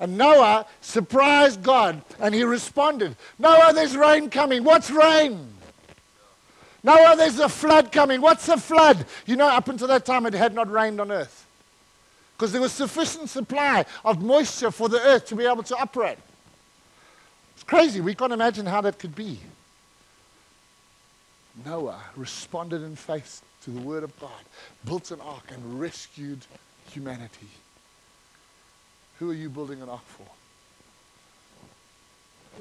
And 0.00 0.16
Noah 0.16 0.66
surprised 0.80 1.62
God 1.62 2.02
and 2.20 2.34
he 2.34 2.44
responded, 2.44 3.16
Noah, 3.38 3.72
there's 3.74 3.96
rain 3.96 4.30
coming. 4.30 4.64
What's 4.64 4.90
rain? 4.90 5.54
Noah, 6.84 7.16
there's 7.16 7.38
a 7.40 7.48
flood 7.48 7.90
coming. 7.90 8.20
What's 8.20 8.48
a 8.48 8.56
flood? 8.56 9.04
You 9.26 9.36
know, 9.36 9.48
up 9.48 9.68
until 9.68 9.88
that 9.88 10.04
time, 10.04 10.26
it 10.26 10.34
had 10.34 10.54
not 10.54 10.70
rained 10.70 11.00
on 11.00 11.10
earth 11.10 11.46
because 12.36 12.52
there 12.52 12.60
was 12.60 12.72
sufficient 12.72 13.28
supply 13.28 13.84
of 14.04 14.22
moisture 14.22 14.70
for 14.70 14.88
the 14.88 15.00
earth 15.00 15.26
to 15.26 15.34
be 15.34 15.44
able 15.44 15.64
to 15.64 15.76
operate. 15.76 16.18
It's 17.54 17.64
crazy. 17.64 18.00
We 18.00 18.14
can't 18.14 18.32
imagine 18.32 18.64
how 18.64 18.80
that 18.82 19.00
could 19.00 19.16
be. 19.16 19.40
Noah 21.66 22.00
responded 22.14 22.82
in 22.82 22.94
faith 22.94 23.42
to 23.64 23.70
the 23.70 23.80
word 23.80 24.04
of 24.04 24.16
God, 24.20 24.30
built 24.84 25.10
an 25.10 25.20
ark, 25.20 25.50
and 25.50 25.80
rescued 25.80 26.38
humanity. 26.88 27.48
Who 29.18 29.30
are 29.30 29.34
you 29.34 29.48
building 29.48 29.82
an 29.82 29.88
ark 29.88 30.06
for? 30.06 30.26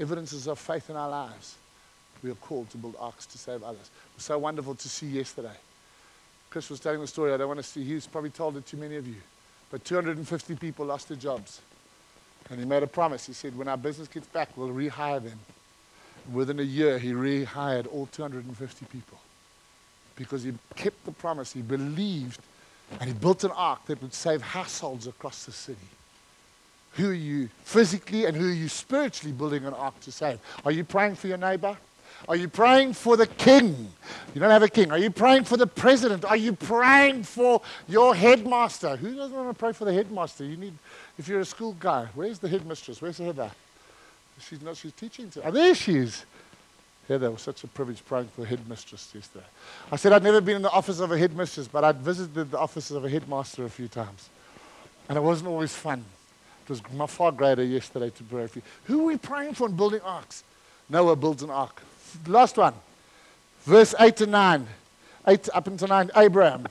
Evidences 0.02 0.48
of 0.48 0.60
faith 0.60 0.90
in 0.90 0.96
our 0.96 1.10
lives. 1.10 1.56
We 2.24 2.32
are 2.32 2.36
called 2.36 2.70
to 2.72 2.78
build 2.78 2.96
arks 3.00 3.26
to 3.28 3.38
save 3.38 3.64
others. 3.64 3.82
It 3.82 4.16
was 4.16 4.24
so 4.24 4.38
wonderful 4.38 4.76
to 4.76 4.90
see 4.90 5.08
yesterday. 5.08 5.56
Chris 6.50 6.70
was 6.70 6.80
telling 6.80 7.00
the 7.00 7.08
story. 7.08 7.34
I 7.34 7.38
don't 7.38 7.48
want 7.48 7.60
to 7.60 7.64
see. 7.64 7.84
He's 7.84 8.08
probably 8.08 8.30
told 8.30 8.58
it 8.58 8.66
to 8.68 8.78
many 8.78 8.96
of 8.96 9.08
you. 9.08 9.22
But 9.70 9.86
250 9.86 10.56
people 10.56 10.86
lost 10.86 11.10
their 11.10 11.18
jobs. 11.18 11.62
And 12.50 12.60
he 12.60 12.66
made 12.66 12.84
a 12.84 12.88
promise. 12.88 13.28
He 13.28 13.34
said, 13.34 13.58
when 13.58 13.68
our 13.68 13.78
business 13.78 14.08
gets 14.08 14.28
back, 14.28 14.50
we'll 14.56 14.70
rehire 14.70 15.22
them. 15.24 15.40
Within 16.32 16.60
a 16.60 16.64
year, 16.64 16.98
he 16.98 17.12
rehired 17.12 17.88
all 17.94 18.08
250 18.08 18.86
people 18.86 19.20
because 20.16 20.44
he 20.44 20.54
kept 20.76 21.06
the 21.06 21.12
promise. 21.12 21.54
He 21.54 21.62
believed 21.62 22.40
and 23.00 23.10
he 23.10 23.14
built 23.14 23.44
an 23.44 23.52
ark 23.52 23.86
that 23.86 24.02
would 24.02 24.14
save 24.14 24.42
households 24.42 25.08
across 25.08 25.46
the 25.46 25.52
city. 25.52 25.78
Who 26.98 27.12
are 27.12 27.14
you 27.14 27.50
physically 27.64 28.26
and 28.26 28.36
who 28.36 28.50
are 28.50 28.54
you 28.54 28.68
spiritually 28.68 29.32
building 29.32 29.66
an 29.66 29.74
ark 29.74 30.00
to 30.02 30.12
save? 30.12 30.40
Are 30.66 30.72
you 30.72 30.84
praying 30.84 31.16
for 31.16 31.28
your 31.28 31.38
neighbor? 31.38 31.78
Are 32.28 32.36
you 32.36 32.48
praying 32.48 32.94
for 32.94 33.16
the 33.16 33.28
king? 33.28 33.94
You 34.34 34.42
don't 34.42 34.50
have 34.50 34.64
a 34.64 34.70
king. 34.70 34.92
Are 34.92 34.98
you 34.98 35.12
praying 35.12 35.44
for 35.44 35.58
the 35.58 35.68
president? 35.68 36.26
Are 36.26 36.36
you 36.36 36.54
praying 36.54 37.24
for 37.24 37.62
your 37.88 38.16
headmaster? 38.16 38.96
Who 38.96 39.16
doesn't 39.16 39.36
want 39.36 39.50
to 39.50 39.54
pray 39.54 39.74
for 39.74 39.86
the 39.86 39.94
headmaster? 39.94 40.44
You 40.44 40.58
need, 40.58 40.74
if 41.20 41.28
you're 41.28 41.42
a 41.42 41.46
school 41.46 41.76
guy, 41.80 42.08
where's 42.16 42.40
the 42.40 42.50
headmistress? 42.50 43.00
Where's 43.00 43.20
Heather? 43.20 43.52
She's 44.40 44.62
not, 44.62 44.78
she's 44.78 44.94
teaching. 44.94 45.30
To, 45.32 45.48
oh, 45.48 45.52
there 45.52 45.76
she 45.76 45.98
is. 45.98 46.26
Heather 47.08 47.30
was 47.30 47.42
such 47.42 47.64
a 47.64 47.68
privilege 47.68 48.04
praying 48.06 48.30
for 48.36 48.46
headmistress 48.46 49.12
yesterday. 49.14 49.46
I 49.92 49.96
said 49.96 50.14
I'd 50.14 50.24
never 50.24 50.42
been 50.42 50.58
in 50.58 50.62
the 50.64 50.72
office 50.72 51.00
of 51.00 51.12
a 51.12 51.18
headmistress, 51.18 51.68
but 51.68 51.84
I'd 51.84 51.98
visited 51.98 52.52
the 52.52 52.60
office 52.60 52.92
of 52.92 53.06
a 53.06 53.10
headmaster 53.10 53.66
a 53.66 53.70
few 53.70 53.88
times. 53.88 54.30
And 55.08 55.18
it 55.18 55.22
wasn't 55.22 55.50
always 55.50 55.74
fun. 55.74 56.04
It 56.68 56.70
was 56.70 57.12
far 57.12 57.32
greater 57.32 57.64
yesterday 57.64 58.10
to 58.10 58.24
pray 58.24 58.48
for 58.48 58.60
you. 58.60 58.64
Who 58.86 59.02
are 59.02 59.06
we 59.06 59.18
praying 59.18 59.54
for 59.54 59.68
in 59.68 59.76
building 59.78 60.02
arks? 60.02 60.44
Noah 60.90 61.16
builds 61.16 61.42
an 61.42 61.50
ark. 61.50 61.82
Last 62.28 62.58
one. 62.58 62.74
Verse 63.62 63.96
8 63.98 64.18
to 64.18 64.26
9. 64.26 64.68
8 65.28 65.50
up 65.54 65.68
until 65.68 65.88
9. 65.88 66.12
Abraham. 66.18 66.68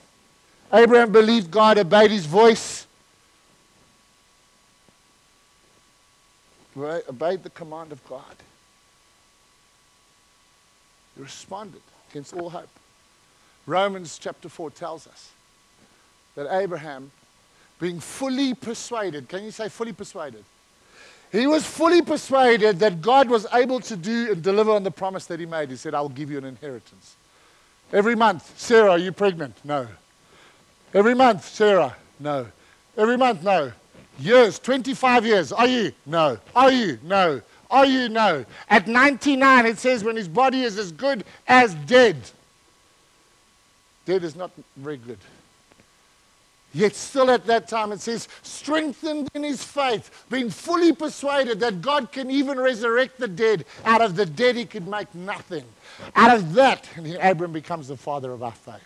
Abraham 0.72 1.12
believed 1.12 1.50
God, 1.50 1.78
obeyed 1.78 2.10
his 2.10 2.26
voice, 2.26 2.86
obeyed 6.76 7.42
the 7.42 7.50
command 7.50 7.92
of 7.92 8.06
God. 8.06 8.22
He 11.14 11.22
responded 11.22 11.80
against 12.10 12.34
all 12.34 12.50
hope. 12.50 12.68
Romans 13.64 14.18
chapter 14.18 14.48
4 14.48 14.70
tells 14.72 15.06
us 15.06 15.30
that 16.34 16.46
Abraham 16.50 17.10
being 17.78 18.00
fully 18.00 18.54
persuaded. 18.54 19.28
Can 19.28 19.44
you 19.44 19.50
say 19.50 19.68
fully 19.68 19.92
persuaded? 19.92 20.44
He 21.32 21.46
was 21.46 21.66
fully 21.66 22.02
persuaded 22.02 22.78
that 22.78 23.02
God 23.02 23.28
was 23.28 23.46
able 23.52 23.80
to 23.80 23.96
do 23.96 24.32
and 24.32 24.42
deliver 24.42 24.70
on 24.70 24.84
the 24.84 24.90
promise 24.90 25.26
that 25.26 25.40
he 25.40 25.46
made. 25.46 25.70
He 25.70 25.76
said, 25.76 25.94
I 25.94 26.00
will 26.00 26.08
give 26.08 26.30
you 26.30 26.38
an 26.38 26.44
inheritance. 26.44 27.16
Every 27.92 28.14
month, 28.14 28.58
Sarah, 28.58 28.92
are 28.92 28.98
you 28.98 29.12
pregnant? 29.12 29.56
No. 29.64 29.86
Every 30.94 31.14
month, 31.14 31.44
Sarah? 31.44 31.96
No. 32.18 32.46
Every 32.96 33.16
month, 33.16 33.42
no. 33.42 33.72
Years, 34.18 34.58
25 34.58 35.26
years. 35.26 35.52
Are 35.52 35.66
you? 35.66 35.92
No. 36.06 36.38
Are 36.54 36.72
you? 36.72 36.98
No. 37.02 37.42
Are 37.70 37.84
you? 37.84 38.08
No. 38.08 38.44
At 38.70 38.88
99, 38.88 39.66
it 39.66 39.78
says 39.78 40.02
when 40.02 40.16
his 40.16 40.28
body 40.28 40.62
is 40.62 40.78
as 40.78 40.92
good 40.92 41.24
as 41.46 41.74
dead. 41.74 42.16
Dead 44.06 44.24
is 44.24 44.36
not 44.36 44.50
very 44.76 44.96
good. 44.96 45.18
Yet 46.76 46.94
still 46.94 47.30
at 47.30 47.46
that 47.46 47.68
time 47.68 47.90
it 47.90 48.02
says, 48.02 48.28
strengthened 48.42 49.30
in 49.32 49.44
his 49.44 49.64
faith, 49.64 50.26
being 50.28 50.50
fully 50.50 50.92
persuaded 50.92 51.58
that 51.60 51.80
God 51.80 52.12
can 52.12 52.30
even 52.30 52.60
resurrect 52.60 53.18
the 53.18 53.28
dead. 53.28 53.64
Out 53.86 54.02
of 54.02 54.14
the 54.14 54.26
dead 54.26 54.56
he 54.56 54.66
could 54.66 54.86
make 54.86 55.14
nothing. 55.14 55.64
Out 56.14 56.36
of 56.36 56.52
that, 56.52 56.86
Abram 57.22 57.52
becomes 57.52 57.88
the 57.88 57.96
father 57.96 58.30
of 58.30 58.42
our 58.42 58.52
faith. 58.52 58.82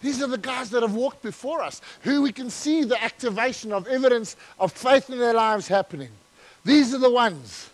These 0.00 0.22
are 0.22 0.26
the 0.26 0.38
guys 0.38 0.70
that 0.70 0.80
have 0.80 0.94
walked 0.94 1.20
before 1.20 1.60
us, 1.60 1.82
who 2.04 2.22
we 2.22 2.32
can 2.32 2.48
see 2.48 2.84
the 2.84 3.00
activation 3.04 3.70
of 3.70 3.86
evidence 3.86 4.36
of 4.58 4.72
faith 4.72 5.10
in 5.10 5.18
their 5.18 5.34
lives 5.34 5.68
happening. 5.68 6.08
These 6.64 6.94
are 6.94 6.98
the 6.98 7.10
ones. 7.10 7.68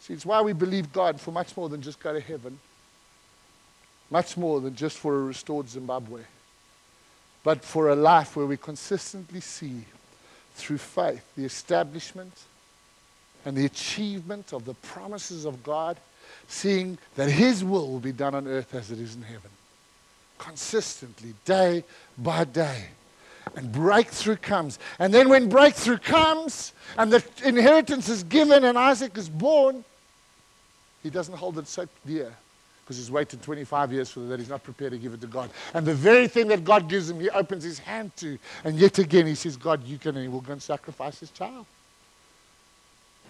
See, 0.00 0.14
it's 0.14 0.26
why 0.26 0.40
we 0.40 0.52
believe 0.52 0.92
God 0.92 1.20
for 1.20 1.30
much 1.30 1.56
more 1.56 1.68
than 1.68 1.80
just 1.80 2.00
go 2.00 2.12
to 2.12 2.20
heaven 2.20 2.58
much 4.10 4.36
more 4.36 4.60
than 4.60 4.74
just 4.74 4.98
for 4.98 5.14
a 5.14 5.22
restored 5.22 5.68
Zimbabwe, 5.68 6.22
but 7.42 7.64
for 7.64 7.90
a 7.90 7.96
life 7.96 8.36
where 8.36 8.46
we 8.46 8.56
consistently 8.56 9.40
see 9.40 9.84
through 10.54 10.78
faith 10.78 11.24
the 11.36 11.44
establishment 11.44 12.32
and 13.44 13.56
the 13.56 13.64
achievement 13.64 14.52
of 14.52 14.64
the 14.64 14.74
promises 14.74 15.44
of 15.44 15.62
God, 15.62 15.96
seeing 16.48 16.98
that 17.14 17.30
His 17.30 17.62
will 17.62 17.90
will 17.90 18.00
be 18.00 18.12
done 18.12 18.34
on 18.34 18.46
earth 18.46 18.74
as 18.74 18.90
it 18.90 18.98
is 18.98 19.14
in 19.14 19.22
heaven. 19.22 19.50
Consistently, 20.38 21.34
day 21.44 21.84
by 22.18 22.44
day. 22.44 22.86
And 23.54 23.70
breakthrough 23.70 24.36
comes. 24.36 24.78
And 24.98 25.14
then 25.14 25.28
when 25.28 25.48
breakthrough 25.48 25.98
comes 25.98 26.72
and 26.98 27.12
the 27.12 27.24
inheritance 27.44 28.08
is 28.08 28.24
given 28.24 28.64
and 28.64 28.76
Isaac 28.76 29.16
is 29.16 29.28
born, 29.28 29.84
he 31.02 31.10
doesn't 31.10 31.36
hold 31.36 31.58
it 31.58 31.68
so 31.68 31.86
dear 32.04 32.34
because 32.86 32.98
he's 32.98 33.10
waited 33.10 33.42
25 33.42 33.92
years 33.92 34.10
for 34.12 34.20
that. 34.20 34.38
He's 34.38 34.48
not 34.48 34.62
prepared 34.62 34.92
to 34.92 34.98
give 34.98 35.12
it 35.12 35.20
to 35.20 35.26
God. 35.26 35.50
And 35.74 35.84
the 35.84 35.92
very 35.92 36.28
thing 36.28 36.46
that 36.48 36.62
God 36.62 36.88
gives 36.88 37.10
him, 37.10 37.18
he 37.18 37.28
opens 37.30 37.64
his 37.64 37.80
hand 37.80 38.14
to. 38.18 38.38
And 38.62 38.78
yet 38.78 39.00
again, 39.00 39.26
he 39.26 39.34
says, 39.34 39.56
God, 39.56 39.82
you 39.82 39.98
can, 39.98 40.14
and 40.14 40.22
he 40.22 40.28
will 40.28 40.40
go 40.40 40.52
and 40.52 40.62
sacrifice 40.62 41.18
his 41.18 41.30
child. 41.30 41.66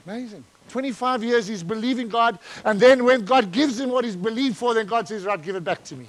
Amazing. 0.07 0.45
25 0.69 1.25
years 1.25 1.47
he's 1.47 1.63
believing 1.63 2.11
God. 2.11 2.39
And 2.67 2.79
then 2.79 3.03
when 3.03 3.25
God 3.25 3.51
gives 3.51 3.81
him 3.81 3.89
what 3.89 4.05
he's 4.05 4.15
believed 4.15 4.59
for, 4.59 4.75
then 4.75 4.87
God 4.87 5.09
says, 5.09 5.25
right, 5.25 5.43
give 5.43 5.57
it 5.57 5.65
back 5.65 5.83
to 5.85 5.97
me. 5.97 6.07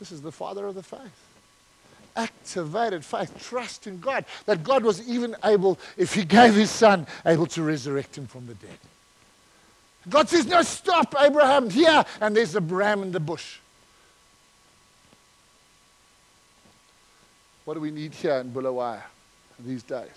This 0.00 0.10
is 0.10 0.20
the 0.20 0.32
father 0.32 0.66
of 0.66 0.74
the 0.74 0.82
faith. 0.82 0.98
Activated 2.16 3.04
faith, 3.04 3.40
trust 3.40 3.86
in 3.86 4.00
God, 4.00 4.24
that 4.46 4.64
God 4.64 4.82
was 4.82 5.08
even 5.08 5.36
able, 5.44 5.78
if 5.96 6.12
he 6.12 6.24
gave 6.24 6.54
his 6.54 6.72
son, 6.72 7.06
able 7.24 7.46
to 7.46 7.62
resurrect 7.62 8.18
him 8.18 8.26
from 8.26 8.48
the 8.48 8.54
dead. 8.54 8.78
God 10.08 10.28
says, 10.28 10.46
No, 10.46 10.62
stop, 10.62 11.14
Abraham, 11.18 11.70
here. 11.70 12.04
And 12.20 12.36
there's 12.36 12.54
a 12.54 12.60
ram 12.60 13.02
in 13.02 13.12
the 13.12 13.20
bush. 13.20 13.58
What 17.64 17.74
do 17.74 17.80
we 17.80 17.90
need 17.90 18.12
here 18.12 18.38
in 18.38 18.52
Bulawayo 18.52 19.02
these 19.60 19.82
days? 19.82 20.10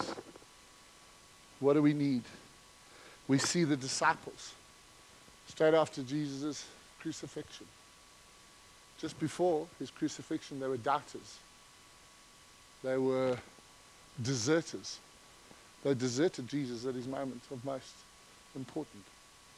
What 1.60 1.74
do 1.74 1.82
we 1.82 1.94
need? 1.94 2.24
we 3.28 3.38
see 3.38 3.64
the 3.64 3.78
disciples 3.78 4.54
straight 5.48 5.74
after 5.74 6.02
Jesus' 6.04 6.66
crucifixion. 7.00 7.66
Just 9.00 9.20
before 9.20 9.68
his 9.80 9.92
crucifixion, 9.92 10.60
they 10.60 10.68
were 10.68 10.78
doubters. 10.78 11.38
They 12.84 12.98
were 12.98 13.38
deserters. 14.22 15.00
They 15.84 15.94
deserted 15.94 16.48
Jesus 16.48 16.86
at 16.86 16.96
his 16.96 17.08
moment 17.08 17.42
of 17.52 17.64
most 17.66 17.94
important. 18.56 19.04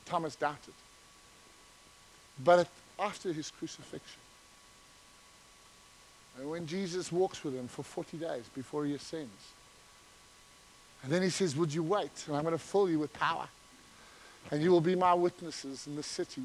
Thomas 0.07 0.35
doubted. 0.35 0.73
But 2.43 2.67
after 2.99 3.33
his 3.33 3.51
crucifixion, 3.51 4.21
and 6.37 6.49
when 6.49 6.67
Jesus 6.67 7.11
walks 7.11 7.43
with 7.43 7.55
him 7.55 7.67
for 7.67 7.83
40 7.83 8.17
days 8.17 8.43
before 8.53 8.85
he 8.85 8.93
ascends, 8.93 9.51
and 11.03 11.11
then 11.11 11.21
he 11.21 11.29
says, 11.29 11.55
Would 11.55 11.73
you 11.73 11.83
wait? 11.83 12.11
And 12.27 12.35
I'm 12.35 12.43
going 12.43 12.53
to 12.53 12.59
fill 12.59 12.89
you 12.89 12.99
with 12.99 13.13
power. 13.13 13.47
And 14.51 14.61
you 14.61 14.71
will 14.71 14.81
be 14.81 14.95
my 14.95 15.13
witnesses 15.13 15.87
in 15.87 15.95
the 15.95 16.03
city 16.03 16.43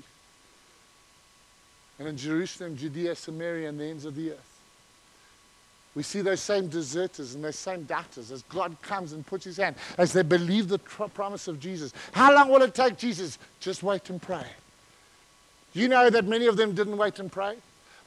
and 1.98 2.08
in 2.08 2.16
Jerusalem, 2.16 2.76
Judea, 2.76 3.14
Samaria, 3.14 3.68
and 3.68 3.78
the 3.78 3.84
ends 3.84 4.04
of 4.04 4.16
the 4.16 4.32
earth. 4.32 4.51
We 5.94 6.02
see 6.02 6.22
those 6.22 6.40
same 6.40 6.68
deserters 6.68 7.34
and 7.34 7.44
those 7.44 7.58
same 7.58 7.82
doubters 7.84 8.30
as 8.30 8.42
God 8.44 8.76
comes 8.80 9.12
and 9.12 9.26
puts 9.26 9.44
his 9.44 9.58
hand, 9.58 9.76
as 9.98 10.12
they 10.12 10.22
believe 10.22 10.68
the 10.68 10.78
tr- 10.78 11.04
promise 11.04 11.48
of 11.48 11.60
Jesus. 11.60 11.92
How 12.12 12.34
long 12.34 12.48
will 12.48 12.62
it 12.62 12.74
take, 12.74 12.96
Jesus? 12.96 13.38
Just 13.60 13.82
wait 13.82 14.08
and 14.08 14.20
pray. 14.20 14.46
You 15.74 15.88
know 15.88 16.08
that 16.08 16.24
many 16.24 16.46
of 16.46 16.56
them 16.56 16.74
didn't 16.74 16.96
wait 16.96 17.18
and 17.18 17.30
pray? 17.30 17.56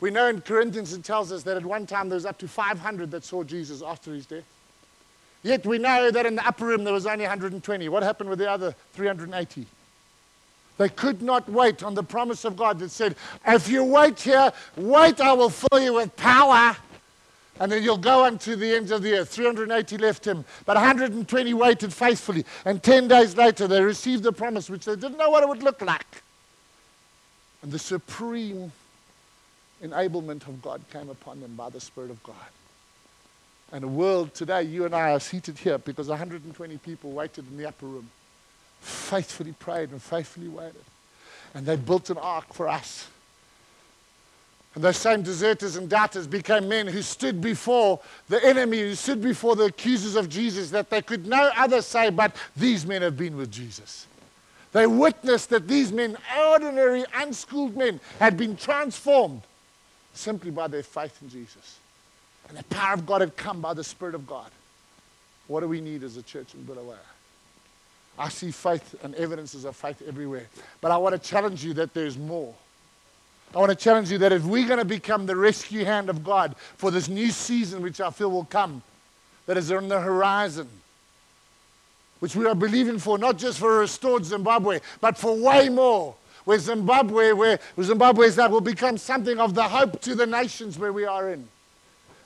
We 0.01 0.09
know 0.11 0.27
in 0.27 0.41
Corinthians 0.41 0.93
it 0.93 1.03
tells 1.03 1.31
us 1.31 1.43
that 1.43 1.57
at 1.57 1.65
one 1.65 1.85
time 1.85 2.09
there 2.09 2.15
was 2.15 2.25
up 2.25 2.37
to 2.39 2.47
500 2.47 3.11
that 3.11 3.23
saw 3.23 3.43
Jesus 3.43 3.81
after 3.81 4.13
his 4.13 4.25
death. 4.25 4.43
Yet 5.43 5.65
we 5.65 5.77
know 5.77 6.09
that 6.09 6.25
in 6.25 6.35
the 6.35 6.45
upper 6.45 6.65
room 6.65 6.83
there 6.83 6.93
was 6.93 7.05
only 7.05 7.23
120. 7.23 7.87
What 7.89 8.01
happened 8.01 8.29
with 8.29 8.39
the 8.39 8.49
other 8.49 8.75
380? 8.93 9.67
They 10.77 10.89
could 10.89 11.21
not 11.21 11.47
wait 11.47 11.83
on 11.83 11.93
the 11.93 12.03
promise 12.03 12.45
of 12.45 12.57
God 12.57 12.79
that 12.79 12.91
said, 12.91 13.15
If 13.47 13.69
you 13.69 13.83
wait 13.83 14.19
here, 14.19 14.51
wait, 14.75 15.21
I 15.21 15.33
will 15.33 15.51
fill 15.51 15.79
you 15.79 15.93
with 15.93 16.15
power. 16.15 16.75
And 17.59 17.71
then 17.71 17.83
you'll 17.83 17.97
go 17.97 18.25
unto 18.25 18.55
the 18.55 18.75
ends 18.75 18.91
of 18.91 19.01
the 19.01 19.13
earth. 19.13 19.29
380 19.29 19.97
left 19.97 20.27
him, 20.27 20.43
but 20.65 20.75
120 20.75 21.53
waited 21.53 21.93
faithfully. 21.93 22.45
And 22.65 22.83
10 22.83 23.07
days 23.07 23.37
later, 23.37 23.67
they 23.67 23.81
received 23.81 24.23
the 24.23 24.33
promise, 24.33 24.69
which 24.69 24.85
they 24.85 24.95
didn't 24.95 25.17
know 25.17 25.29
what 25.29 25.43
it 25.43 25.49
would 25.49 25.63
look 25.63 25.81
like. 25.81 26.21
And 27.61 27.71
the 27.71 27.79
supreme 27.79 28.71
enablement 29.83 30.47
of 30.47 30.61
God 30.61 30.81
came 30.91 31.09
upon 31.09 31.41
them 31.41 31.55
by 31.55 31.69
the 31.69 31.79
Spirit 31.79 32.11
of 32.11 32.21
God. 32.23 32.35
And 33.71 33.83
the 33.83 33.87
world 33.87 34.33
today, 34.33 34.63
you 34.63 34.85
and 34.85 34.93
I 34.93 35.11
are 35.11 35.19
seated 35.19 35.57
here 35.57 35.77
because 35.77 36.07
120 36.07 36.77
people 36.77 37.11
waited 37.11 37.45
in 37.49 37.57
the 37.57 37.67
upper 37.67 37.85
room, 37.85 38.09
faithfully 38.81 39.53
prayed 39.53 39.89
and 39.91 40.01
faithfully 40.01 40.47
waited. 40.47 40.83
And 41.53 41.65
they 41.65 41.75
built 41.75 42.09
an 42.09 42.17
ark 42.17 42.53
for 42.53 42.67
us. 42.67 43.07
And 44.75 44.83
those 44.83 44.97
same 44.97 45.21
deserters 45.21 45.77
and 45.77 45.89
doubters 45.89 46.27
became 46.27 46.67
men 46.67 46.85
who 46.85 47.01
stood 47.01 47.39
before 47.39 48.01
the 48.27 48.45
enemy, 48.45 48.81
who 48.81 48.93
stood 48.93 49.21
before 49.21 49.55
the 49.55 49.65
accusers 49.65 50.15
of 50.15 50.27
Jesus, 50.27 50.69
that 50.71 50.89
they 50.89 51.01
could 51.01 51.25
no 51.25 51.49
other 51.55 51.81
say, 51.81 52.09
but 52.09 52.35
these 52.57 52.85
men 52.85 53.01
have 53.01 53.15
been 53.15 53.37
with 53.37 53.49
Jesus. 53.49 54.05
They 54.73 54.85
witnessed 54.85 55.49
that 55.51 55.69
these 55.69 55.93
men, 55.93 56.17
ordinary, 56.37 57.05
unschooled 57.15 57.77
men, 57.77 58.01
had 58.19 58.35
been 58.35 58.57
transformed 58.57 59.41
simply 60.13 60.51
by 60.51 60.67
their 60.67 60.83
faith 60.83 61.17
in 61.21 61.29
Jesus. 61.29 61.79
And 62.49 62.57
the 62.57 62.63
power 62.65 62.93
of 62.93 63.05
God 63.05 63.21
had 63.21 63.37
come 63.37 63.61
by 63.61 63.73
the 63.73 63.83
Spirit 63.83 64.13
of 64.13 64.27
God. 64.27 64.51
What 65.47 65.61
do 65.61 65.69
we 65.69 65.79
need 65.79 66.03
as 66.03 66.17
a 66.17 66.23
church 66.23 66.53
in 66.53 66.63
Bulawayo? 66.65 66.97
I 68.19 68.27
see 68.27 68.51
faith 68.51 68.95
and 69.03 69.15
evidences 69.15 69.63
of 69.63 69.77
faith 69.77 70.01
everywhere. 70.05 70.47
But 70.81 70.91
I 70.91 70.97
want 70.97 71.13
to 71.13 71.19
challenge 71.29 71.63
you 71.63 71.73
that 71.75 71.93
there's 71.93 72.17
more. 72.17 72.53
I 73.55 73.59
want 73.59 73.69
to 73.69 73.75
challenge 73.75 74.11
you 74.11 74.17
that 74.17 74.33
if 74.33 74.43
we're 74.43 74.67
going 74.67 74.79
to 74.79 74.85
become 74.85 75.25
the 75.25 75.35
rescue 75.35 75.85
hand 75.85 76.09
of 76.09 76.25
God 76.25 76.55
for 76.75 76.91
this 76.91 77.07
new 77.07 77.31
season, 77.31 77.81
which 77.81 78.01
I 78.01 78.09
feel 78.09 78.29
will 78.29 78.43
come, 78.43 78.83
that 79.45 79.55
is 79.55 79.71
on 79.71 79.87
the 79.87 80.01
horizon, 80.01 80.67
which 82.19 82.35
we 82.35 82.45
are 82.47 82.55
believing 82.55 82.99
for, 82.99 83.17
not 83.17 83.37
just 83.37 83.59
for 83.59 83.77
a 83.77 83.79
restored 83.79 84.25
Zimbabwe, 84.25 84.81
but 84.99 85.17
for 85.17 85.37
way 85.37 85.69
more. 85.69 86.15
Where 86.43 86.59
Zimbabwe, 86.59 87.31
where 87.31 87.59
Zimbabwe 87.81 88.27
is 88.27 88.35
that 88.35 88.51
will 88.51 88.61
become 88.61 88.97
something 88.97 89.39
of 89.39 89.55
the 89.55 89.63
hope 89.63 90.01
to 90.01 90.13
the 90.13 90.27
nations 90.27 90.77
where 90.77 90.93
we 90.93 91.05
are 91.05 91.31
in. 91.31 91.47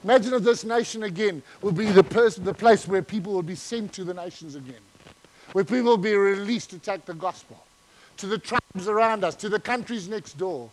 Imagine 0.03 0.33
if 0.33 0.43
this 0.43 0.65
nation 0.65 1.03
again 1.03 1.43
will 1.61 1.71
be 1.71 1.85
the, 1.85 2.01
the 2.41 2.53
place 2.53 2.87
where 2.87 3.01
people 3.01 3.33
will 3.33 3.43
be 3.43 3.55
sent 3.55 3.93
to 3.93 4.03
the 4.03 4.13
nations 4.13 4.55
again, 4.55 4.81
where 5.53 5.63
people 5.63 5.85
will 5.85 5.97
be 5.97 6.15
released 6.15 6.71
to 6.71 6.79
take 6.79 7.05
the 7.05 7.13
gospel 7.13 7.63
to 8.17 8.27
the 8.27 8.37
tribes 8.37 8.87
around 8.87 9.23
us, 9.23 9.35
to 9.35 9.47
the 9.47 9.59
countries 9.59 10.09
next 10.09 10.37
door. 10.37 10.69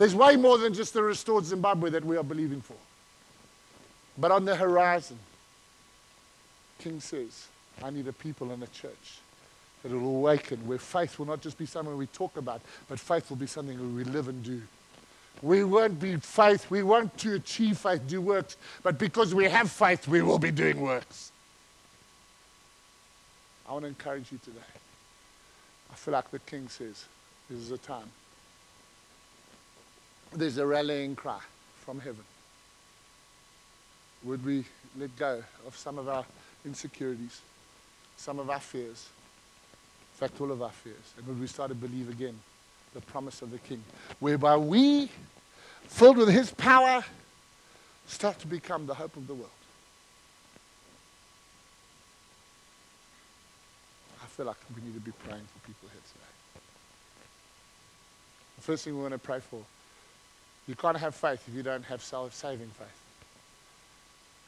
There's 0.00 0.14
way 0.14 0.36
more 0.36 0.56
than 0.56 0.72
just 0.72 0.94
the 0.94 1.02
restored 1.02 1.44
Zimbabwe 1.44 1.90
that 1.90 2.02
we 2.02 2.16
are 2.16 2.22
believing 2.22 2.62
for. 2.62 2.76
But 4.16 4.30
on 4.30 4.46
the 4.46 4.56
horizon, 4.56 5.18
King 6.78 7.00
says, 7.00 7.48
I 7.84 7.90
need 7.90 8.08
a 8.08 8.12
people 8.14 8.50
and 8.50 8.62
a 8.62 8.66
church 8.68 9.20
that 9.82 9.92
will 9.92 10.06
awaken, 10.06 10.66
where 10.66 10.78
faith 10.78 11.18
will 11.18 11.26
not 11.26 11.42
just 11.42 11.58
be 11.58 11.66
something 11.66 11.94
we 11.98 12.06
talk 12.06 12.38
about, 12.38 12.62
but 12.88 12.98
faith 12.98 13.28
will 13.28 13.36
be 13.36 13.46
something 13.46 13.94
we 13.94 14.04
live 14.04 14.28
and 14.28 14.42
do. 14.42 14.62
We 15.42 15.64
won't 15.64 16.00
be 16.00 16.16
faith, 16.16 16.70
we 16.70 16.82
want 16.82 17.18
to 17.18 17.34
achieve 17.34 17.76
faith, 17.76 18.00
do 18.08 18.22
works, 18.22 18.56
but 18.82 18.98
because 18.98 19.34
we 19.34 19.44
have 19.44 19.70
faith, 19.70 20.08
we 20.08 20.22
will 20.22 20.38
be 20.38 20.50
doing 20.50 20.80
works. 20.80 21.30
I 23.68 23.72
want 23.72 23.84
to 23.84 23.88
encourage 23.88 24.32
you 24.32 24.40
today. 24.42 24.60
I 25.92 25.94
feel 25.94 26.12
like 26.12 26.30
the 26.30 26.38
king 26.38 26.68
says, 26.68 27.04
this 27.50 27.58
is 27.58 27.70
a 27.70 27.78
time. 27.78 28.10
There's 30.32 30.58
a 30.58 30.66
rallying 30.66 31.16
cry 31.16 31.40
from 31.84 31.98
heaven. 31.98 32.24
Would 34.22 34.44
we 34.44 34.64
let 34.98 35.16
go 35.16 35.42
of 35.66 35.76
some 35.76 35.98
of 35.98 36.08
our 36.08 36.24
insecurities, 36.64 37.40
some 38.16 38.38
of 38.38 38.48
our 38.48 38.60
fears, 38.60 39.08
in 40.14 40.28
fact, 40.28 40.40
all 40.40 40.52
of 40.52 40.62
our 40.62 40.70
fears, 40.70 41.14
and 41.16 41.26
would 41.26 41.40
we 41.40 41.46
start 41.46 41.70
to 41.70 41.74
believe 41.74 42.08
again 42.10 42.38
the 42.94 43.00
promise 43.00 43.42
of 43.42 43.50
the 43.50 43.58
King, 43.58 43.82
whereby 44.18 44.56
we, 44.56 45.10
filled 45.88 46.18
with 46.18 46.28
His 46.28 46.52
power, 46.52 47.02
start 48.06 48.38
to 48.40 48.46
become 48.46 48.86
the 48.86 48.94
hope 48.94 49.16
of 49.16 49.26
the 49.26 49.34
world. 49.34 49.50
I 54.22 54.26
feel 54.26 54.46
like 54.46 54.56
we 54.76 54.82
need 54.82 54.94
to 54.94 55.00
be 55.00 55.12
praying 55.24 55.42
for 55.42 55.66
people 55.66 55.88
here 55.90 56.02
today. 56.12 56.62
The 58.56 58.62
first 58.62 58.84
thing 58.84 58.94
we 58.94 59.02
want 59.02 59.14
to 59.14 59.18
pray 59.18 59.40
for 59.40 59.64
you 60.70 60.76
can't 60.76 60.96
have 60.96 61.16
faith 61.16 61.42
if 61.48 61.52
you 61.52 61.64
don't 61.64 61.84
have 61.86 62.00
self-saving 62.00 62.68
faith. 62.68 63.00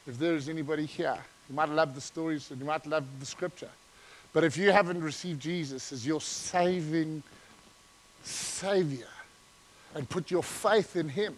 If 0.07 0.17
there 0.17 0.35
is 0.35 0.47
anybody 0.47 0.85
here, 0.85 1.17
you 1.49 1.55
might 1.55 1.67
love 1.67 1.95
the 1.95 1.99
stories 1.99 2.49
and 2.49 2.61
you 2.61 2.65
might 2.65 2.85
love 2.85 3.03
the 3.19 3.25
scripture, 3.25 3.67
but 4.31 4.45
if 4.45 4.55
you 4.55 4.71
haven't 4.71 5.03
received 5.03 5.41
Jesus 5.41 5.91
as 5.91 6.07
your 6.07 6.21
saving 6.21 7.23
Savior 8.23 9.09
and 9.95 10.09
put 10.09 10.31
your 10.31 10.43
faith 10.43 10.95
in 10.95 11.09
Him, 11.09 11.35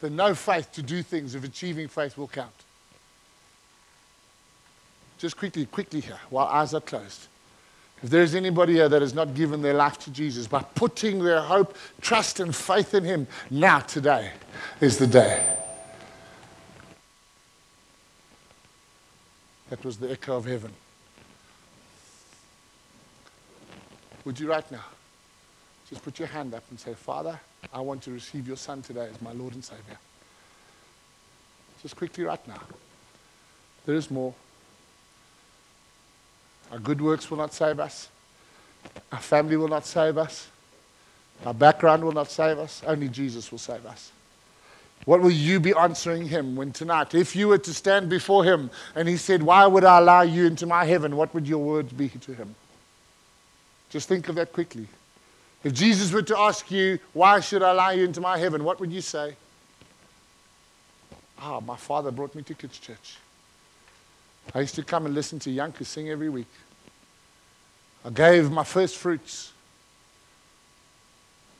then 0.00 0.14
no 0.14 0.36
faith 0.36 0.70
to 0.74 0.82
do 0.82 1.02
things 1.02 1.34
of 1.34 1.42
achieving 1.42 1.88
faith 1.88 2.16
will 2.16 2.28
count. 2.28 2.52
Just 5.18 5.36
quickly, 5.36 5.66
quickly 5.66 5.98
here, 5.98 6.20
while 6.30 6.46
eyes 6.46 6.74
are 6.74 6.80
closed. 6.80 7.26
If 8.02 8.10
there's 8.10 8.34
anybody 8.34 8.74
here 8.74 8.88
that 8.88 9.00
has 9.00 9.14
not 9.14 9.34
given 9.34 9.62
their 9.62 9.74
life 9.74 9.98
to 10.00 10.10
Jesus 10.10 10.48
by 10.48 10.62
putting 10.62 11.22
their 11.22 11.40
hope, 11.40 11.76
trust, 12.00 12.40
and 12.40 12.54
faith 12.54 12.94
in 12.94 13.04
Him, 13.04 13.28
now, 13.50 13.78
today 13.78 14.32
is 14.80 14.98
the 14.98 15.06
day. 15.06 15.56
That 19.70 19.84
was 19.84 19.98
the 19.98 20.10
echo 20.10 20.36
of 20.36 20.44
heaven. 20.44 20.72
Would 24.24 24.38
you 24.38 24.48
right 24.48 24.70
now 24.70 24.84
just 25.88 26.02
put 26.02 26.18
your 26.18 26.28
hand 26.28 26.54
up 26.54 26.64
and 26.70 26.78
say, 26.78 26.94
Father, 26.94 27.38
I 27.72 27.80
want 27.80 28.02
to 28.02 28.10
receive 28.10 28.46
your 28.46 28.56
Son 28.56 28.82
today 28.82 29.08
as 29.12 29.22
my 29.22 29.32
Lord 29.32 29.54
and 29.54 29.64
Savior? 29.64 29.98
Just 31.82 31.96
quickly 31.96 32.24
right 32.24 32.46
now. 32.48 32.60
There 33.86 33.94
is 33.94 34.10
more. 34.10 34.34
Our 36.72 36.78
good 36.78 37.00
works 37.02 37.30
will 37.30 37.38
not 37.38 37.52
save 37.52 37.78
us. 37.78 38.08
Our 39.12 39.20
family 39.20 39.56
will 39.56 39.68
not 39.68 39.86
save 39.86 40.16
us. 40.16 40.48
Our 41.44 41.54
background 41.54 42.02
will 42.02 42.12
not 42.12 42.30
save 42.30 42.58
us. 42.58 42.82
Only 42.86 43.08
Jesus 43.08 43.50
will 43.52 43.58
save 43.58 43.84
us. 43.84 44.10
What 45.04 45.20
will 45.20 45.30
you 45.30 45.58
be 45.60 45.74
answering 45.74 46.28
him 46.28 46.54
when 46.54 46.72
tonight, 46.72 47.14
if 47.14 47.34
you 47.34 47.48
were 47.48 47.58
to 47.58 47.74
stand 47.74 48.08
before 48.08 48.44
him 48.44 48.70
and 48.94 49.08
he 49.08 49.16
said, 49.16 49.42
Why 49.42 49.66
would 49.66 49.84
I 49.84 49.98
allow 49.98 50.22
you 50.22 50.46
into 50.46 50.64
my 50.64 50.84
heaven? 50.84 51.16
What 51.16 51.34
would 51.34 51.46
your 51.46 51.58
words 51.58 51.92
be 51.92 52.08
to 52.08 52.32
him? 52.32 52.54
Just 53.90 54.08
think 54.08 54.28
of 54.28 54.36
that 54.36 54.52
quickly. 54.52 54.86
If 55.64 55.74
Jesus 55.74 56.12
were 56.12 56.22
to 56.22 56.38
ask 56.38 56.70
you, 56.70 57.00
Why 57.12 57.40
should 57.40 57.62
I 57.62 57.72
allow 57.72 57.90
you 57.90 58.04
into 58.04 58.20
my 58.20 58.38
heaven? 58.38 58.62
What 58.64 58.78
would 58.80 58.92
you 58.92 59.00
say? 59.00 59.34
Ah, 61.38 61.58
my 61.58 61.76
father 61.76 62.12
brought 62.12 62.36
me 62.36 62.42
to 62.44 62.54
kids' 62.54 62.78
church. 62.78 63.16
I 64.54 64.60
used 64.60 64.74
to 64.74 64.82
come 64.82 65.06
and 65.06 65.14
listen 65.14 65.38
to 65.40 65.50
Yanku 65.50 65.86
sing 65.86 66.10
every 66.10 66.28
week. 66.28 66.48
I 68.04 68.10
gave 68.10 68.50
my 68.50 68.64
first 68.64 68.96
fruits. 68.96 69.52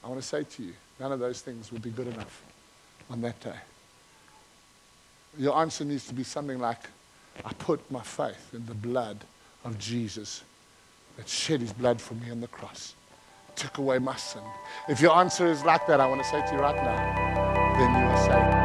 I 0.05 0.09
want 0.09 0.21
to 0.21 0.27
say 0.27 0.43
to 0.43 0.63
you, 0.63 0.73
none 0.99 1.13
of 1.13 1.21
those 1.21 1.41
things 1.41 1.71
would 1.71 1.83
be 1.83 1.91
good 1.91 2.09
enough 2.09 2.43
on 3.11 3.21
that 3.23 3.41
day. 3.41 3.55
Your 5.39 5.57
answer 5.59 5.85
needs 5.85 6.07
to 6.09 6.15
be 6.15 6.25
something 6.25 6.59
like, 6.59 6.81
I 7.45 7.53
put 7.55 7.89
my 7.91 8.03
faith 8.03 8.53
in 8.53 8.67
the 8.67 8.75
blood 8.75 9.19
of 9.65 9.79
Jesus 9.79 10.43
that 11.17 11.29
shed 11.29 11.61
his 11.61 11.73
blood 11.73 12.01
for 12.01 12.15
me 12.15 12.31
on 12.31 12.41
the 12.41 12.49
cross, 12.49 12.95
took 13.57 13.79
away 13.79 13.99
my 13.99 14.17
sin. 14.17 14.43
If 14.89 15.01
your 15.01 15.17
answer 15.17 15.47
is 15.47 15.65
like 15.65 15.87
that, 15.87 16.01
I 16.01 16.07
want 16.07 16.23
to 16.23 16.29
say 16.29 16.45
to 16.45 16.53
you 16.53 16.59
right 16.59 16.77
now, 16.77 17.79
then 17.79 17.91
you 17.91 18.11
are 18.11 18.51
saved. 18.51 18.62